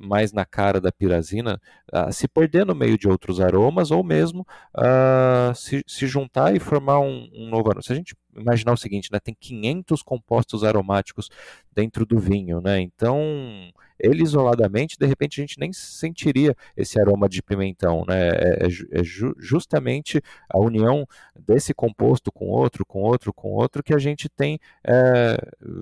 mais 0.00 0.32
na 0.32 0.44
cara 0.44 0.80
da 0.80 0.92
pirazina 0.92 1.60
a 1.92 2.12
se 2.12 2.28
perder 2.28 2.64
no 2.64 2.74
meio 2.74 2.96
de 2.96 3.08
outros 3.08 3.40
aromas 3.40 3.90
ou 3.90 4.04
mesmo 4.04 4.46
ah, 4.74 5.52
se, 5.56 5.82
se 5.88 6.06
juntar 6.06 6.54
e 6.54 6.60
formar 6.60 7.00
um, 7.00 7.28
um 7.34 7.48
novo 7.50 7.68
aroma. 7.70 7.82
Se 7.82 7.92
a 7.92 7.96
gente 7.96 8.14
imaginar 8.38 8.72
o 8.72 8.76
seguinte, 8.76 9.10
né? 9.12 9.18
Tem 9.20 9.36
500 9.38 10.02
compostos 10.02 10.64
aromáticos 10.64 11.28
dentro 11.74 12.04
do 12.04 12.18
vinho, 12.18 12.60
né? 12.60 12.80
Então, 12.80 13.18
ele 13.98 14.22
isoladamente, 14.22 14.96
de 14.98 15.06
repente 15.06 15.40
a 15.40 15.42
gente 15.42 15.58
nem 15.58 15.72
sentiria 15.72 16.54
esse 16.76 17.00
aroma 17.00 17.28
de 17.28 17.42
pimentão, 17.42 18.04
né? 18.06 18.28
É, 18.30 18.66
é, 18.66 19.00
é 19.00 19.04
ju 19.04 19.34
justamente 19.38 20.22
a 20.48 20.58
união 20.58 21.06
desse 21.46 21.74
composto 21.74 22.30
com 22.32 22.46
outro, 22.46 22.84
com 22.86 23.00
outro, 23.00 23.32
com 23.32 23.52
outro 23.52 23.82
que 23.82 23.94
a 23.94 23.98
gente 23.98 24.28
tem, 24.28 24.58
é, 24.84 25.36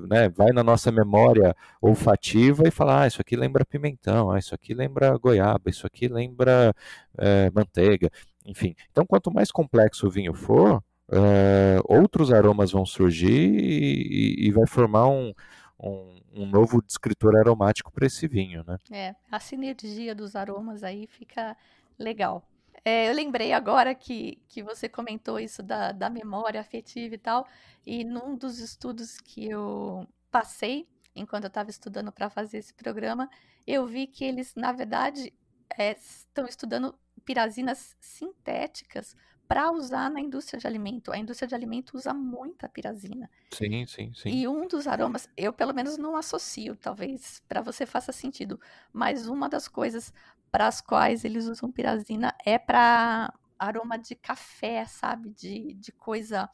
né? 0.09 0.28
Vai 0.28 0.52
na 0.52 0.62
nossa 0.62 0.90
memória 0.90 1.54
olfativa 1.80 2.66
e 2.66 2.70
fala, 2.70 3.02
ah, 3.02 3.07
isso 3.07 3.20
aqui 3.20 3.36
lembra 3.36 3.64
pimentão, 3.64 4.30
ah, 4.30 4.38
isso 4.38 4.54
aqui 4.54 4.74
lembra 4.74 5.16
goiaba, 5.18 5.68
isso 5.70 5.86
aqui 5.86 6.09
lembra 6.09 6.74
é, 7.18 7.50
manteiga, 7.50 8.11
enfim. 8.46 8.74
Então, 8.90 9.04
quanto 9.07 9.32
mais 9.32 9.50
complexo 9.50 10.07
o 10.07 10.11
vinho 10.11 10.34
for, 10.34 10.82
é, 11.11 11.80
outros 11.84 12.32
aromas 12.32 12.72
vão 12.72 12.84
surgir 12.84 13.28
e, 13.30 14.46
e 14.46 14.50
vai 14.50 14.66
formar 14.66 15.09
um, 15.09 15.32
um, 15.80 16.20
um 16.34 16.46
novo 16.46 16.82
descritor 16.82 17.36
aromático 17.36 17.92
para 17.92 18.07
esse 18.07 18.26
vinho, 18.26 18.64
né? 18.66 18.78
É, 18.90 19.14
a 19.30 19.38
sinergia 19.38 20.14
dos 20.14 20.34
aromas 20.34 20.82
aí 20.82 21.07
fica 21.07 21.57
legal. 21.98 22.46
É, 22.84 23.09
eu 23.09 23.14
lembrei 23.14 23.52
agora 23.52 23.94
que, 23.94 24.40
que 24.48 24.62
você 24.62 24.88
comentou 24.88 25.40
isso 25.40 25.62
da, 25.62 25.92
da 25.92 26.09
memória 26.11 26.61
afetiva 26.61 27.14
e 27.14 27.18
tal, 27.18 27.46
e 27.84 28.04
num 28.04 28.36
dos 28.36 28.59
estudos 28.59 29.18
que 29.18 29.48
eu 29.48 30.07
passei, 30.30 30.86
enquanto 31.14 31.44
eu 31.44 31.48
estava 31.48 31.70
estudando 31.70 32.12
para 32.12 32.28
fazer 32.28 32.59
esse 32.59 32.74
programa, 32.74 33.28
eu 33.66 33.86
vi 33.86 34.07
que 34.07 34.24
eles, 34.24 34.54
na 34.54 34.70
verdade, 34.70 35.32
é, 35.76 35.92
estão 35.92 36.46
estudando 36.46 36.94
pirazinas 37.24 37.96
sintéticas 38.00 39.16
para 39.49 39.70
usar 39.70 40.11
na 40.11 40.20
indústria 40.20 40.59
de 40.59 40.66
alimento. 40.66 41.12
A 41.12 41.18
indústria 41.18 41.49
de 41.49 41.55
alimento 41.55 41.97
usa 41.97 42.12
muita 42.12 42.68
pirazina. 42.68 43.30
Sim, 43.53 43.86
sim, 43.86 44.12
sim. 44.14 44.28
E 44.28 44.49
um 44.49 44.66
dos 44.66 44.86
aromas, 44.86 45.28
eu 45.36 45.53
pelo 45.53 45.72
menos 45.72 45.97
não 45.97 46.16
associo, 46.16 46.76
talvez 46.76 47.42
para 47.49 47.61
você 47.61 47.86
faça 47.86 48.12
sentido, 48.12 48.61
mas 48.92 49.28
uma 49.28 49.49
das 49.49 49.68
coisas 49.68 50.12
para 50.51 50.66
as 50.66 50.80
quais 50.80 51.24
eles 51.24 51.47
usam 51.47 51.70
pirazina 51.70 52.34
é 52.44 52.59
para 52.59 53.32
aroma 53.59 53.99
de 53.99 54.14
café, 54.14 54.84
sabe? 54.84 55.30
De, 55.30 55.74
de 55.74 55.92
coisa 55.92 56.49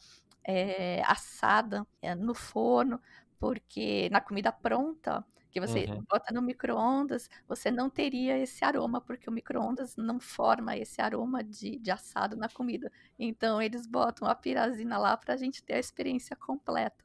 é, 0.45 1.03
assada 1.05 1.87
é, 2.01 2.15
no 2.15 2.35
forno, 2.35 3.01
porque 3.39 4.09
na 4.11 4.21
comida 4.21 4.53
pronta 4.53 5.25
que 5.53 5.61
você 5.61 5.85
uhum. 5.85 6.03
bota 6.09 6.33
no 6.33 6.41
micro-ondas, 6.41 7.29
você 7.47 7.71
não 7.71 7.91
teria 7.91 8.39
esse 8.39 8.65
aroma, 8.65 9.01
porque 9.01 9.29
o 9.29 9.33
micro-ondas 9.33 9.95
não 9.97 10.19
forma 10.19 10.77
esse 10.77 11.01
aroma 11.01 11.45
de, 11.45 11.79
de 11.79 11.91
assado 11.91 12.37
na 12.37 12.49
comida. 12.49 12.91
Então, 13.19 13.61
eles 13.61 13.87
botam 13.87 14.27
a 14.27 14.35
pirazina 14.35 14.99
lá 14.99 15.17
para 15.17 15.35
a 15.35 15.37
gente 15.37 15.63
ter 15.63 15.75
a 15.75 15.79
experiência 15.79 16.35
completa. 16.35 17.05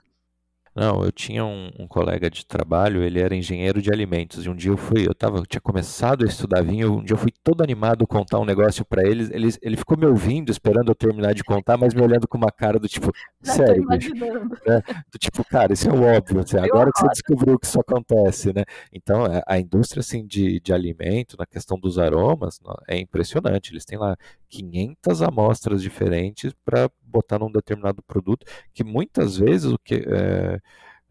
Não, 0.78 1.04
eu 1.04 1.12
tinha 1.12 1.44
um, 1.44 1.72
um, 1.80 1.88
colega 1.88 2.30
de 2.30 2.46
trabalho, 2.46 3.02
ele 3.02 3.20
era 3.20 3.36
engenheiro 3.36 3.82
de 3.82 3.92
alimentos, 3.92 4.46
e 4.46 4.50
um 4.50 4.56
dia 4.56 4.70
eu 4.70 4.78
fui, 4.78 5.08
eu 5.08 5.16
tava, 5.16 5.40
eu 5.40 5.46
tinha 5.48 5.60
começado 5.60 6.24
a 6.24 6.28
estudar 6.28 6.62
vinho, 6.62 7.00
um 7.00 7.04
dia 7.04 7.16
eu 7.16 7.18
fui 7.18 7.32
todo 7.44 7.64
animado 7.64 8.06
contar 8.06 8.38
um 8.38 8.46
negócio 8.46 8.86
para 8.86 9.02
eles, 9.02 9.32
ele, 9.32 9.50
ele 9.64 9.76
ficou 9.76 9.98
me 9.98 10.06
ouvindo, 10.06 10.52
esperando 10.52 10.92
eu 10.92 10.96
terminar 10.96 11.34
de 11.34 11.44
contar, 11.44 11.78
mas 11.78 11.96
me 11.96 12.02
olhando 12.04 12.28
com 12.28 12.38
uma 12.38 12.52
cara 12.52 12.78
do 12.78 12.88
tipo, 12.88 13.12
sério, 13.42 13.88
bicho, 13.88 14.14
né? 14.68 14.84
do 15.12 15.18
tipo, 15.18 15.44
cara, 15.46 15.74
isso 15.74 15.90
é 15.90 15.94
óbvio, 15.94 16.42
assim, 16.42 16.60
agora 16.60 16.92
que 16.94 17.00
você 17.00 17.08
descobriu 17.08 17.58
que 17.58 17.66
isso 17.66 17.80
acontece, 17.80 18.54
né? 18.54 18.64
Então, 18.94 19.26
é, 19.26 19.42
a 19.48 19.58
indústria, 19.58 20.02
assim, 20.02 20.28
de, 20.28 20.60
de 20.60 20.72
alimento, 20.72 21.36
na 21.40 21.48
questão 21.48 21.80
dos 21.80 21.98
aromas, 21.98 22.60
é 22.88 23.00
impressionante, 23.00 23.74
eles 23.74 23.84
têm 23.84 23.98
lá 23.98 24.16
500 24.48 25.24
amostras 25.24 25.82
diferentes 25.82 26.54
para 26.64 26.88
botar 27.02 27.40
num 27.40 27.52
determinado 27.52 28.02
produto, 28.04 28.46
que 28.74 28.84
muitas 28.84 29.38
vezes 29.38 29.72
o 29.72 29.80
que 29.80 29.96
é, 29.96 30.60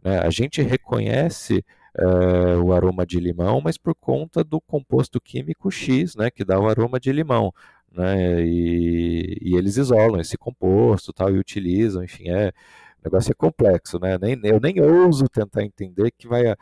né, 0.07 0.21
a 0.21 0.31
gente 0.31 0.63
reconhece 0.63 1.65
é, 1.99 2.57
o 2.59 2.73
aroma 2.73 3.05
de 3.05 3.19
limão, 3.19 3.61
mas 3.61 3.77
por 3.77 3.93
conta 3.97 4.45
do 4.45 4.61
composto 4.61 5.21
químico 5.21 5.69
X, 5.69 6.15
né, 6.15 6.31
que 6.31 6.45
dá 6.45 6.61
o 6.61 6.69
aroma 6.69 7.01
de 7.01 7.11
limão. 7.11 7.53
Né, 7.91 8.47
e, 8.47 9.39
e 9.43 9.57
eles 9.57 9.77
isolam 9.77 10.21
esse 10.21 10.39
composto 10.39 11.13
tal, 11.13 11.35
e 11.35 11.39
utilizam, 11.39 12.05
enfim, 12.05 12.29
é, 12.29 12.53
o 13.01 13.05
negócio 13.05 13.33
é 13.33 13.35
complexo, 13.35 13.99
né? 13.99 14.19
Nem, 14.19 14.39
eu 14.45 14.61
nem 14.61 14.81
ouso 14.81 15.29
tentar 15.29 15.63
entender 15.63 16.11
que 16.11 16.27
vai 16.27 16.51
uh, 16.53 16.57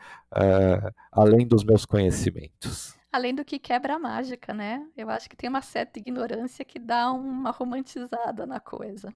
além 1.11 1.47
dos 1.47 1.63
meus 1.63 1.85
conhecimentos. 1.85 2.95
Além 3.11 3.33
do 3.33 3.43
que 3.43 3.57
quebra 3.57 3.95
a 3.95 3.99
mágica, 3.99 4.53
né? 4.53 4.85
Eu 4.95 5.09
acho 5.09 5.27
que 5.27 5.35
tem 5.35 5.49
uma 5.49 5.61
certa 5.61 5.97
ignorância 5.97 6.63
que 6.63 6.77
dá 6.77 7.11
uma 7.11 7.49
romantizada 7.49 8.45
na 8.45 8.59
coisa. 8.59 9.11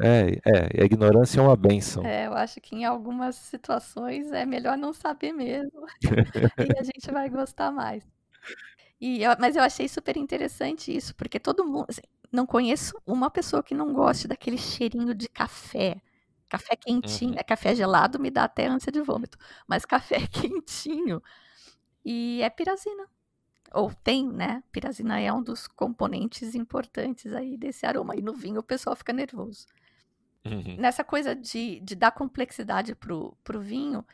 É, 0.00 0.40
é, 0.44 0.82
a 0.82 0.84
ignorância 0.84 1.38
é 1.38 1.42
uma 1.42 1.56
benção. 1.56 2.04
É, 2.04 2.26
eu 2.26 2.34
acho 2.34 2.60
que 2.60 2.74
em 2.74 2.84
algumas 2.84 3.36
situações 3.36 4.32
é 4.32 4.44
melhor 4.44 4.76
não 4.76 4.92
saber 4.92 5.32
mesmo. 5.32 5.86
e 6.58 6.78
a 6.78 6.82
gente 6.82 7.10
vai 7.12 7.28
gostar 7.28 7.70
mais. 7.70 8.04
E 9.00 9.20
mas 9.38 9.56
eu 9.56 9.62
achei 9.62 9.88
super 9.88 10.16
interessante 10.16 10.94
isso, 10.94 11.14
porque 11.14 11.38
todo 11.38 11.64
mundo. 11.64 11.86
Assim, 11.88 12.02
não 12.32 12.46
conheço 12.46 13.00
uma 13.06 13.30
pessoa 13.30 13.62
que 13.62 13.74
não 13.74 13.92
goste 13.92 14.26
daquele 14.26 14.58
cheirinho 14.58 15.14
de 15.14 15.28
café. 15.28 16.00
Café 16.48 16.74
quentinho. 16.76 17.32
Uhum. 17.32 17.38
É 17.38 17.42
café 17.44 17.74
gelado 17.74 18.18
me 18.18 18.30
dá 18.30 18.44
até 18.44 18.66
ânsia 18.66 18.90
de 18.90 19.00
vômito. 19.00 19.38
Mas 19.66 19.84
café 19.84 20.18
quentinho. 20.26 21.22
E 22.04 22.40
é 22.42 22.50
pirazina 22.50 23.08
ou 23.74 23.92
tem, 23.92 24.26
né? 24.26 24.62
Pirazina 24.70 25.20
é 25.20 25.32
um 25.32 25.42
dos 25.42 25.66
componentes 25.66 26.54
importantes 26.54 27.32
aí 27.32 27.56
desse 27.56 27.84
aroma. 27.84 28.14
E 28.16 28.22
no 28.22 28.32
vinho 28.32 28.60
o 28.60 28.62
pessoal 28.62 28.94
fica 28.94 29.12
nervoso. 29.12 29.66
Uhum. 30.44 30.76
Nessa 30.78 31.02
coisa 31.02 31.34
de, 31.34 31.80
de 31.80 31.94
dar 31.94 32.12
complexidade 32.12 32.94
pro, 32.94 33.36
pro 33.42 33.60
vinho, 33.60 34.04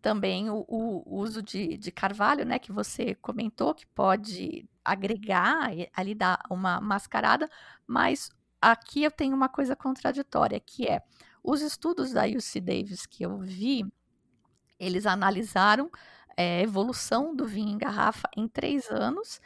também 0.00 0.48
o, 0.48 0.64
o 0.68 1.18
uso 1.18 1.42
de, 1.42 1.76
de 1.76 1.92
carvalho, 1.92 2.44
né? 2.44 2.58
Que 2.58 2.72
você 2.72 3.14
comentou, 3.16 3.74
que 3.74 3.86
pode 3.86 4.66
agregar, 4.84 5.70
ali 5.94 6.14
dar 6.14 6.40
uma 6.48 6.80
mascarada, 6.80 7.48
mas 7.86 8.30
aqui 8.60 9.02
eu 9.02 9.10
tenho 9.10 9.36
uma 9.36 9.48
coisa 9.48 9.76
contraditória, 9.76 10.58
que 10.58 10.86
é 10.86 11.02
os 11.42 11.60
estudos 11.60 12.12
da 12.12 12.24
UC 12.24 12.60
Davis 12.60 13.06
que 13.06 13.24
eu 13.24 13.38
vi, 13.38 13.84
eles 14.80 15.06
analisaram 15.06 15.90
é, 16.36 16.62
evolução 16.62 17.36
do 17.36 17.46
vinho 17.46 17.68
em 17.68 17.78
garrafa 17.78 18.28
em 18.34 18.48
três 18.48 18.90
anos 18.90 19.40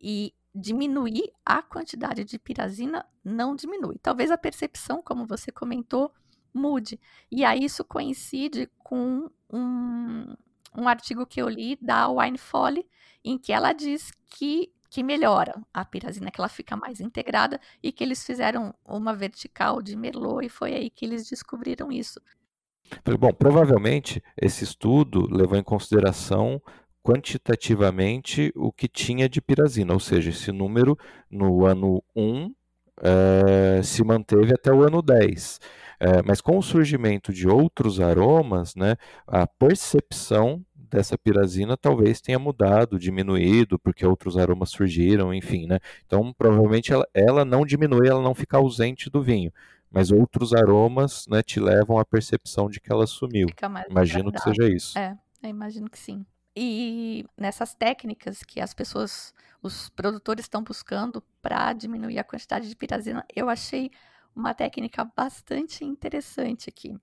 e 0.00 0.34
diminuir 0.52 1.32
a 1.46 1.62
quantidade 1.62 2.24
de 2.24 2.38
pirazina 2.38 3.06
não 3.24 3.54
diminui. 3.54 3.98
Talvez 4.02 4.30
a 4.30 4.38
percepção, 4.38 5.00
como 5.00 5.24
você 5.24 5.52
comentou, 5.52 6.12
mude. 6.52 6.98
E 7.30 7.44
aí 7.44 7.64
isso 7.64 7.84
coincide 7.84 8.68
com 8.78 9.30
um, 9.48 10.34
um 10.76 10.88
artigo 10.88 11.24
que 11.24 11.40
eu 11.40 11.48
li 11.48 11.78
da 11.80 12.08
Wine 12.08 12.38
Folly, 12.38 12.84
em 13.24 13.38
que 13.38 13.52
ela 13.52 13.72
diz 13.72 14.10
que, 14.26 14.72
que 14.88 15.04
melhora 15.04 15.54
a 15.72 15.84
pirazina, 15.84 16.32
que 16.32 16.40
ela 16.40 16.48
fica 16.48 16.76
mais 16.76 17.00
integrada 17.00 17.60
e 17.80 17.92
que 17.92 18.02
eles 18.02 18.24
fizeram 18.24 18.74
uma 18.84 19.14
vertical 19.14 19.80
de 19.80 19.94
Merlot 19.94 20.44
e 20.44 20.48
foi 20.48 20.74
aí 20.74 20.90
que 20.90 21.04
eles 21.04 21.28
descobriram 21.28 21.92
isso. 21.92 22.20
Bom, 23.18 23.32
provavelmente 23.32 24.22
esse 24.40 24.64
estudo 24.64 25.28
levou 25.30 25.56
em 25.58 25.62
consideração 25.62 26.60
quantitativamente 27.02 28.52
o 28.54 28.72
que 28.72 28.88
tinha 28.88 29.28
de 29.28 29.40
pirazina, 29.40 29.92
ou 29.92 30.00
seja, 30.00 30.30
esse 30.30 30.52
número 30.52 30.98
no 31.30 31.64
ano 31.64 32.02
1 32.14 32.54
é, 33.02 33.78
eh, 33.78 33.82
se 33.82 34.04
manteve 34.04 34.52
até 34.52 34.72
o 34.72 34.82
ano 34.82 35.00
10. 35.00 35.58
É, 35.98 36.18
eh, 36.18 36.22
mas 36.24 36.40
com 36.40 36.58
o 36.58 36.62
surgimento 36.62 37.32
de 37.32 37.48
outros 37.48 38.00
aromas, 38.00 38.74
né, 38.74 38.96
a 39.26 39.46
percepção 39.46 40.64
dessa 40.74 41.16
pirazina 41.16 41.76
talvez 41.76 42.20
tenha 42.20 42.38
mudado, 42.38 42.98
diminuído, 42.98 43.78
porque 43.78 44.04
outros 44.04 44.36
aromas 44.36 44.70
surgiram, 44.70 45.32
enfim, 45.32 45.66
né? 45.66 45.78
Então, 46.04 46.32
provavelmente 46.36 46.92
ela, 46.92 47.06
ela 47.14 47.44
não 47.44 47.64
diminui, 47.64 48.08
ela 48.08 48.22
não 48.22 48.34
fica 48.34 48.56
ausente 48.56 49.08
do 49.08 49.22
vinho 49.22 49.52
mas 49.90 50.10
outros 50.10 50.54
aromas 50.54 51.26
né, 51.28 51.42
te 51.42 51.58
levam 51.58 51.98
à 51.98 52.04
percepção 52.04 52.68
de 52.68 52.80
que 52.80 52.92
ela 52.92 53.06
sumiu. 53.06 53.48
Imagino 53.88 54.30
que 54.30 54.40
seja 54.40 54.68
isso. 54.68 54.98
É, 54.98 55.16
imagino 55.42 55.90
que 55.90 55.98
sim. 55.98 56.24
E 56.54 57.24
nessas 57.36 57.74
técnicas 57.74 58.42
que 58.42 58.60
as 58.60 58.74
pessoas, 58.74 59.32
os 59.62 59.88
produtores 59.88 60.44
estão 60.44 60.62
buscando 60.62 61.22
para 61.40 61.72
diminuir 61.72 62.18
a 62.18 62.24
quantidade 62.24 62.68
de 62.68 62.76
pirazina, 62.76 63.24
eu 63.34 63.48
achei 63.48 63.90
uma 64.34 64.54
técnica 64.54 65.04
bastante 65.16 65.84
interessante 65.84 66.68
aqui. 66.68 66.96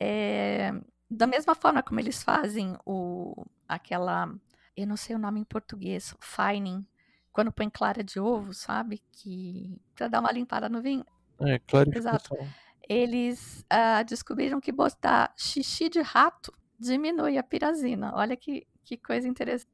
É, 0.00 0.72
da 1.10 1.26
mesma 1.26 1.54
forma 1.54 1.82
como 1.82 2.00
eles 2.00 2.22
fazem 2.22 2.76
o, 2.86 3.44
aquela, 3.68 4.32
eu 4.76 4.86
não 4.86 4.96
sei 4.96 5.16
o 5.16 5.18
nome 5.18 5.40
em 5.40 5.44
português, 5.44 6.14
fining, 6.20 6.86
quando 7.32 7.52
põe 7.52 7.68
clara 7.70 8.02
de 8.02 8.18
ovo, 8.18 8.52
sabe? 8.52 9.02
Que 9.12 9.80
para 9.94 10.08
dar 10.08 10.20
uma 10.20 10.32
limpada 10.32 10.68
no 10.68 10.82
vinho. 10.82 11.04
É, 11.42 11.58
clarificação. 11.60 12.36
Exato. 12.38 12.54
Eles 12.88 13.64
uh, 13.72 14.04
descobriram 14.04 14.60
que 14.60 14.72
botar 14.72 15.32
xixi 15.36 15.88
de 15.88 16.00
rato 16.00 16.52
diminui 16.78 17.38
a 17.38 17.42
pirazina. 17.42 18.12
Olha 18.14 18.36
que, 18.36 18.66
que 18.84 18.96
coisa 18.96 19.28
interessante. 19.28 19.70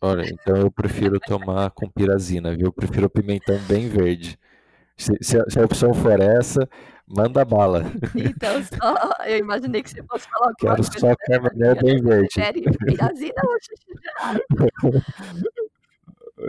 Olha, 0.00 0.28
então 0.28 0.56
eu 0.56 0.70
prefiro 0.70 1.18
tomar 1.18 1.70
com 1.70 1.88
pirazina, 1.88 2.54
viu? 2.54 2.66
Eu 2.66 2.72
prefiro 2.72 3.06
o 3.06 3.10
pimentão 3.10 3.58
bem 3.66 3.88
verde. 3.88 4.38
Se, 4.96 5.16
se, 5.22 5.38
a, 5.38 5.44
se, 5.48 5.58
a, 5.58 5.64
opção 5.64 5.94
for 5.94 6.20
essa, 6.20 6.68
Manda 7.06 7.44
bala. 7.44 7.84
Então, 8.14 8.62
só, 8.64 8.94
eu 9.28 9.38
imaginei 9.38 9.82
que 9.82 9.90
você 9.90 10.02
fosse 10.04 10.26
falar 10.26 10.48
alguma 10.48 10.76
Quero 10.76 10.90
coisa. 10.90 10.98
só 10.98 11.14
Carmener 11.26 11.76
bem 11.84 12.02
verde. 12.02 12.78
Pirazina 12.86 13.42
ou 13.44 13.58
xixi 13.60 13.94
de 13.94 14.10
rato? 14.18 15.54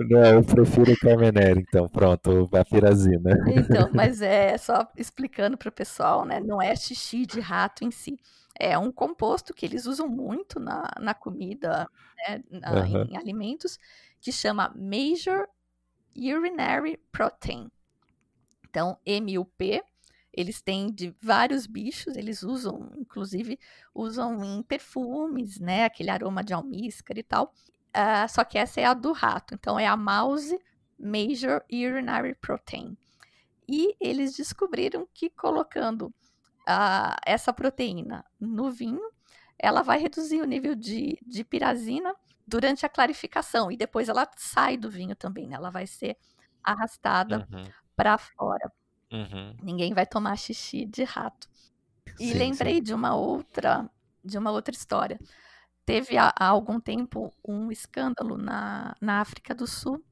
Não, 0.09 0.25
eu 0.35 0.43
prefiro 0.43 0.95
Carmener, 0.97 1.57
então. 1.57 1.87
Pronto, 1.87 2.49
a 2.53 2.65
pirazina. 2.65 3.31
Então, 3.47 3.89
mas 3.93 4.21
é 4.21 4.57
só 4.57 4.87
explicando 4.97 5.57
para 5.57 5.69
o 5.69 5.71
pessoal, 5.71 6.25
né? 6.25 6.39
Não 6.39 6.61
é 6.61 6.75
xixi 6.75 7.25
de 7.25 7.39
rato 7.39 7.83
em 7.83 7.91
si. 7.91 8.17
É 8.59 8.77
um 8.77 8.91
composto 8.91 9.53
que 9.53 9.65
eles 9.65 9.85
usam 9.85 10.07
muito 10.07 10.59
na, 10.59 10.89
na 10.99 11.13
comida, 11.13 11.89
né, 12.17 12.43
na- 12.49 12.71
Aham. 12.79 13.07
em 13.09 13.17
alimentos, 13.17 13.77
que 14.21 14.31
chama 14.31 14.73
Major 14.75 15.47
Urinary 16.15 16.97
Protein. 17.11 17.69
Então, 18.69 18.97
MUP, 19.05 19.81
eles 20.33 20.61
têm 20.61 20.91
de 20.91 21.15
vários 21.21 21.65
bichos, 21.65 22.15
eles 22.17 22.43
usam, 22.43 22.91
inclusive, 22.97 23.57
usam 23.93 24.43
em 24.43 24.63
perfumes, 24.63 25.59
né? 25.59 25.85
Aquele 25.85 26.09
aroma 26.09 26.43
de 26.43 26.53
almíscar 26.53 27.17
e 27.17 27.23
tal. 27.23 27.53
Ah, 27.95 28.27
só 28.27 28.43
que 28.43 28.57
essa 28.57 28.81
é 28.81 28.85
a 28.85 28.93
do 28.93 29.13
rato. 29.13 29.55
Então, 29.55 29.79
é 29.79 29.87
a 29.87 29.97
Mouse 29.97 30.59
Major 30.99 31.63
Urinary 31.71 32.35
Protein. 32.35 32.97
E 33.67 33.95
eles 33.99 34.35
descobriram 34.35 35.07
que 35.13 35.29
colocando 35.29 36.13
ah, 36.67 37.17
essa 37.25 37.53
proteína 37.53 38.25
no 38.39 38.71
vinho, 38.71 39.01
ela 39.59 39.81
vai 39.83 39.99
reduzir 39.99 40.41
o 40.41 40.45
nível 40.45 40.75
de, 40.75 41.17
de 41.25 41.43
pirazina 41.43 42.15
durante 42.47 42.85
a 42.85 42.89
clarificação. 42.89 43.71
E 43.71 43.77
depois 43.77 44.09
ela 44.09 44.29
sai 44.37 44.77
do 44.77 44.89
vinho 44.89 45.15
também, 45.15 45.47
né? 45.47 45.55
Ela 45.55 45.71
vai 45.71 45.87
ser 45.87 46.17
arrastada 46.63 47.43
Uhum, 47.49 47.73
para 47.95 48.17
fora. 48.17 48.71
uhum. 49.11 49.55
Ninguém 49.61 49.93
vai 49.93 50.05
tomar 50.05 50.37
xixi 50.37 50.85
de 50.85 51.03
rato. 51.03 51.49
E 52.19 52.33
Sim, 52.33 52.33
lembrei 52.33 52.75
sim. 52.75 52.81
de 52.81 52.93
uma 52.93 53.15
outra 53.15 53.89
de 54.23 54.37
uma 54.37 54.51
outra 54.51 54.73
história. 54.75 55.19
Teve 55.85 56.17
há, 56.17 56.33
há 56.35 56.47
algum 56.47 56.79
tempo 56.79 57.31
um 57.47 57.71
escândalo 57.71 58.37
na, 58.37 58.95
na 58.99 59.21
África 59.21 59.53
do 59.53 59.67
Sul, 59.67 60.03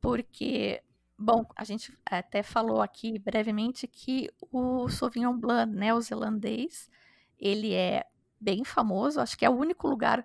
porque, 0.00 0.82
bom, 1.18 1.46
a 1.56 1.64
gente 1.64 1.96
até 2.04 2.42
falou 2.42 2.82
aqui 2.82 3.18
brevemente 3.18 3.86
que 3.86 4.30
o 4.52 4.88
Sauvignon 4.88 5.36
Blanc 5.36 5.72
neozelandês, 5.74 6.90
ele 7.38 7.72
é 7.74 8.04
bem 8.40 8.64
famoso, 8.64 9.20
acho 9.20 9.36
que 9.38 9.44
é 9.44 9.50
o 9.50 9.56
único 9.56 9.88
lugar 9.88 10.24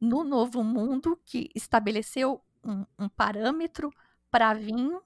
no 0.00 0.24
Novo 0.24 0.62
Mundo 0.64 1.18
que 1.24 1.50
estabeleceu 1.54 2.42
um, 2.64 2.84
um 2.98 3.08
parâmetro 3.08 3.90
para 4.30 4.54
vinho, 4.54 5.02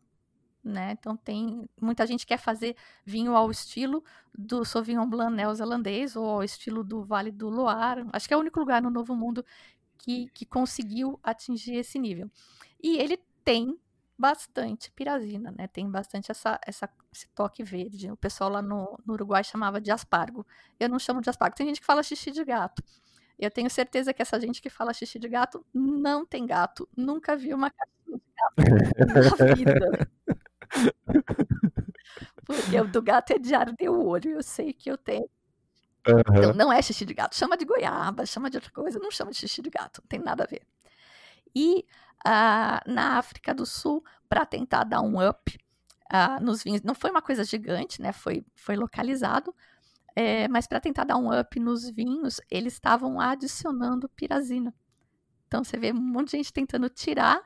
né? 0.64 0.92
Então 0.92 1.16
tem 1.16 1.68
muita 1.80 2.06
gente 2.06 2.26
quer 2.26 2.38
fazer 2.38 2.74
vinho 3.04 3.36
ao 3.36 3.50
estilo 3.50 4.02
do 4.36 4.64
Sauvignon 4.64 5.06
Blanc 5.06 5.34
neozelandês 5.34 6.16
ou 6.16 6.24
ao 6.26 6.42
estilo 6.42 6.82
do 6.82 7.04
Vale 7.04 7.30
do 7.30 7.48
Loire. 7.48 8.06
Acho 8.12 8.26
que 8.26 8.34
é 8.34 8.36
o 8.36 8.40
único 8.40 8.58
lugar 8.58 8.80
no 8.80 8.90
Novo 8.90 9.14
Mundo 9.14 9.44
que, 9.98 10.28
que 10.34 10.46
conseguiu 10.46 11.18
atingir 11.22 11.76
esse 11.76 11.98
nível. 11.98 12.30
E 12.82 12.96
ele 12.98 13.18
tem 13.44 13.78
bastante 14.18 14.90
pirazina, 14.92 15.52
né? 15.56 15.66
Tem 15.66 15.90
bastante 15.90 16.30
essa, 16.30 16.58
essa, 16.66 16.88
esse 17.12 17.28
toque 17.34 17.62
verde. 17.62 18.10
O 18.10 18.16
pessoal 18.16 18.50
lá 18.50 18.62
no, 18.62 18.98
no 19.04 19.14
Uruguai 19.14 19.42
chamava 19.44 19.80
de 19.80 19.90
aspargo. 19.90 20.46
Eu 20.78 20.88
não 20.88 20.98
chamo 20.98 21.20
de 21.20 21.28
aspargo. 21.28 21.56
Tem 21.56 21.66
gente 21.66 21.80
que 21.80 21.86
fala 21.86 22.02
xixi 22.02 22.30
de 22.30 22.44
gato. 22.44 22.82
Eu 23.38 23.50
tenho 23.50 23.68
certeza 23.68 24.14
que 24.14 24.22
essa 24.22 24.40
gente 24.40 24.62
que 24.62 24.70
fala 24.70 24.94
xixi 24.94 25.18
de 25.18 25.28
gato 25.28 25.64
não 25.74 26.24
tem 26.24 26.46
gato. 26.46 26.88
Nunca 26.96 27.36
vi 27.36 27.52
uma 27.52 27.70
caixinha 27.70 28.18
de 28.18 28.32
gato 28.36 29.38
na 29.38 29.54
vida. 29.54 30.08
Porque 32.44 32.80
o 32.80 32.86
do 32.86 33.02
gato 33.02 33.32
é 33.32 33.38
de 33.38 33.54
arder 33.54 33.90
o 33.90 34.06
olho. 34.06 34.30
Eu 34.32 34.42
sei 34.42 34.72
que 34.72 34.90
eu 34.90 34.96
tenho. 34.98 35.28
Então, 36.06 36.50
Aham. 36.50 36.52
não 36.54 36.72
é 36.72 36.82
xixi 36.82 37.04
de 37.04 37.14
gato. 37.14 37.34
Chama 37.36 37.56
de 37.56 37.64
goiaba, 37.64 38.26
chama 38.26 38.50
de 38.50 38.56
outra 38.58 38.70
coisa. 38.70 38.98
Não 38.98 39.10
chama 39.10 39.30
de 39.30 39.38
xixi 39.38 39.62
de 39.62 39.70
gato. 39.70 40.02
Não 40.02 40.08
tem 40.08 40.20
nada 40.20 40.44
a 40.44 40.46
ver. 40.46 40.62
E 41.54 41.86
ah, 42.24 42.82
na 42.86 43.18
África 43.18 43.54
do 43.54 43.64
Sul, 43.66 44.04
para 44.28 44.44
tentar 44.44 44.84
dar 44.84 45.00
um 45.00 45.26
up 45.26 45.58
ah, 46.10 46.38
nos 46.40 46.62
vinhos, 46.62 46.82
não 46.82 46.94
foi 46.94 47.10
uma 47.10 47.22
coisa 47.22 47.44
gigante, 47.44 48.00
né? 48.02 48.12
Foi, 48.12 48.44
foi 48.54 48.76
localizado. 48.76 49.54
é, 50.16 50.48
mas 50.48 50.66
para 50.66 50.80
tentar 50.80 51.04
dar 51.04 51.16
um 51.16 51.38
up 51.38 51.58
nos 51.60 51.90
vinhos, 51.90 52.40
eles 52.50 52.74
estavam 52.74 53.20
adicionando 53.20 54.08
pirazina. 54.10 54.74
Então 55.48 55.64
você 55.64 55.78
vê 55.78 55.92
um 55.92 55.96
monte 55.96 56.32
de 56.32 56.38
gente 56.38 56.52
tentando 56.52 56.88
tirar, 56.88 57.42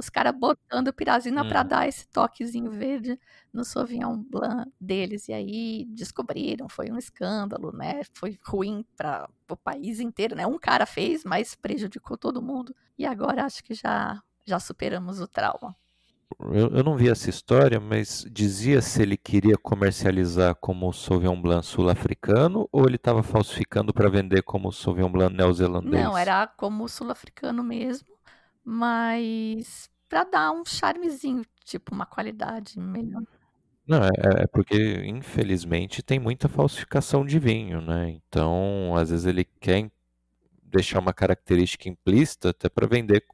os 0.00 0.08
caras 0.10 0.34
botando 0.36 0.92
pirazina 0.92 1.44
para 1.44 1.62
Hum. 1.62 1.64
dar 1.64 1.88
esse 1.88 2.08
toquezinho 2.08 2.70
verde 2.72 3.18
no 3.52 3.64
Sauvignon 3.64 4.16
Blanc 4.22 4.70
deles. 4.80 5.28
E 5.28 5.32
aí 5.32 5.84
descobriram, 5.90 6.68
foi 6.68 6.90
um 6.90 6.98
escândalo, 6.98 7.72
né? 7.72 8.02
Foi 8.14 8.38
ruim 8.44 8.84
para 8.96 9.28
o 9.50 9.56
país 9.56 10.00
inteiro, 10.00 10.34
né? 10.36 10.46
Um 10.46 10.58
cara 10.58 10.86
fez, 10.86 11.24
mas 11.24 11.54
prejudicou 11.54 12.18
todo 12.18 12.42
mundo. 12.42 12.74
E 12.98 13.06
agora 13.06 13.44
acho 13.44 13.62
que 13.64 13.74
já 13.74 14.20
já 14.46 14.58
superamos 14.58 15.20
o 15.20 15.28
trauma. 15.28 15.76
Eu, 16.40 16.68
eu 16.76 16.84
não 16.84 16.96
vi 16.96 17.08
essa 17.08 17.28
história, 17.30 17.78
mas 17.80 18.24
dizia 18.30 18.80
se 18.82 19.02
ele 19.02 19.16
queria 19.16 19.56
comercializar 19.58 20.54
como 20.56 20.92
Sauvignon 20.92 21.40
Blanc 21.40 21.64
sul-africano 21.66 22.68
ou 22.72 22.86
ele 22.86 22.96
estava 22.96 23.22
falsificando 23.22 23.92
para 23.92 24.08
vender 24.08 24.42
como 24.42 24.72
Sauvignon 24.72 25.10
Blanc 25.12 25.34
neozelandês? 25.34 25.90
Não, 26.02 26.16
era 26.16 26.46
como 26.46 26.88
sul-africano 26.88 27.62
mesmo, 27.64 28.08
mas 28.64 29.89
para 30.10 30.24
dar 30.24 30.52
um 30.52 30.66
charmezinho, 30.66 31.46
tipo 31.64 31.94
uma 31.94 32.06
qualidade 32.06 32.78
melhor. 32.80 33.22
Não, 33.86 34.04
é, 34.04 34.42
é 34.44 34.46
porque 34.46 34.76
infelizmente 35.06 36.02
tem 36.02 36.18
muita 36.18 36.48
falsificação 36.48 37.24
de 37.26 37.38
vinho, 37.38 37.80
né? 37.80 38.10
Então, 38.10 38.94
às 38.96 39.10
vezes 39.10 39.26
ele 39.26 39.44
quer 39.60 39.90
deixar 40.64 41.00
uma 41.00 41.14
característica 41.14 41.88
implícita 41.88 42.50
até 42.50 42.68
para 42.68 42.86
vender 42.86 43.24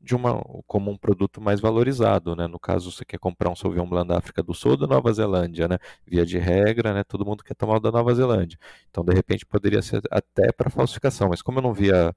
de 0.00 0.14
uma, 0.16 0.42
como 0.66 0.90
um 0.90 0.96
produto 0.98 1.40
mais 1.40 1.60
valorizado, 1.60 2.36
né? 2.36 2.46
No 2.48 2.58
caso, 2.60 2.92
você 2.92 3.04
quer 3.04 3.18
comprar 3.18 3.50
um 3.50 3.56
Sauvignon 3.56 3.88
Blanc 3.88 4.08
da 4.08 4.18
África 4.18 4.42
do 4.42 4.54
Sul 4.54 4.76
da 4.76 4.86
Nova 4.86 5.12
Zelândia, 5.12 5.68
né? 5.68 5.78
Via 6.06 6.26
de 6.26 6.38
regra, 6.38 6.94
né? 6.94 7.04
Todo 7.04 7.26
mundo 7.26 7.44
quer 7.44 7.54
tomar 7.54 7.76
o 7.78 7.80
da 7.80 7.92
Nova 7.92 8.14
Zelândia. 8.14 8.58
Então, 8.90 9.04
de 9.04 9.14
repente, 9.14 9.46
poderia 9.46 9.82
ser 9.82 10.02
até 10.10 10.52
para 10.52 10.70
falsificação, 10.70 11.28
mas 11.30 11.42
como 11.42 11.58
eu 11.58 11.62
não 11.62 11.74
vi 11.74 11.92
a, 11.92 12.10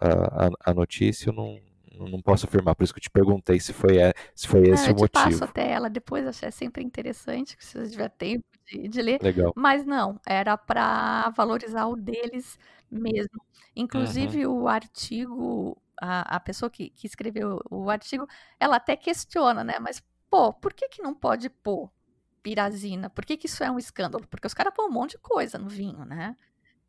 a, 0.00 0.46
a- 0.48 0.50
a 0.66 0.74
notícia, 0.74 1.30
eu 1.30 1.34
não, 1.34 1.60
não 1.98 2.20
posso 2.22 2.46
afirmar. 2.46 2.74
Por 2.74 2.84
isso 2.84 2.92
que 2.94 2.98
eu 2.98 3.02
te 3.02 3.10
perguntei 3.10 3.60
se 3.60 3.72
foi, 3.72 3.98
é- 3.98 4.14
se 4.34 4.48
foi 4.48 4.68
Ah, 4.70 4.88
esse 4.88 4.90
eu 4.90 4.92
o 4.92 4.94
te 4.94 5.06
passo 5.08 5.44
motivo. 5.44 5.44
até 5.44 5.70
ela 5.70 5.88
depois, 5.90 6.42
é 6.42 6.50
sempre 6.50 6.82
interessante, 6.82 7.56
que 7.56 7.64
se 7.64 7.78
você 7.78 7.90
tiver 7.90 8.08
tempo 8.10 8.44
de, 8.66 8.88
de 8.88 9.02
ler. 9.02 9.20
Legal. 9.20 9.54
Mas 9.54 9.84
não, 9.84 10.18
era 10.26 10.56
para 10.56 11.30
valorizar 11.30 11.86
o 11.86 11.96
deles 11.96 12.58
mesmo. 12.90 13.40
Uhum. 13.94 14.36
Inclusive, 14.36 14.46
o 14.46 14.66
artigo, 14.68 15.80
a, 16.00 16.36
a 16.36 16.40
pessoa 16.40 16.70
que, 16.70 16.90
que 16.90 17.06
escreveu 17.06 17.60
o 17.70 17.90
artigo, 17.90 18.26
ela 18.58 18.76
até 18.76 18.96
questiona, 18.96 19.62
né? 19.62 19.78
Mas, 19.78 20.02
pô, 20.30 20.52
por 20.52 20.72
que 20.72 20.88
que 20.88 21.02
não 21.02 21.14
pode 21.14 21.48
pôr 21.50 21.90
pirazina? 22.42 23.08
Por 23.10 23.24
que 23.24 23.36
que 23.36 23.46
isso 23.46 23.62
é 23.62 23.70
um 23.70 23.78
escândalo? 23.78 24.26
Porque 24.28 24.46
os 24.46 24.54
caras 24.54 24.72
põem 24.74 24.88
um 24.88 24.92
monte 24.92 25.12
de 25.12 25.18
coisa 25.18 25.58
no 25.58 25.68
vinho, 25.68 26.04
né? 26.04 26.36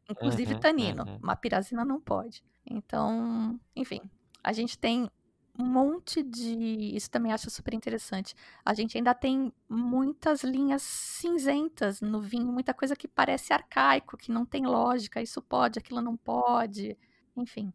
Inclusive 0.10 0.56
Uhum, 0.56 0.56
tanino. 0.56 1.08
uhum. 1.08 1.22
Uma 1.22 1.36
pirazina 1.36 1.86
não 1.86 2.00
pode. 2.02 2.44
Então, 2.66 3.60
enfim, 3.76 4.02
a 4.46 4.54
gente 4.54 4.78
tem 4.78 5.10
um 5.58 5.66
monte 5.66 6.22
de. 6.22 6.96
Isso 6.96 7.10
também 7.10 7.34
acho 7.34 7.50
super 7.50 7.74
interessante. 7.74 8.36
A 8.64 8.76
gente 8.76 8.96
ainda 8.96 9.12
tem 9.16 9.52
muitas 9.68 10.44
linhas 10.44 10.84
cinzentas 10.84 12.00
no 12.00 12.22
vinho, 12.22 12.52
muita 12.52 12.72
coisa 12.72 12.96
que 12.96 13.08
parece 13.08 13.52
arcaico, 13.52 14.16
que 14.16 14.32
não 14.32 14.46
tem 14.46 14.68
lógica. 14.68 15.20
Isso 15.20 15.42
pode, 15.42 15.80
aquilo 15.80 16.00
não 16.00 16.16
pode. 16.16 16.96
Enfim. 17.36 17.74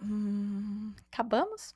Hum, 0.00 0.94
acabamos? 1.10 1.74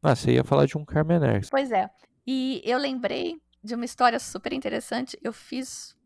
Ah, 0.00 0.14
você 0.14 0.34
ia 0.34 0.44
falar 0.44 0.66
de 0.66 0.78
um 0.78 0.84
Carmener. 0.84 1.44
Pois 1.50 1.72
é. 1.72 1.90
E 2.24 2.62
eu 2.64 2.78
lembrei 2.78 3.42
de 3.64 3.74
uma 3.74 3.84
história 3.84 4.20
super 4.20 4.52
interessante. 4.52 5.18
Eu 5.20 5.32
fiz 5.32 5.96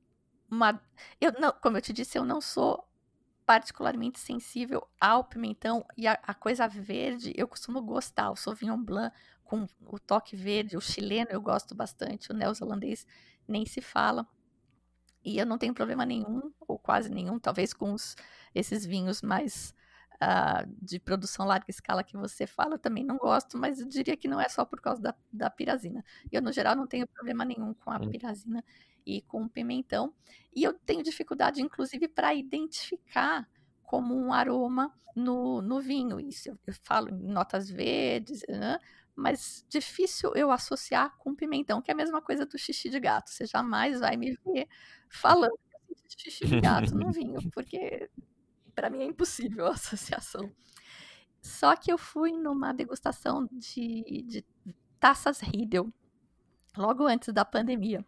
uma. 0.51 0.81
Eu 1.21 1.33
não, 1.39 1.53
como 1.53 1.77
eu 1.77 1.83
te 1.83 1.93
disse, 1.93 2.17
eu 2.17 2.25
não 2.25 2.41
sou 2.41 2.86
particularmente 3.47 4.19
sensível 4.19 4.87
ao 5.01 5.25
pimentão 5.25 5.87
e 5.97 6.07
a, 6.07 6.19
a 6.23 6.35
coisa 6.35 6.67
verde. 6.69 7.33
Eu 7.37 7.49
costumo 7.49 7.81
gostar. 7.83 8.31
O 8.31 8.37
Sauvignon 8.37 8.83
Blanc 8.83 9.17
com 9.45 9.67
o 9.87 9.99
toque 9.99 10.35
verde, 10.37 10.77
o 10.77 10.81
chileno 10.81 11.31
eu 11.31 11.41
gosto 11.41 11.75
bastante, 11.75 12.33
o 12.33 12.35
neozelandês 12.35 13.07
nem 13.47 13.65
se 13.65 13.81
fala. 13.81 14.27
E 15.25 15.39
eu 15.39 15.47
não 15.47 15.59
tenho 15.59 15.75
problema 15.75 16.07
nenhum, 16.07 16.53
ou 16.69 16.79
quase 16.79 17.11
nenhum, 17.11 17.39
talvez 17.39 17.73
com 17.75 17.93
os, 17.93 18.15
esses 18.55 18.87
vinhos 18.87 19.23
mais 19.23 19.75
ah, 20.21 20.65
de 20.81 21.01
produção 21.01 21.45
larga 21.47 21.67
escala 21.69 22.05
que 22.05 22.17
você 22.17 22.47
fala, 22.47 22.75
eu 22.75 22.79
também 22.79 23.05
não 23.05 23.17
gosto, 23.17 23.59
mas 23.59 23.81
eu 23.81 23.89
diria 23.89 24.17
que 24.17 24.29
não 24.29 24.41
é 24.41 24.49
só 24.49 24.65
por 24.65 24.81
causa 24.81 25.03
da, 25.03 25.15
da 25.33 25.51
pirazina. 25.51 26.05
Eu, 26.31 26.41
no 26.43 26.53
geral, 26.53 26.77
não 26.77 26.87
tenho 26.87 27.07
problema 27.09 27.45
nenhum 27.45 27.75
com 27.75 27.91
a 27.91 27.99
Hum. 27.99 28.11
pirazina 28.11 28.65
e 29.07 29.23
com 29.23 29.49
pimentão. 29.49 30.13
E 30.55 30.63
eu 30.65 30.75
tenho 30.75 31.03
dificuldade, 31.03 31.63
inclusive, 31.63 32.09
para 32.09 32.35
identificar 32.35 33.49
como 33.83 34.17
um 34.17 34.33
aroma 34.33 34.93
no, 35.15 35.63
no 35.63 35.81
vinho. 35.81 36.19
Isso 36.19 36.51
eu, 36.51 36.59
eu 36.67 36.75
falo 36.83 37.09
em 37.09 37.29
notas 37.29 37.71
verdes, 37.71 38.43
né? 38.49 38.79
mas 39.17 39.65
difícil 39.67 40.31
eu 40.35 40.51
associar 40.51 41.17
com 41.17 41.35
pimentão, 41.35 41.81
que 41.81 41.91
é 41.91 41.95
a 41.95 41.97
mesma 41.97 42.21
coisa 42.21 42.45
do 42.45 42.59
xixi 42.59 42.91
de 42.91 43.01
gato. 43.01 43.31
Você 43.31 43.47
jamais 43.47 43.99
vai 43.99 44.15
me 44.15 44.37
ver 44.45 44.69
falando 45.09 45.59
de 46.07 46.23
xixi 46.23 46.47
de 46.47 46.61
gato 46.61 46.95
no 46.95 47.11
vinho, 47.11 47.39
porque 47.51 48.11
para 48.75 48.91
mim 48.91 49.01
é 49.01 49.07
impossível 49.07 49.67
a 49.67 49.71
associação. 49.71 50.53
Só 51.41 51.75
que 51.75 51.91
eu 51.91 51.97
fui 51.97 52.33
numa 52.33 52.75
degustação 52.75 53.49
de, 53.51 54.23
de 54.29 54.45
taças 55.01 55.41
Riedel, 55.41 55.91
logo 56.77 57.07
antes 57.07 57.33
da 57.33 57.45
pandemia. 57.45 58.05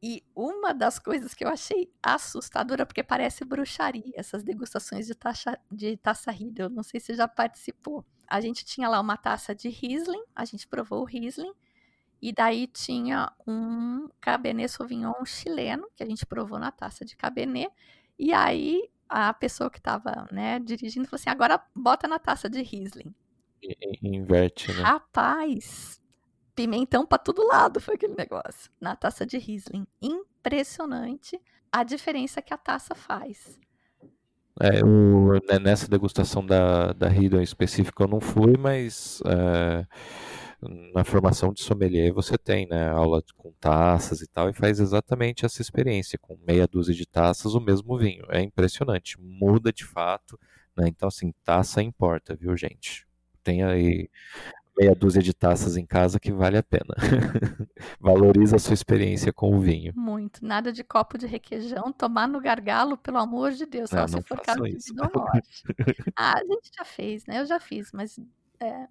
E 0.00 0.24
uma 0.34 0.72
das 0.72 0.98
coisas 0.98 1.34
que 1.34 1.44
eu 1.44 1.48
achei 1.48 1.92
assustadora, 2.00 2.86
porque 2.86 3.02
parece 3.02 3.44
bruxaria, 3.44 4.12
essas 4.14 4.44
degustações 4.44 5.06
de, 5.06 5.14
taxa, 5.14 5.58
de 5.70 5.96
taça 5.96 6.30
Riedel, 6.30 6.70
não 6.70 6.84
sei 6.84 7.00
se 7.00 7.14
já 7.14 7.26
participou. 7.26 8.04
A 8.26 8.40
gente 8.40 8.64
tinha 8.64 8.88
lá 8.88 9.00
uma 9.00 9.16
taça 9.16 9.54
de 9.54 9.68
Riesling, 9.68 10.22
a 10.36 10.44
gente 10.44 10.68
provou 10.68 11.00
o 11.00 11.04
Riesling, 11.04 11.52
e 12.22 12.32
daí 12.32 12.68
tinha 12.68 13.32
um 13.46 14.08
Cabernet 14.20 14.70
Sauvignon 14.70 15.24
chileno, 15.24 15.88
que 15.96 16.02
a 16.02 16.06
gente 16.06 16.24
provou 16.24 16.58
na 16.58 16.70
taça 16.70 17.04
de 17.04 17.16
Cabernet, 17.16 17.72
e 18.16 18.32
aí 18.32 18.88
a 19.08 19.32
pessoa 19.34 19.70
que 19.70 19.78
estava 19.78 20.28
né, 20.30 20.60
dirigindo 20.60 21.08
falou 21.08 21.20
assim, 21.20 21.30
agora 21.30 21.60
bota 21.74 22.06
na 22.06 22.18
taça 22.20 22.48
de 22.48 22.62
Riesling. 22.62 23.12
Inverte, 24.02 24.72
né? 24.72 24.82
Rapaz, 24.82 26.00
pimentão 26.58 27.06
para 27.06 27.18
todo 27.18 27.46
lado 27.46 27.80
foi 27.80 27.94
aquele 27.94 28.16
negócio. 28.16 28.68
Na 28.80 28.96
taça 28.96 29.24
de 29.24 29.38
Riesling. 29.38 29.86
Impressionante 30.02 31.40
a 31.70 31.84
diferença 31.84 32.42
que 32.42 32.52
a 32.52 32.58
taça 32.58 32.96
faz. 32.96 33.56
É, 34.60 34.82
né, 34.82 35.60
nessa 35.60 35.86
degustação 35.86 36.44
da, 36.44 36.92
da 36.92 37.08
Riedel 37.08 37.38
em 37.38 37.44
específico 37.44 38.02
eu 38.02 38.08
não 38.08 38.20
fui, 38.20 38.56
mas 38.58 39.22
é, 39.24 39.86
na 40.92 41.04
formação 41.04 41.52
de 41.52 41.62
sommelier 41.62 42.12
você 42.12 42.36
tem, 42.36 42.66
né, 42.66 42.88
aula 42.88 43.22
com 43.36 43.52
taças 43.60 44.20
e 44.20 44.26
tal, 44.26 44.50
e 44.50 44.52
faz 44.52 44.80
exatamente 44.80 45.46
essa 45.46 45.62
experiência, 45.62 46.18
com 46.18 46.36
meia 46.44 46.66
dúzia 46.66 46.92
de 46.92 47.06
taças, 47.06 47.54
o 47.54 47.60
mesmo 47.60 47.96
vinho. 47.96 48.24
É 48.30 48.42
impressionante, 48.42 49.16
muda 49.20 49.72
de 49.72 49.84
fato, 49.84 50.36
né, 50.76 50.88
então 50.88 51.06
assim, 51.06 51.32
taça 51.44 51.80
importa, 51.80 52.34
viu 52.34 52.56
gente? 52.56 53.06
Tem 53.44 53.62
aí 53.62 54.10
meia 54.78 54.94
dúzia 54.94 55.20
de 55.20 55.34
taças 55.34 55.76
em 55.76 55.84
casa 55.84 56.20
que 56.20 56.32
vale 56.32 56.56
a 56.56 56.62
pena. 56.62 56.94
Valoriza 58.00 58.56
a 58.56 58.58
sua 58.58 58.74
experiência 58.74 59.32
com 59.32 59.54
o 59.54 59.60
vinho. 59.60 59.92
Muito. 59.96 60.44
Nada 60.44 60.72
de 60.72 60.84
copo 60.84 61.18
de 61.18 61.26
requeijão, 61.26 61.92
tomar 61.92 62.28
no 62.28 62.40
gargalo, 62.40 62.96
pelo 62.96 63.18
amor 63.18 63.52
de 63.52 63.66
Deus, 63.66 63.90
só 63.90 63.96
Não, 63.96 64.08
se 64.08 64.22
for 64.22 64.40
caso 64.40 64.62
de. 64.62 64.76
Ah, 66.16 66.38
a 66.38 66.44
gente 66.44 66.70
já 66.76 66.84
fez, 66.84 67.26
né? 67.26 67.40
Eu 67.40 67.46
já 67.46 67.58
fiz, 67.58 67.90
mas 67.92 68.18
é, 68.60 68.86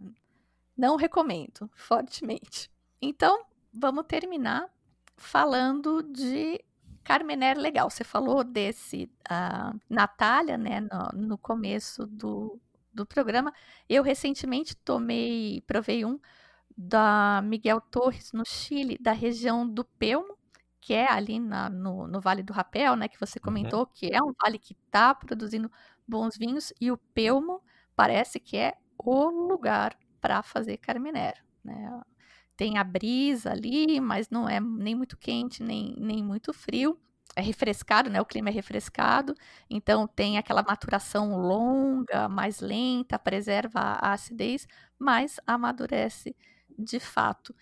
não 0.76 0.96
recomendo 0.96 1.70
fortemente. 1.74 2.70
Então, 3.02 3.46
vamos 3.74 4.06
terminar 4.08 4.68
falando 5.16 6.04
de 6.04 6.64
Carmener 7.04 7.58
legal. 7.58 7.90
Você 7.90 8.04
falou 8.04 8.44
desse 8.44 9.10
ah, 9.30 9.74
Natália, 9.90 10.58
né, 10.58 10.82
no, 10.82 11.28
no 11.28 11.38
começo 11.38 12.06
do, 12.06 12.60
do 12.98 13.06
programa. 13.08 13.54
Eu 13.90 14.04
recentemente 14.04 14.76
tomei, 14.78 15.62
provei 15.68 16.06
um 16.06 16.20
da 16.78 17.42
Miguel 17.44 17.82
Torres 17.82 18.32
no 18.34 18.46
Chile, 18.46 18.98
da 19.00 19.12
região 19.12 19.68
do 19.68 19.84
Pelmo, 19.86 20.38
que 20.82 20.94
é 20.94 21.12
ali 21.12 21.40
na- 21.40 21.70
no, 21.70 22.08
no 22.08 22.22
Vale 22.22 22.44
do 22.44 22.54
Rapel, 22.54 22.96
né, 22.96 23.08
que 23.08 23.20
você 23.20 23.40
comentou, 23.40 23.86
que 23.88 24.08
é 24.14 24.22
um 24.22 24.32
vale 24.42 24.60
que 24.60 24.74
está 24.74 25.14
produzindo 25.16 25.72
bons 26.08 26.38
vinhos, 26.38 26.72
e 26.80 26.92
o 26.92 26.98
Pelmo 26.98 27.62
parece 27.96 28.40
que 28.40 28.58
é 28.58 28.74
o 28.98 29.30
lugar 29.30 29.98
para 30.22 30.42
fazer 30.44 30.78
Carmenero, 30.78 31.38
né? 31.64 32.02
Tem 32.56 32.78
a 32.78 32.84
brisa 32.84 33.52
ali, 33.52 34.00
mas 34.02 34.30
não 34.30 34.50
é 34.50 34.60
nem 34.60 34.96
muito 34.96 35.18
quente, 35.18 35.62
nem, 35.64 35.96
nem 36.00 36.24
muito 36.24 36.54
frio. 36.54 37.00
É 37.38 37.42
refrescado, 37.42 38.10
né? 38.10 38.20
O 38.20 38.26
clima 38.26 38.50
é 38.50 38.52
refrescado, 38.52 39.36
então 39.70 40.08
tem 40.08 40.40
aquela 40.40 40.64
maturação 40.64 41.38
longa, 41.40 42.28
mais 42.28 42.62
lenta, 42.62 43.20
preserva 43.20 43.80
a 43.80 44.14
acidez, 44.14 44.68
mas 44.98 45.40
amadurece 45.46 46.36
de 46.80 47.00
fato. 47.00 47.54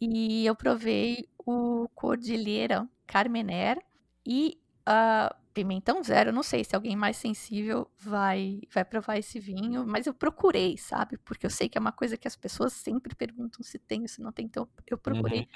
E 0.00 0.46
eu 0.46 0.54
provei 0.56 1.28
o 1.46 1.88
Cordilheira 1.94 2.88
Carmener 3.06 3.78
e 4.26 4.58
ah, 4.86 5.34
Pimentão 5.58 6.02
Zero. 6.04 6.30
Eu 6.30 6.32
não 6.34 6.42
sei 6.44 6.62
se 6.62 6.76
alguém 6.76 6.94
mais 6.94 7.16
sensível 7.16 7.90
vai, 7.98 8.60
vai 8.72 8.84
provar 8.84 9.18
esse 9.18 9.40
vinho, 9.40 9.84
mas 9.86 10.06
eu 10.06 10.14
procurei, 10.14 10.78
sabe? 10.78 11.18
Porque 11.18 11.44
eu 11.46 11.50
sei 11.50 11.68
que 11.68 11.76
é 11.76 11.80
uma 11.80 11.90
coisa 11.90 12.16
que 12.16 12.28
as 12.28 12.36
pessoas 12.36 12.72
sempre 12.72 13.12
perguntam 13.16 13.60
se 13.64 13.76
tem 13.76 14.02
ou 14.02 14.08
se 14.08 14.20
não 14.20 14.30
tem, 14.30 14.46
então 14.46 14.68
eu 14.86 14.96
procurei. 14.96 15.48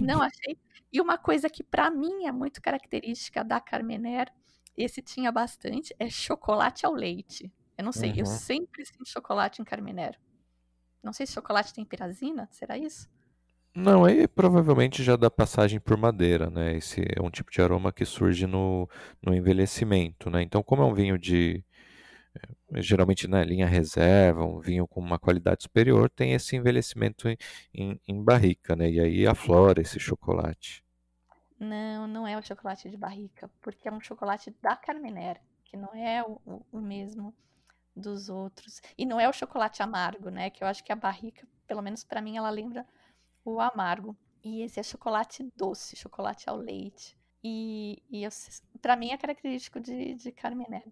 Não 0.00 0.22
achei. 0.22 0.58
E 0.90 1.00
uma 1.02 1.18
coisa 1.18 1.50
que 1.50 1.62
para 1.62 1.90
mim 1.90 2.24
é 2.26 2.32
muito 2.32 2.62
característica 2.62 3.44
da 3.44 3.60
Carmener, 3.60 4.32
esse 4.74 5.02
tinha 5.02 5.30
bastante, 5.30 5.94
é 5.98 6.08
chocolate 6.08 6.86
ao 6.86 6.94
leite. 6.94 7.52
Eu 7.76 7.84
não 7.84 7.92
sei, 7.92 8.10
eu 8.16 8.20
Uhum. 8.20 8.26
sempre 8.26 8.86
sinto 8.86 9.06
chocolate 9.06 9.60
em 9.60 9.64
Carmener. 9.66 10.18
Não 11.02 11.12
sei 11.12 11.26
se 11.26 11.32
chocolate 11.34 11.74
tem 11.74 11.84
pirazina, 11.84 12.48
será 12.50 12.78
isso? 12.78 13.06
Não, 13.74 14.04
aí 14.04 14.28
provavelmente 14.28 15.02
já 15.02 15.16
dá 15.16 15.30
passagem 15.30 15.80
por 15.80 15.96
madeira, 15.96 16.50
né? 16.50 16.76
Esse 16.76 17.00
é 17.16 17.22
um 17.22 17.30
tipo 17.30 17.50
de 17.50 17.60
aroma 17.62 17.92
que 17.92 18.04
surge 18.04 18.46
no, 18.46 18.88
no 19.22 19.34
envelhecimento, 19.34 20.28
né? 20.30 20.42
Então, 20.42 20.62
como 20.62 20.82
é 20.82 20.86
um 20.86 20.94
vinho 20.94 21.18
de 21.18 21.64
eh, 22.72 22.82
geralmente 22.82 23.26
na 23.28 23.44
linha 23.44 23.66
reserva, 23.66 24.44
um 24.44 24.60
vinho 24.60 24.86
com 24.88 25.00
uma 25.00 25.18
qualidade 25.18 25.62
superior, 25.64 26.10
tem 26.10 26.32
esse 26.34 26.56
envelhecimento 26.56 27.28
em, 27.28 27.36
em, 27.74 28.00
em 28.08 28.22
barrica, 28.24 28.76
né? 28.76 28.90
E 28.90 29.00
aí 29.00 29.26
aflora 29.26 29.80
esse 29.82 29.98
chocolate. 30.00 30.82
Não, 31.58 32.06
não 32.06 32.26
é 32.26 32.36
o 32.36 32.42
chocolate 32.42 32.90
de 32.90 32.96
barrica, 32.96 33.50
porque 33.60 33.88
é 33.88 33.92
um 33.92 34.00
chocolate 34.00 34.50
da 34.60 34.74
Carmener, 34.76 35.40
que 35.64 35.76
não 35.76 35.94
é 35.94 36.22
o, 36.22 36.40
o- 36.72 36.80
mesmo 36.80 37.34
dos 37.96 38.28
outros. 38.28 38.80
E 38.98 39.06
não 39.06 39.20
é 39.20 39.28
o 39.28 39.32
chocolate 39.32 39.82
amargo, 39.82 40.30
né? 40.30 40.50
Que 40.50 40.64
eu 40.64 40.68
acho 40.68 40.84
que 40.84 40.92
a 40.92 40.96
barrica, 40.96 41.46
pelo 41.66 41.82
menos 41.82 42.04
pra 42.04 42.22
mim, 42.22 42.36
ela 42.36 42.50
lembra 42.50 42.86
o 43.44 43.60
amargo. 43.60 44.16
E 44.44 44.62
esse 44.62 44.80
é 44.80 44.82
chocolate 44.82 45.48
doce, 45.56 45.96
chocolate 45.96 46.48
ao 46.48 46.56
leite. 46.56 47.16
E, 47.44 48.02
e 48.10 48.26
para 48.80 48.96
mim 48.96 49.10
é 49.10 49.16
característico 49.18 49.80
de, 49.80 50.14
de 50.14 50.32
Carmener. 50.32 50.84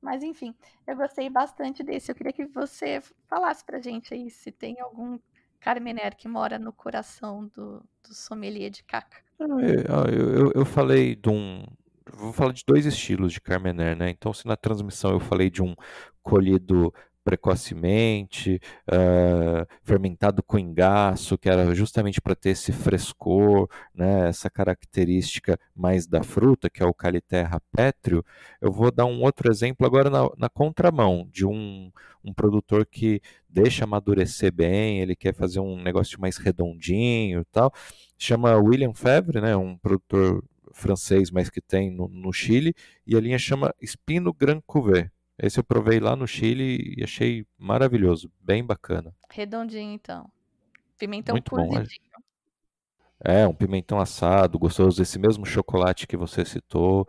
Mas 0.00 0.22
enfim, 0.22 0.54
eu 0.86 0.96
gostei 0.96 1.28
bastante 1.28 1.82
desse. 1.82 2.10
Eu 2.10 2.14
queria 2.14 2.32
que 2.32 2.46
você 2.46 3.00
falasse 3.28 3.64
pra 3.64 3.80
gente 3.80 4.12
aí 4.14 4.30
se 4.30 4.52
tem 4.52 4.80
algum 4.80 5.18
Carmener 5.60 6.16
que 6.16 6.28
mora 6.28 6.58
no 6.58 6.72
coração 6.72 7.46
do, 7.54 7.80
do 8.06 8.14
sommelier 8.14 8.70
de 8.70 8.84
caca. 8.84 9.18
Eu, 9.38 10.06
eu, 10.08 10.34
eu- 10.46 10.52
eu 10.54 10.64
falei 10.64 11.14
de 11.16 11.28
um. 11.28 11.64
Vou 12.12 12.32
falar 12.32 12.52
de 12.52 12.62
dois 12.66 12.86
estilos 12.86 13.32
de 13.32 13.40
Carmener, 13.40 13.96
né? 13.96 14.10
Então, 14.10 14.32
se 14.32 14.46
na 14.46 14.56
transmissão 14.56 15.10
eu 15.10 15.20
falei 15.20 15.50
de 15.50 15.62
um 15.62 15.74
colhido 16.22 16.92
precocemente, 17.26 18.60
ah, 18.88 19.66
fermentado 19.82 20.44
com 20.44 20.56
engaço, 20.56 21.36
que 21.36 21.50
era 21.50 21.74
justamente 21.74 22.20
para 22.20 22.36
ter 22.36 22.50
esse 22.50 22.70
frescor, 22.70 23.68
né? 23.92 24.28
Essa 24.28 24.48
característica 24.48 25.58
mais 25.74 26.06
da 26.06 26.22
fruta, 26.22 26.70
que 26.70 26.80
é 26.84 26.86
o 26.86 26.94
Caliterra 26.94 27.60
pétreo, 27.72 28.24
eu 28.60 28.70
vou 28.70 28.92
dar 28.92 29.06
um 29.06 29.22
outro 29.22 29.50
exemplo 29.50 29.84
agora 29.84 30.08
na, 30.08 30.30
na 30.38 30.48
contramão, 30.48 31.28
de 31.32 31.44
um, 31.44 31.90
um 32.24 32.32
produtor 32.32 32.86
que 32.86 33.20
deixa 33.48 33.82
amadurecer 33.82 34.52
bem, 34.52 35.00
ele 35.00 35.16
quer 35.16 35.34
fazer 35.34 35.58
um 35.58 35.82
negócio 35.82 36.20
mais 36.20 36.36
redondinho 36.36 37.40
e 37.40 37.44
tal 37.46 37.72
chama 38.18 38.56
William 38.56 38.94
Febvre, 38.94 39.40
né, 39.40 39.56
um 39.56 39.76
produtor 39.76 40.42
francês, 40.72 41.30
mas 41.30 41.50
que 41.50 41.60
tem 41.60 41.90
no, 41.90 42.08
no 42.08 42.32
Chile, 42.32 42.74
e 43.06 43.16
a 43.16 43.20
linha 43.20 43.38
chama 43.38 43.74
Espino 43.80 44.32
Grand 44.32 44.60
Cuvée. 44.66 45.10
Esse 45.38 45.60
eu 45.60 45.64
provei 45.64 46.00
lá 46.00 46.16
no 46.16 46.26
Chile 46.26 46.94
e 46.96 47.04
achei 47.04 47.46
maravilhoso, 47.58 48.30
bem 48.40 48.64
bacana. 48.64 49.14
Redondinho, 49.30 49.92
então. 49.92 50.30
Pimentão 50.98 51.34
Muito 51.34 51.50
bom, 51.54 51.68
cozidinho. 51.68 52.00
É, 53.24 53.46
um 53.46 53.54
pimentão 53.54 53.98
assado, 53.98 54.58
gostoso, 54.58 55.00
esse 55.02 55.18
mesmo 55.18 55.44
chocolate 55.46 56.06
que 56.06 56.16
você 56.16 56.44
citou. 56.44 57.08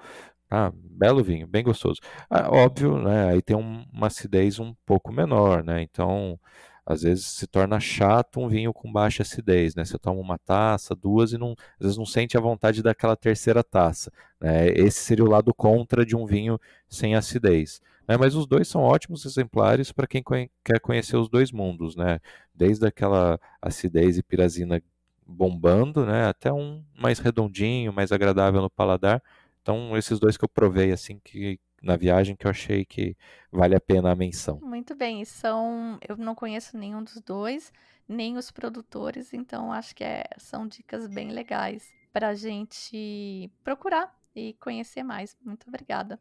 Ah, 0.49 0.71
belo 0.73 1.23
vinho, 1.23 1.47
bem 1.47 1.63
gostoso. 1.63 1.99
Ah, 2.29 2.49
óbvio, 2.49 2.97
né, 3.01 3.29
aí 3.31 3.41
tem 3.41 3.55
um- 3.57 3.85
uma 3.91 4.07
acidez 4.07 4.59
um 4.59 4.73
pouco 4.85 5.11
menor, 5.11 5.63
né, 5.63 5.81
então 5.81 6.39
às 6.87 7.01
vezes 7.03 7.25
se 7.25 7.47
torna 7.47 7.79
chato 7.79 8.39
um 8.39 8.47
vinho 8.47 8.73
com 8.73 8.91
baixa 8.91 9.23
acidez, 9.23 9.75
né, 9.75 9.85
você 9.85 9.99
toma 9.99 10.21
uma 10.21 10.37
taça, 10.39 10.95
duas 10.95 11.33
e 11.33 11.37
não, 11.37 11.51
às 11.51 11.81
vezes 11.81 11.97
não 11.97 12.05
sente 12.05 12.37
a 12.37 12.41
vontade 12.41 12.81
daquela 12.81 13.15
terceira 13.15 13.63
taça, 13.63 14.11
né, 14.39 14.69
esse 14.69 14.99
seria 14.99 15.25
o 15.25 15.29
lado 15.29 15.53
contra 15.53 16.05
de 16.05 16.15
um 16.15 16.25
vinho 16.25 16.59
sem 16.89 17.15
acidez. 17.15 17.81
né, 18.07 18.15
mas 18.17 18.35
os 18.35 18.47
dois 18.47 18.67
são 18.69 18.81
ótimos 18.81 19.25
exemplares 19.25 19.91
para 19.91 20.07
quem 20.07 20.23
conhe- 20.23 20.49
quer 20.63 20.79
conhecer 20.79 21.17
os 21.17 21.27
dois 21.29 21.51
mundos, 21.51 21.95
né, 21.95 22.19
desde 22.55 22.87
aquela 22.87 23.37
acidez 23.61 24.17
e 24.17 24.23
pirazina 24.23 24.81
bombando, 25.25 26.05
né, 26.05 26.25
até 26.25 26.51
um 26.53 26.83
mais 26.97 27.19
redondinho, 27.19 27.91
mais 27.93 28.11
agradável 28.11 28.61
no 28.61 28.69
paladar. 28.69 29.21
Então, 29.61 29.97
esses 29.97 30.19
dois 30.19 30.37
que 30.37 30.45
eu 30.45 30.49
provei 30.49 30.91
assim 30.91 31.19
que 31.23 31.59
na 31.81 31.95
viagem 31.95 32.35
que 32.35 32.45
eu 32.45 32.51
achei 32.51 32.83
que 32.85 33.15
vale 33.51 33.75
a 33.75 33.79
pena 33.79 34.11
a 34.11 34.15
menção. 34.15 34.59
Muito 34.61 34.95
bem, 34.95 35.23
são. 35.25 35.97
Eu 36.07 36.17
não 36.17 36.35
conheço 36.35 36.77
nenhum 36.77 37.03
dos 37.03 37.21
dois. 37.21 37.71
nem 38.07 38.37
os 38.37 38.51
produtores. 38.51 39.33
Então, 39.33 39.71
acho 39.71 39.95
que 39.95 40.03
é, 40.03 40.23
são 40.37 40.67
dicas 40.67 41.07
bem 41.07 41.31
legais 41.31 41.91
para 42.13 42.29
a 42.29 42.33
gente 42.33 43.51
procurar 43.63 44.15
e 44.35 44.53
conhecer 44.59 45.03
mais. 45.03 45.35
Muito 45.43 45.67
obrigada. 45.67 46.19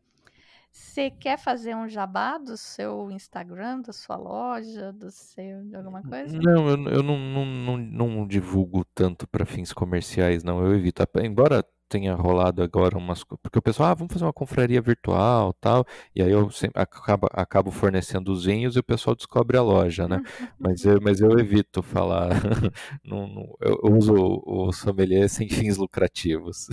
Você 0.72 1.10
quer 1.10 1.38
fazer 1.38 1.74
um 1.74 1.88
jabá 1.88 2.36
do 2.36 2.54
seu 2.56 3.10
Instagram, 3.10 3.80
da 3.80 3.94
sua 3.94 4.16
loja, 4.16 4.92
do 4.92 5.10
seu, 5.10 5.64
de 5.64 5.74
alguma 5.74 6.02
coisa? 6.02 6.36
Não, 6.36 6.68
eu, 6.68 6.88
eu 6.88 7.02
não, 7.02 7.18
não, 7.18 7.46
não, 7.46 7.76
não 7.78 8.26
divulgo 8.26 8.84
tanto 8.94 9.26
para 9.26 9.46
fins 9.46 9.72
comerciais, 9.72 10.44
não. 10.44 10.60
Eu 10.60 10.74
evito. 10.74 11.02
Embora 11.22 11.64
tenha 11.88 12.14
rolado 12.14 12.62
agora 12.62 12.96
umas. 12.96 13.24
Porque 13.24 13.58
o 13.58 13.62
pessoal, 13.62 13.90
ah, 13.90 13.94
vamos 13.94 14.12
fazer 14.12 14.24
uma 14.24 14.32
confraria 14.32 14.80
virtual 14.80 15.52
tal. 15.54 15.86
E 16.14 16.22
aí 16.22 16.30
eu 16.30 16.50
sempre 16.50 16.80
acabo, 16.80 17.28
acabo 17.32 17.70
fornecendo 17.70 18.32
os 18.32 18.44
vinhos 18.44 18.76
e 18.76 18.78
o 18.78 18.84
pessoal 18.84 19.14
descobre 19.16 19.56
a 19.56 19.62
loja, 19.62 20.08
né? 20.08 20.22
Mas 20.58 20.84
eu, 20.84 21.00
mas 21.00 21.20
eu 21.20 21.38
evito 21.38 21.82
falar. 21.82 22.30
não, 23.04 23.26
não, 23.26 23.56
eu 23.60 23.78
uso 23.92 24.14
o 24.14 24.72
sommelier 24.72 25.28
sem 25.28 25.48
fins 25.48 25.76
lucrativos. 25.76 26.68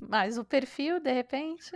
Mas 0.00 0.38
o 0.38 0.44
perfil, 0.44 1.00
de 1.00 1.12
repente. 1.12 1.72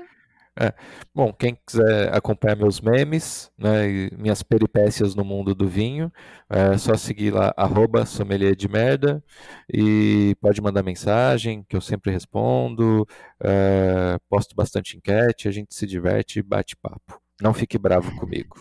É. 0.59 0.73
Bom, 1.15 1.33
quem 1.35 1.55
quiser 1.67 2.15
acompanhar 2.17 2.57
meus 2.57 2.81
memes, 2.81 3.51
né, 3.59 3.89
e 3.89 4.11
minhas 4.17 4.43
peripécias 4.43 5.15
no 5.15 5.23
mundo 5.23 5.55
do 5.55 5.69
vinho, 5.69 6.11
é 6.49 6.79
só 6.79 6.97
seguir 6.97 7.31
lá, 7.31 7.53
arroba 7.57 8.07
sommelier 8.07 8.57
de 8.57 8.67
merda, 8.67 9.23
e 9.71 10.35
pode 10.41 10.63
mandar 10.63 10.83
mensagem, 10.83 11.63
que 11.69 11.77
eu 11.77 11.81
sempre 11.83 12.11
respondo, 12.11 13.07
é, 13.39 14.19
posto 14.31 14.57
bastante 14.57 14.97
enquete, 14.97 15.47
a 15.47 15.51
gente 15.51 15.75
se 15.75 15.87
diverte 15.87 16.39
e 16.39 16.43
bate 16.43 16.75
papo. 16.75 17.21
Não 17.41 17.53
fique 17.53 17.77
bravo 17.77 18.17
comigo. 18.17 18.59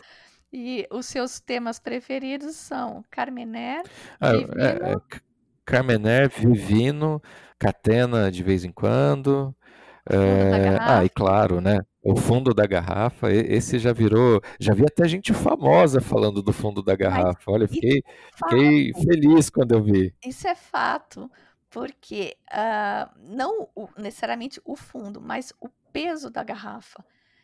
E 0.52 0.86
os 0.92 1.06
seus 1.06 1.40
temas 1.40 1.80
preferidos 1.80 2.56
são 2.56 3.04
Carmener, 3.10 3.84
Ah, 4.20 4.34
Vivino, 4.34 4.62
é, 4.62 4.92
é, 4.92 4.96
Carmener, 5.66 6.30
Vivino, 6.30 7.22
Catena 7.58 8.30
de 8.30 8.44
vez 8.44 8.66
em 8.66 8.72
quando, 8.72 9.56
é, 10.10 10.78
ah, 10.82 11.04
e 11.04 11.10
claro, 11.10 11.60
né? 11.62 11.80
O 12.04 12.16
fundo 12.16 12.54
da 12.54 12.68
garrafa, 12.68 13.32
esse 13.32 13.80
já 13.80 13.92
virou. 13.92 14.40
Já 14.60 14.74
vi 14.74 14.84
até 14.84 15.08
gente 15.08 15.34
famosa 15.34 16.00
falando 16.00 16.42
do 16.44 16.54
fundo 16.54 16.84
da 16.84 16.92
Mas 16.94 17.00
garrafa. 17.00 17.52
Olha, 17.52 17.68
fiquei, 17.68 18.00
é 18.00 18.38
fiquei 18.38 18.94
feliz 18.94 19.50
quando 19.50 19.72
eu 19.74 19.82
vi. 19.84 20.14
Isso 20.24 20.48
é 20.48 20.54
fato, 20.56 21.30
porque 21.70 22.38
ah, 22.52 23.12
não 23.18 23.68
o- 23.76 23.90
necessariamente 23.98 24.62
o 24.64 24.76
fundo, 24.76 25.20
mas 25.20 25.52
o 25.60 25.68
peso 25.92 26.30
da 26.30 26.44
garrafa. 26.44 27.04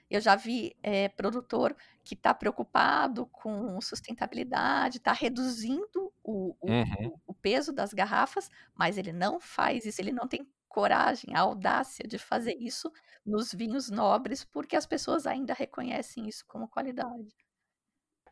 Eu 0.09 0.19
já 0.19 0.35
vi 0.35 0.75
eh, 0.83 1.07
produtor 1.07 1.73
que 2.03 2.15
está 2.15 2.33
preocupado 2.33 3.25
com 3.27 3.79
sustentabilidade, 3.79 4.97
está 4.97 5.13
reduzindo 5.13 6.11
o, 6.21 6.53
o- 6.61 6.69
Uhum. 6.69 7.13
o 7.25 7.33
peso 7.33 7.71
das 7.71 7.93
garrafas, 7.93 8.49
mas 8.75 8.97
ele 8.97 9.13
não 9.13 9.39
faz 9.39 9.85
isso, 9.85 10.01
ele 10.01 10.11
não 10.11 10.27
tem 10.27 10.45
coragem, 10.71 11.35
a 11.35 11.41
audácia 11.41 12.07
de 12.07 12.17
fazer 12.17 12.55
isso 12.59 12.91
nos 13.25 13.53
vinhos 13.53 13.89
nobres, 13.89 14.43
porque 14.43 14.75
as 14.75 14.85
pessoas 14.85 15.27
ainda 15.27 15.53
reconhecem 15.53 16.27
isso 16.27 16.43
como 16.47 16.67
qualidade. 16.67 17.35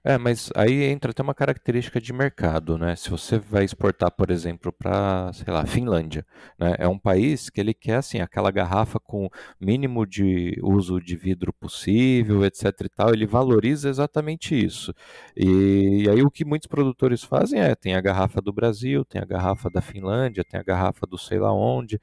É, 0.01 0.17
mas 0.17 0.49
aí 0.55 0.83
entra 0.85 1.11
até 1.11 1.21
uma 1.21 1.33
característica 1.33 1.99
de 1.99 2.13
mercado, 2.13 2.77
né? 2.77 2.95
Se 2.95 3.09
você 3.09 3.37
vai 3.37 3.65
exportar, 3.65 4.09
por 4.09 4.31
exemplo, 4.31 4.71
para, 4.71 5.29
sei 5.33 5.53
lá, 5.53 5.65
Finlândia, 5.65 6.25
né? 6.57 6.73
É 6.79 6.87
um 6.87 6.97
país 6.97 7.49
que 7.49 7.59
ele 7.59 7.73
quer, 7.73 7.97
assim, 7.97 8.21
aquela 8.21 8.49
garrafa 8.49 8.97
com 8.97 9.29
mínimo 9.59 10.05
de 10.05 10.57
uso 10.63 11.01
de 11.01 11.17
vidro 11.17 11.51
possível, 11.51 12.45
etc 12.45 12.67
e 12.85 12.89
tal, 12.89 13.13
ele 13.13 13.27
valoriza 13.27 13.89
exatamente 13.89 14.55
isso. 14.57 14.93
E, 15.35 16.03
e 16.05 16.09
aí 16.09 16.21
o 16.21 16.31
que 16.31 16.45
muitos 16.45 16.67
produtores 16.67 17.21
fazem 17.21 17.59
é, 17.59 17.75
tem 17.75 17.93
a 17.93 18.01
garrafa 18.01 18.41
do 18.41 18.53
Brasil, 18.53 19.03
tem 19.03 19.21
a 19.21 19.25
garrafa 19.25 19.69
da 19.69 19.81
Finlândia, 19.81 20.45
tem 20.45 20.57
a 20.59 20.63
garrafa 20.63 21.05
do 21.05 21.17
sei 21.17 21.39
lá 21.39 21.51
onde, 21.53 21.99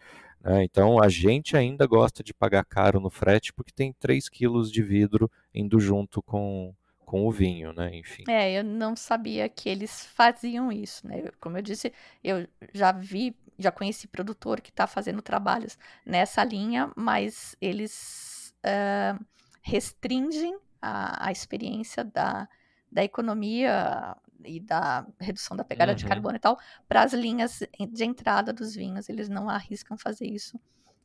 né? 0.46 0.62
Então 0.62 1.02
a 1.02 1.08
gente 1.08 1.56
ainda 1.56 1.86
gosta 1.86 2.22
de 2.22 2.32
pagar 2.32 2.64
caro 2.64 3.00
no 3.00 3.10
frete 3.10 3.52
porque 3.52 3.72
tem 3.72 3.92
3 3.92 4.28
quilos 4.28 4.70
de 4.70 4.80
vidro 4.80 5.28
indo 5.52 5.80
junto 5.80 6.22
com 6.22 6.72
com 7.04 7.24
o 7.24 7.30
vinho, 7.30 7.72
né? 7.72 7.94
Enfim. 7.94 8.24
É, 8.28 8.58
eu 8.58 8.64
não 8.64 8.96
sabia 8.96 9.48
que 9.48 9.68
eles 9.68 10.04
faziam 10.06 10.72
isso, 10.72 11.06
né? 11.06 11.22
Como 11.40 11.56
eu 11.56 11.62
disse, 11.62 11.92
eu 12.22 12.48
já 12.74 12.90
vi, 12.90 13.32
já 13.56 13.70
conheci 13.70 14.08
produtor 14.08 14.60
que 14.60 14.70
está 14.70 14.88
fazendo 14.88 15.22
trabalhos 15.22 15.78
nessa 16.04 16.42
linha, 16.42 16.90
mas 16.96 17.54
eles 17.60 18.52
ah, 18.64 19.16
restringem 19.62 20.58
a, 20.82 21.28
a 21.28 21.30
experiência 21.30 22.02
da, 22.02 22.48
da 22.90 23.04
economia 23.04 24.16
e 24.46 24.60
da 24.60 25.06
redução 25.20 25.56
da 25.56 25.64
pegada 25.64 25.94
de 25.94 26.04
Uhum. 26.04 26.08
carbono 26.08 26.36
e 26.36 26.40
tal 26.40 26.58
para 26.88 27.02
as 27.02 27.12
linhas 27.12 27.60
de 27.92 28.04
entrada 28.04 28.52
dos 28.52 28.74
vinhos. 28.74 29.08
Eles 29.08 29.28
não 29.28 29.48
arriscam 29.48 29.98
fazer 29.98 30.26
isso 30.26 30.58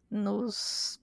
nos 0.09 0.99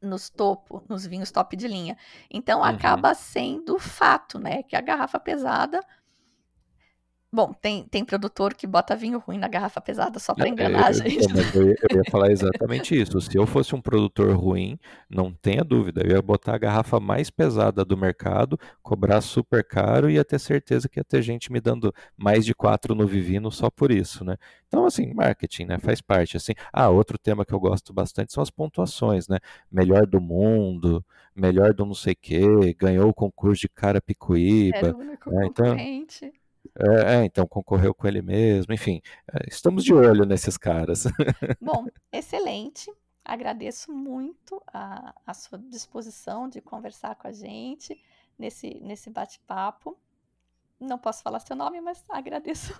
nos 0.00 0.28
topo, 0.28 0.84
nos 0.88 1.06
vinhos 1.06 1.30
top 1.30 1.56
de 1.56 1.68
linha. 1.68 1.96
Então 2.30 2.58
Uhum. 2.58 2.64
acaba 2.64 3.14
sendo 3.14 3.78
fato, 3.78 4.38
né? 4.38 4.62
Que 4.64 4.74
a 4.74 4.80
garrafa 4.80 5.20
pesada. 5.20 5.80
Bom, 7.34 7.50
tem, 7.54 7.84
tem 7.84 8.04
produtor 8.04 8.52
que 8.52 8.66
bota 8.66 8.94
vinho 8.94 9.18
ruim 9.18 9.38
na 9.38 9.48
garrafa 9.48 9.80
pesada 9.80 10.18
só 10.18 10.34
para 10.34 10.44
É, 10.46 10.50
enganar 10.50 10.84
a 10.84 10.90
eu- 10.90 10.94
gente. 10.94 11.24
então, 11.24 11.28
mas 11.34 11.54
eu 11.54 11.66
ia, 11.68 11.76
eu 11.90 11.96
ia 11.96 12.02
falar 12.10 12.30
exatamente 12.70 12.94
isso. 13.00 13.18
Se 13.22 13.38
eu 13.38 13.46
fosse 13.46 13.74
um 13.74 13.80
produtor 13.80 14.36
ruim, 14.36 14.78
não 15.08 15.32
tenha 15.32 15.64
dúvida, 15.64 16.02
eu 16.04 16.10
ia 16.16 16.20
botar 16.20 16.54
a 16.54 16.58
garrafa 16.58 17.00
mais 17.00 17.30
pesada 17.30 17.86
do 17.86 17.96
mercado, 17.96 18.58
cobrar 18.82 19.22
super 19.22 19.64
caro 19.64 20.10
e 20.10 20.14
ia 20.16 20.24
ter 20.26 20.38
certeza 20.38 20.90
que 20.90 21.00
ia 21.00 21.04
ter 21.04 21.22
gente 21.22 21.50
me 21.50 21.58
dando 21.58 21.90
mais 22.18 22.44
de 22.44 22.54
quatro 22.54 22.94
no 22.94 23.06
Vivino 23.06 23.50
só 23.50 23.70
por 23.70 23.90
isso, 23.90 24.22
né? 24.26 24.36
Então, 24.68 24.84
assim, 24.84 25.14
marketing, 25.14 25.64
né? 25.64 25.78
Faz 25.78 26.02
parte, 26.02 26.36
assim. 26.36 26.52
Ah, 26.70 26.90
outro 26.90 27.16
tema 27.16 27.46
que 27.46 27.54
eu 27.54 27.60
gosto 27.60 27.94
bastante 27.94 28.30
são 28.34 28.42
as 28.42 28.50
pontuações, 28.50 29.26
né? 29.26 29.38
Melhor 29.70 30.06
do 30.06 30.20
mundo, 30.20 31.02
melhor 31.34 31.72
do 31.72 31.86
não 31.86 31.94
sei 31.94 32.14
quê, 32.14 32.42
ganhou 32.78 33.08
o 33.08 33.14
concurso 33.14 33.62
de 33.62 33.70
Era 33.74 33.80
Carapicuíba. 33.80 34.92
o 34.94 34.98
único 34.98 35.30
É, 35.30 35.46
então- 35.46 35.64
concorrente. 35.66 36.30
É, 36.78 37.16
é, 37.16 37.24
então 37.24 37.46
concorreu 37.46 37.94
com 37.94 38.06
ele 38.06 38.22
mesmo, 38.22 38.72
enfim, 38.72 39.02
é, 39.32 39.46
estamos 39.48 39.84
de 39.84 39.92
olho 39.92 40.24
nesses 40.24 40.56
caras. 40.56 41.04
Bom, 41.60 41.86
excelente. 42.10 42.90
Agradeço 43.24 43.92
muito 43.92 44.60
a, 44.66 45.14
a 45.26 45.34
sua 45.34 45.58
disposição 45.58 46.48
de 46.48 46.60
conversar 46.60 47.14
com 47.14 47.28
a 47.28 47.32
gente 47.32 48.00
nesse, 48.38 48.80
nesse 48.80 49.10
bate-papo. 49.10 49.96
Não 50.80 50.98
posso 50.98 51.22
falar 51.22 51.38
seu 51.40 51.54
nome, 51.54 51.80
mas 51.80 52.04
agradeço. 52.08 52.74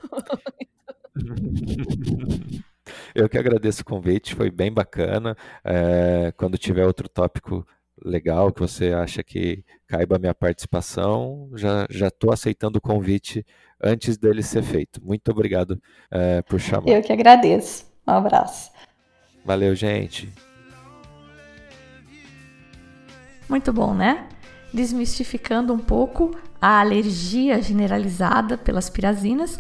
Eu 3.15 3.29
que 3.29 3.39
agradeço 3.39 3.83
o 3.83 3.85
convite, 3.85 4.35
foi 4.35 4.51
bem 4.51 4.73
bacana. 4.73 5.37
É, 5.63 6.33
quando 6.33 6.59
tiver 6.59 6.87
outro 6.87 7.09
tópico 7.09 7.67
legal 8.05 8.53
que 8.53 8.61
você 8.61 8.93
acha 8.93 9.23
que 9.23 9.65
caiba 9.87 10.17
a 10.17 10.19
minha 10.19 10.35
participação, 10.35 11.51
já 11.55 11.87
já 11.91 12.09
estou 12.09 12.33
aceitando 12.33 12.79
o 12.79 12.81
convite 12.81 13.45
antes 13.83 14.17
dele 14.17 14.43
ser 14.43 14.63
feito. 14.63 15.05
Muito 15.05 15.31
obrigado, 15.31 15.81
é, 16.11 16.43
por 16.43 16.61
chamar. 16.61 16.89
Eu 16.89 17.03
que 17.03 17.13
agradeço. 17.13 17.87
Um 18.07 18.13
abraço. 18.13 18.71
Valeu, 19.45 19.75
gente. 19.75 20.33
Muito 23.49 23.73
bom, 23.73 23.93
né? 23.93 24.29
Desmistificando 24.73 25.75
um 25.75 25.79
pouco 25.79 26.31
a 26.61 26.81
alergia 26.81 27.61
generalizada 27.61 28.57
pelas 28.57 28.89
pirazinas 28.89 29.59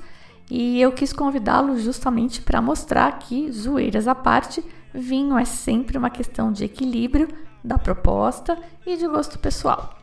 e 0.50 0.80
eu 0.80 0.92
quis 0.92 1.12
convidá-lo 1.12 1.78
justamente 1.78 2.40
para 2.40 2.60
mostrar 2.60 3.18
que, 3.18 3.50
zoeiras 3.50 4.06
à 4.06 4.14
parte, 4.14 4.64
vinho 4.94 5.36
é 5.36 5.44
sempre 5.44 5.98
uma 5.98 6.10
questão 6.10 6.52
de 6.52 6.64
equilíbrio 6.64 7.28
da 7.62 7.78
proposta 7.78 8.58
e 8.86 8.96
de 8.96 9.06
gosto 9.06 9.38
pessoal. 9.38 9.98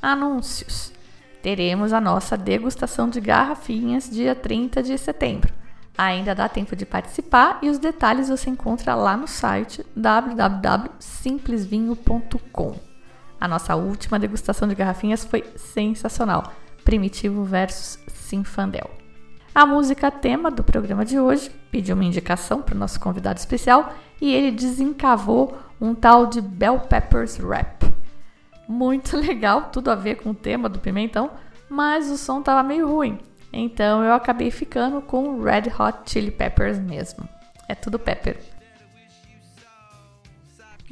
Anúncios. 0.00 0.90
Teremos 1.42 1.92
a 1.92 2.00
nossa 2.00 2.34
degustação 2.36 3.08
de 3.08 3.20
garrafinhas 3.20 4.10
dia 4.10 4.34
30 4.34 4.82
de 4.82 4.98
setembro. 4.98 5.54
Ainda 5.96 6.34
dá 6.34 6.48
tempo 6.48 6.74
de 6.76 6.86
participar 6.86 7.58
e 7.62 7.68
os 7.68 7.78
detalhes 7.78 8.28
você 8.28 8.50
encontra 8.50 8.94
lá 8.94 9.16
no 9.16 9.26
site 9.26 9.84
www.simplesvinho.com. 9.96 12.76
A 13.40 13.48
nossa 13.48 13.76
última 13.76 14.18
degustação 14.18 14.68
de 14.68 14.74
garrafinhas 14.74 15.24
foi 15.24 15.44
sensacional. 15.56 16.52
Primitivo 16.84 17.44
versus 17.44 17.98
Sinfandel. 18.08 18.90
A 19.54 19.64
música 19.66 20.10
tema 20.10 20.50
do 20.50 20.62
programa 20.62 21.04
de 21.04 21.18
hoje 21.18 21.50
pediu 21.70 21.96
uma 21.96 22.04
indicação 22.04 22.62
para 22.62 22.74
o 22.74 22.78
nosso 22.78 23.00
convidado 23.00 23.38
especial 23.38 23.92
e 24.20 24.32
ele 24.32 24.52
desencavou 24.52 25.56
um 25.80 25.94
tal 25.94 26.26
de 26.26 26.40
Bell 26.40 26.80
Peppers 26.80 27.36
Rap. 27.36 27.92
Muito 28.68 29.16
legal, 29.18 29.70
tudo 29.72 29.90
a 29.90 29.94
ver 29.94 30.16
com 30.16 30.30
o 30.30 30.34
tema 30.34 30.68
do 30.68 30.78
pimentão, 30.78 31.30
mas 31.68 32.10
o 32.10 32.18
som 32.18 32.42
tava 32.42 32.62
meio 32.62 32.88
ruim. 32.88 33.18
Então 33.52 34.04
eu 34.04 34.12
acabei 34.12 34.50
ficando 34.50 35.00
com 35.00 35.42
Red 35.42 35.72
Hot 35.78 36.10
Chili 36.10 36.30
Peppers 36.30 36.78
mesmo. 36.78 37.28
É 37.68 37.74
tudo 37.74 37.98
pepper. 37.98 38.38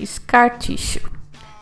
Scar 0.05 0.59
Tissue. 0.59 1.03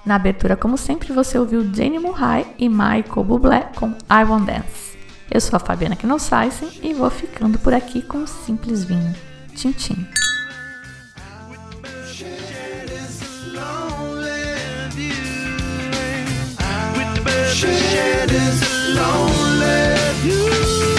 Na 0.04 0.16
abertura, 0.16 0.56
como 0.56 0.76
sempre, 0.76 1.12
você 1.12 1.38
ouviu 1.38 1.72
Jenny 1.72 1.98
Murray 1.98 2.46
e 2.58 2.68
Michael 2.68 3.24
Bublé 3.24 3.70
com 3.76 3.90
I 4.10 4.24
Won't 4.28 4.46
Dance. 4.46 4.98
Eu 5.30 5.40
sou 5.40 5.56
a 5.56 5.60
Fabiana 5.60 5.96
Knossaisen 5.96 6.68
e 6.82 6.92
vou 6.92 7.08
ficando 7.10 7.58
por 7.58 7.72
aqui 7.72 8.02
com 8.02 8.18
um 8.18 8.26
simples 8.26 8.84
vinho. 8.84 9.14
Tchim, 9.54 9.72
tchim. 9.72 10.33
shed 17.54 18.32
is 18.32 18.60
lonely. 18.96 19.94
You. 20.26 20.93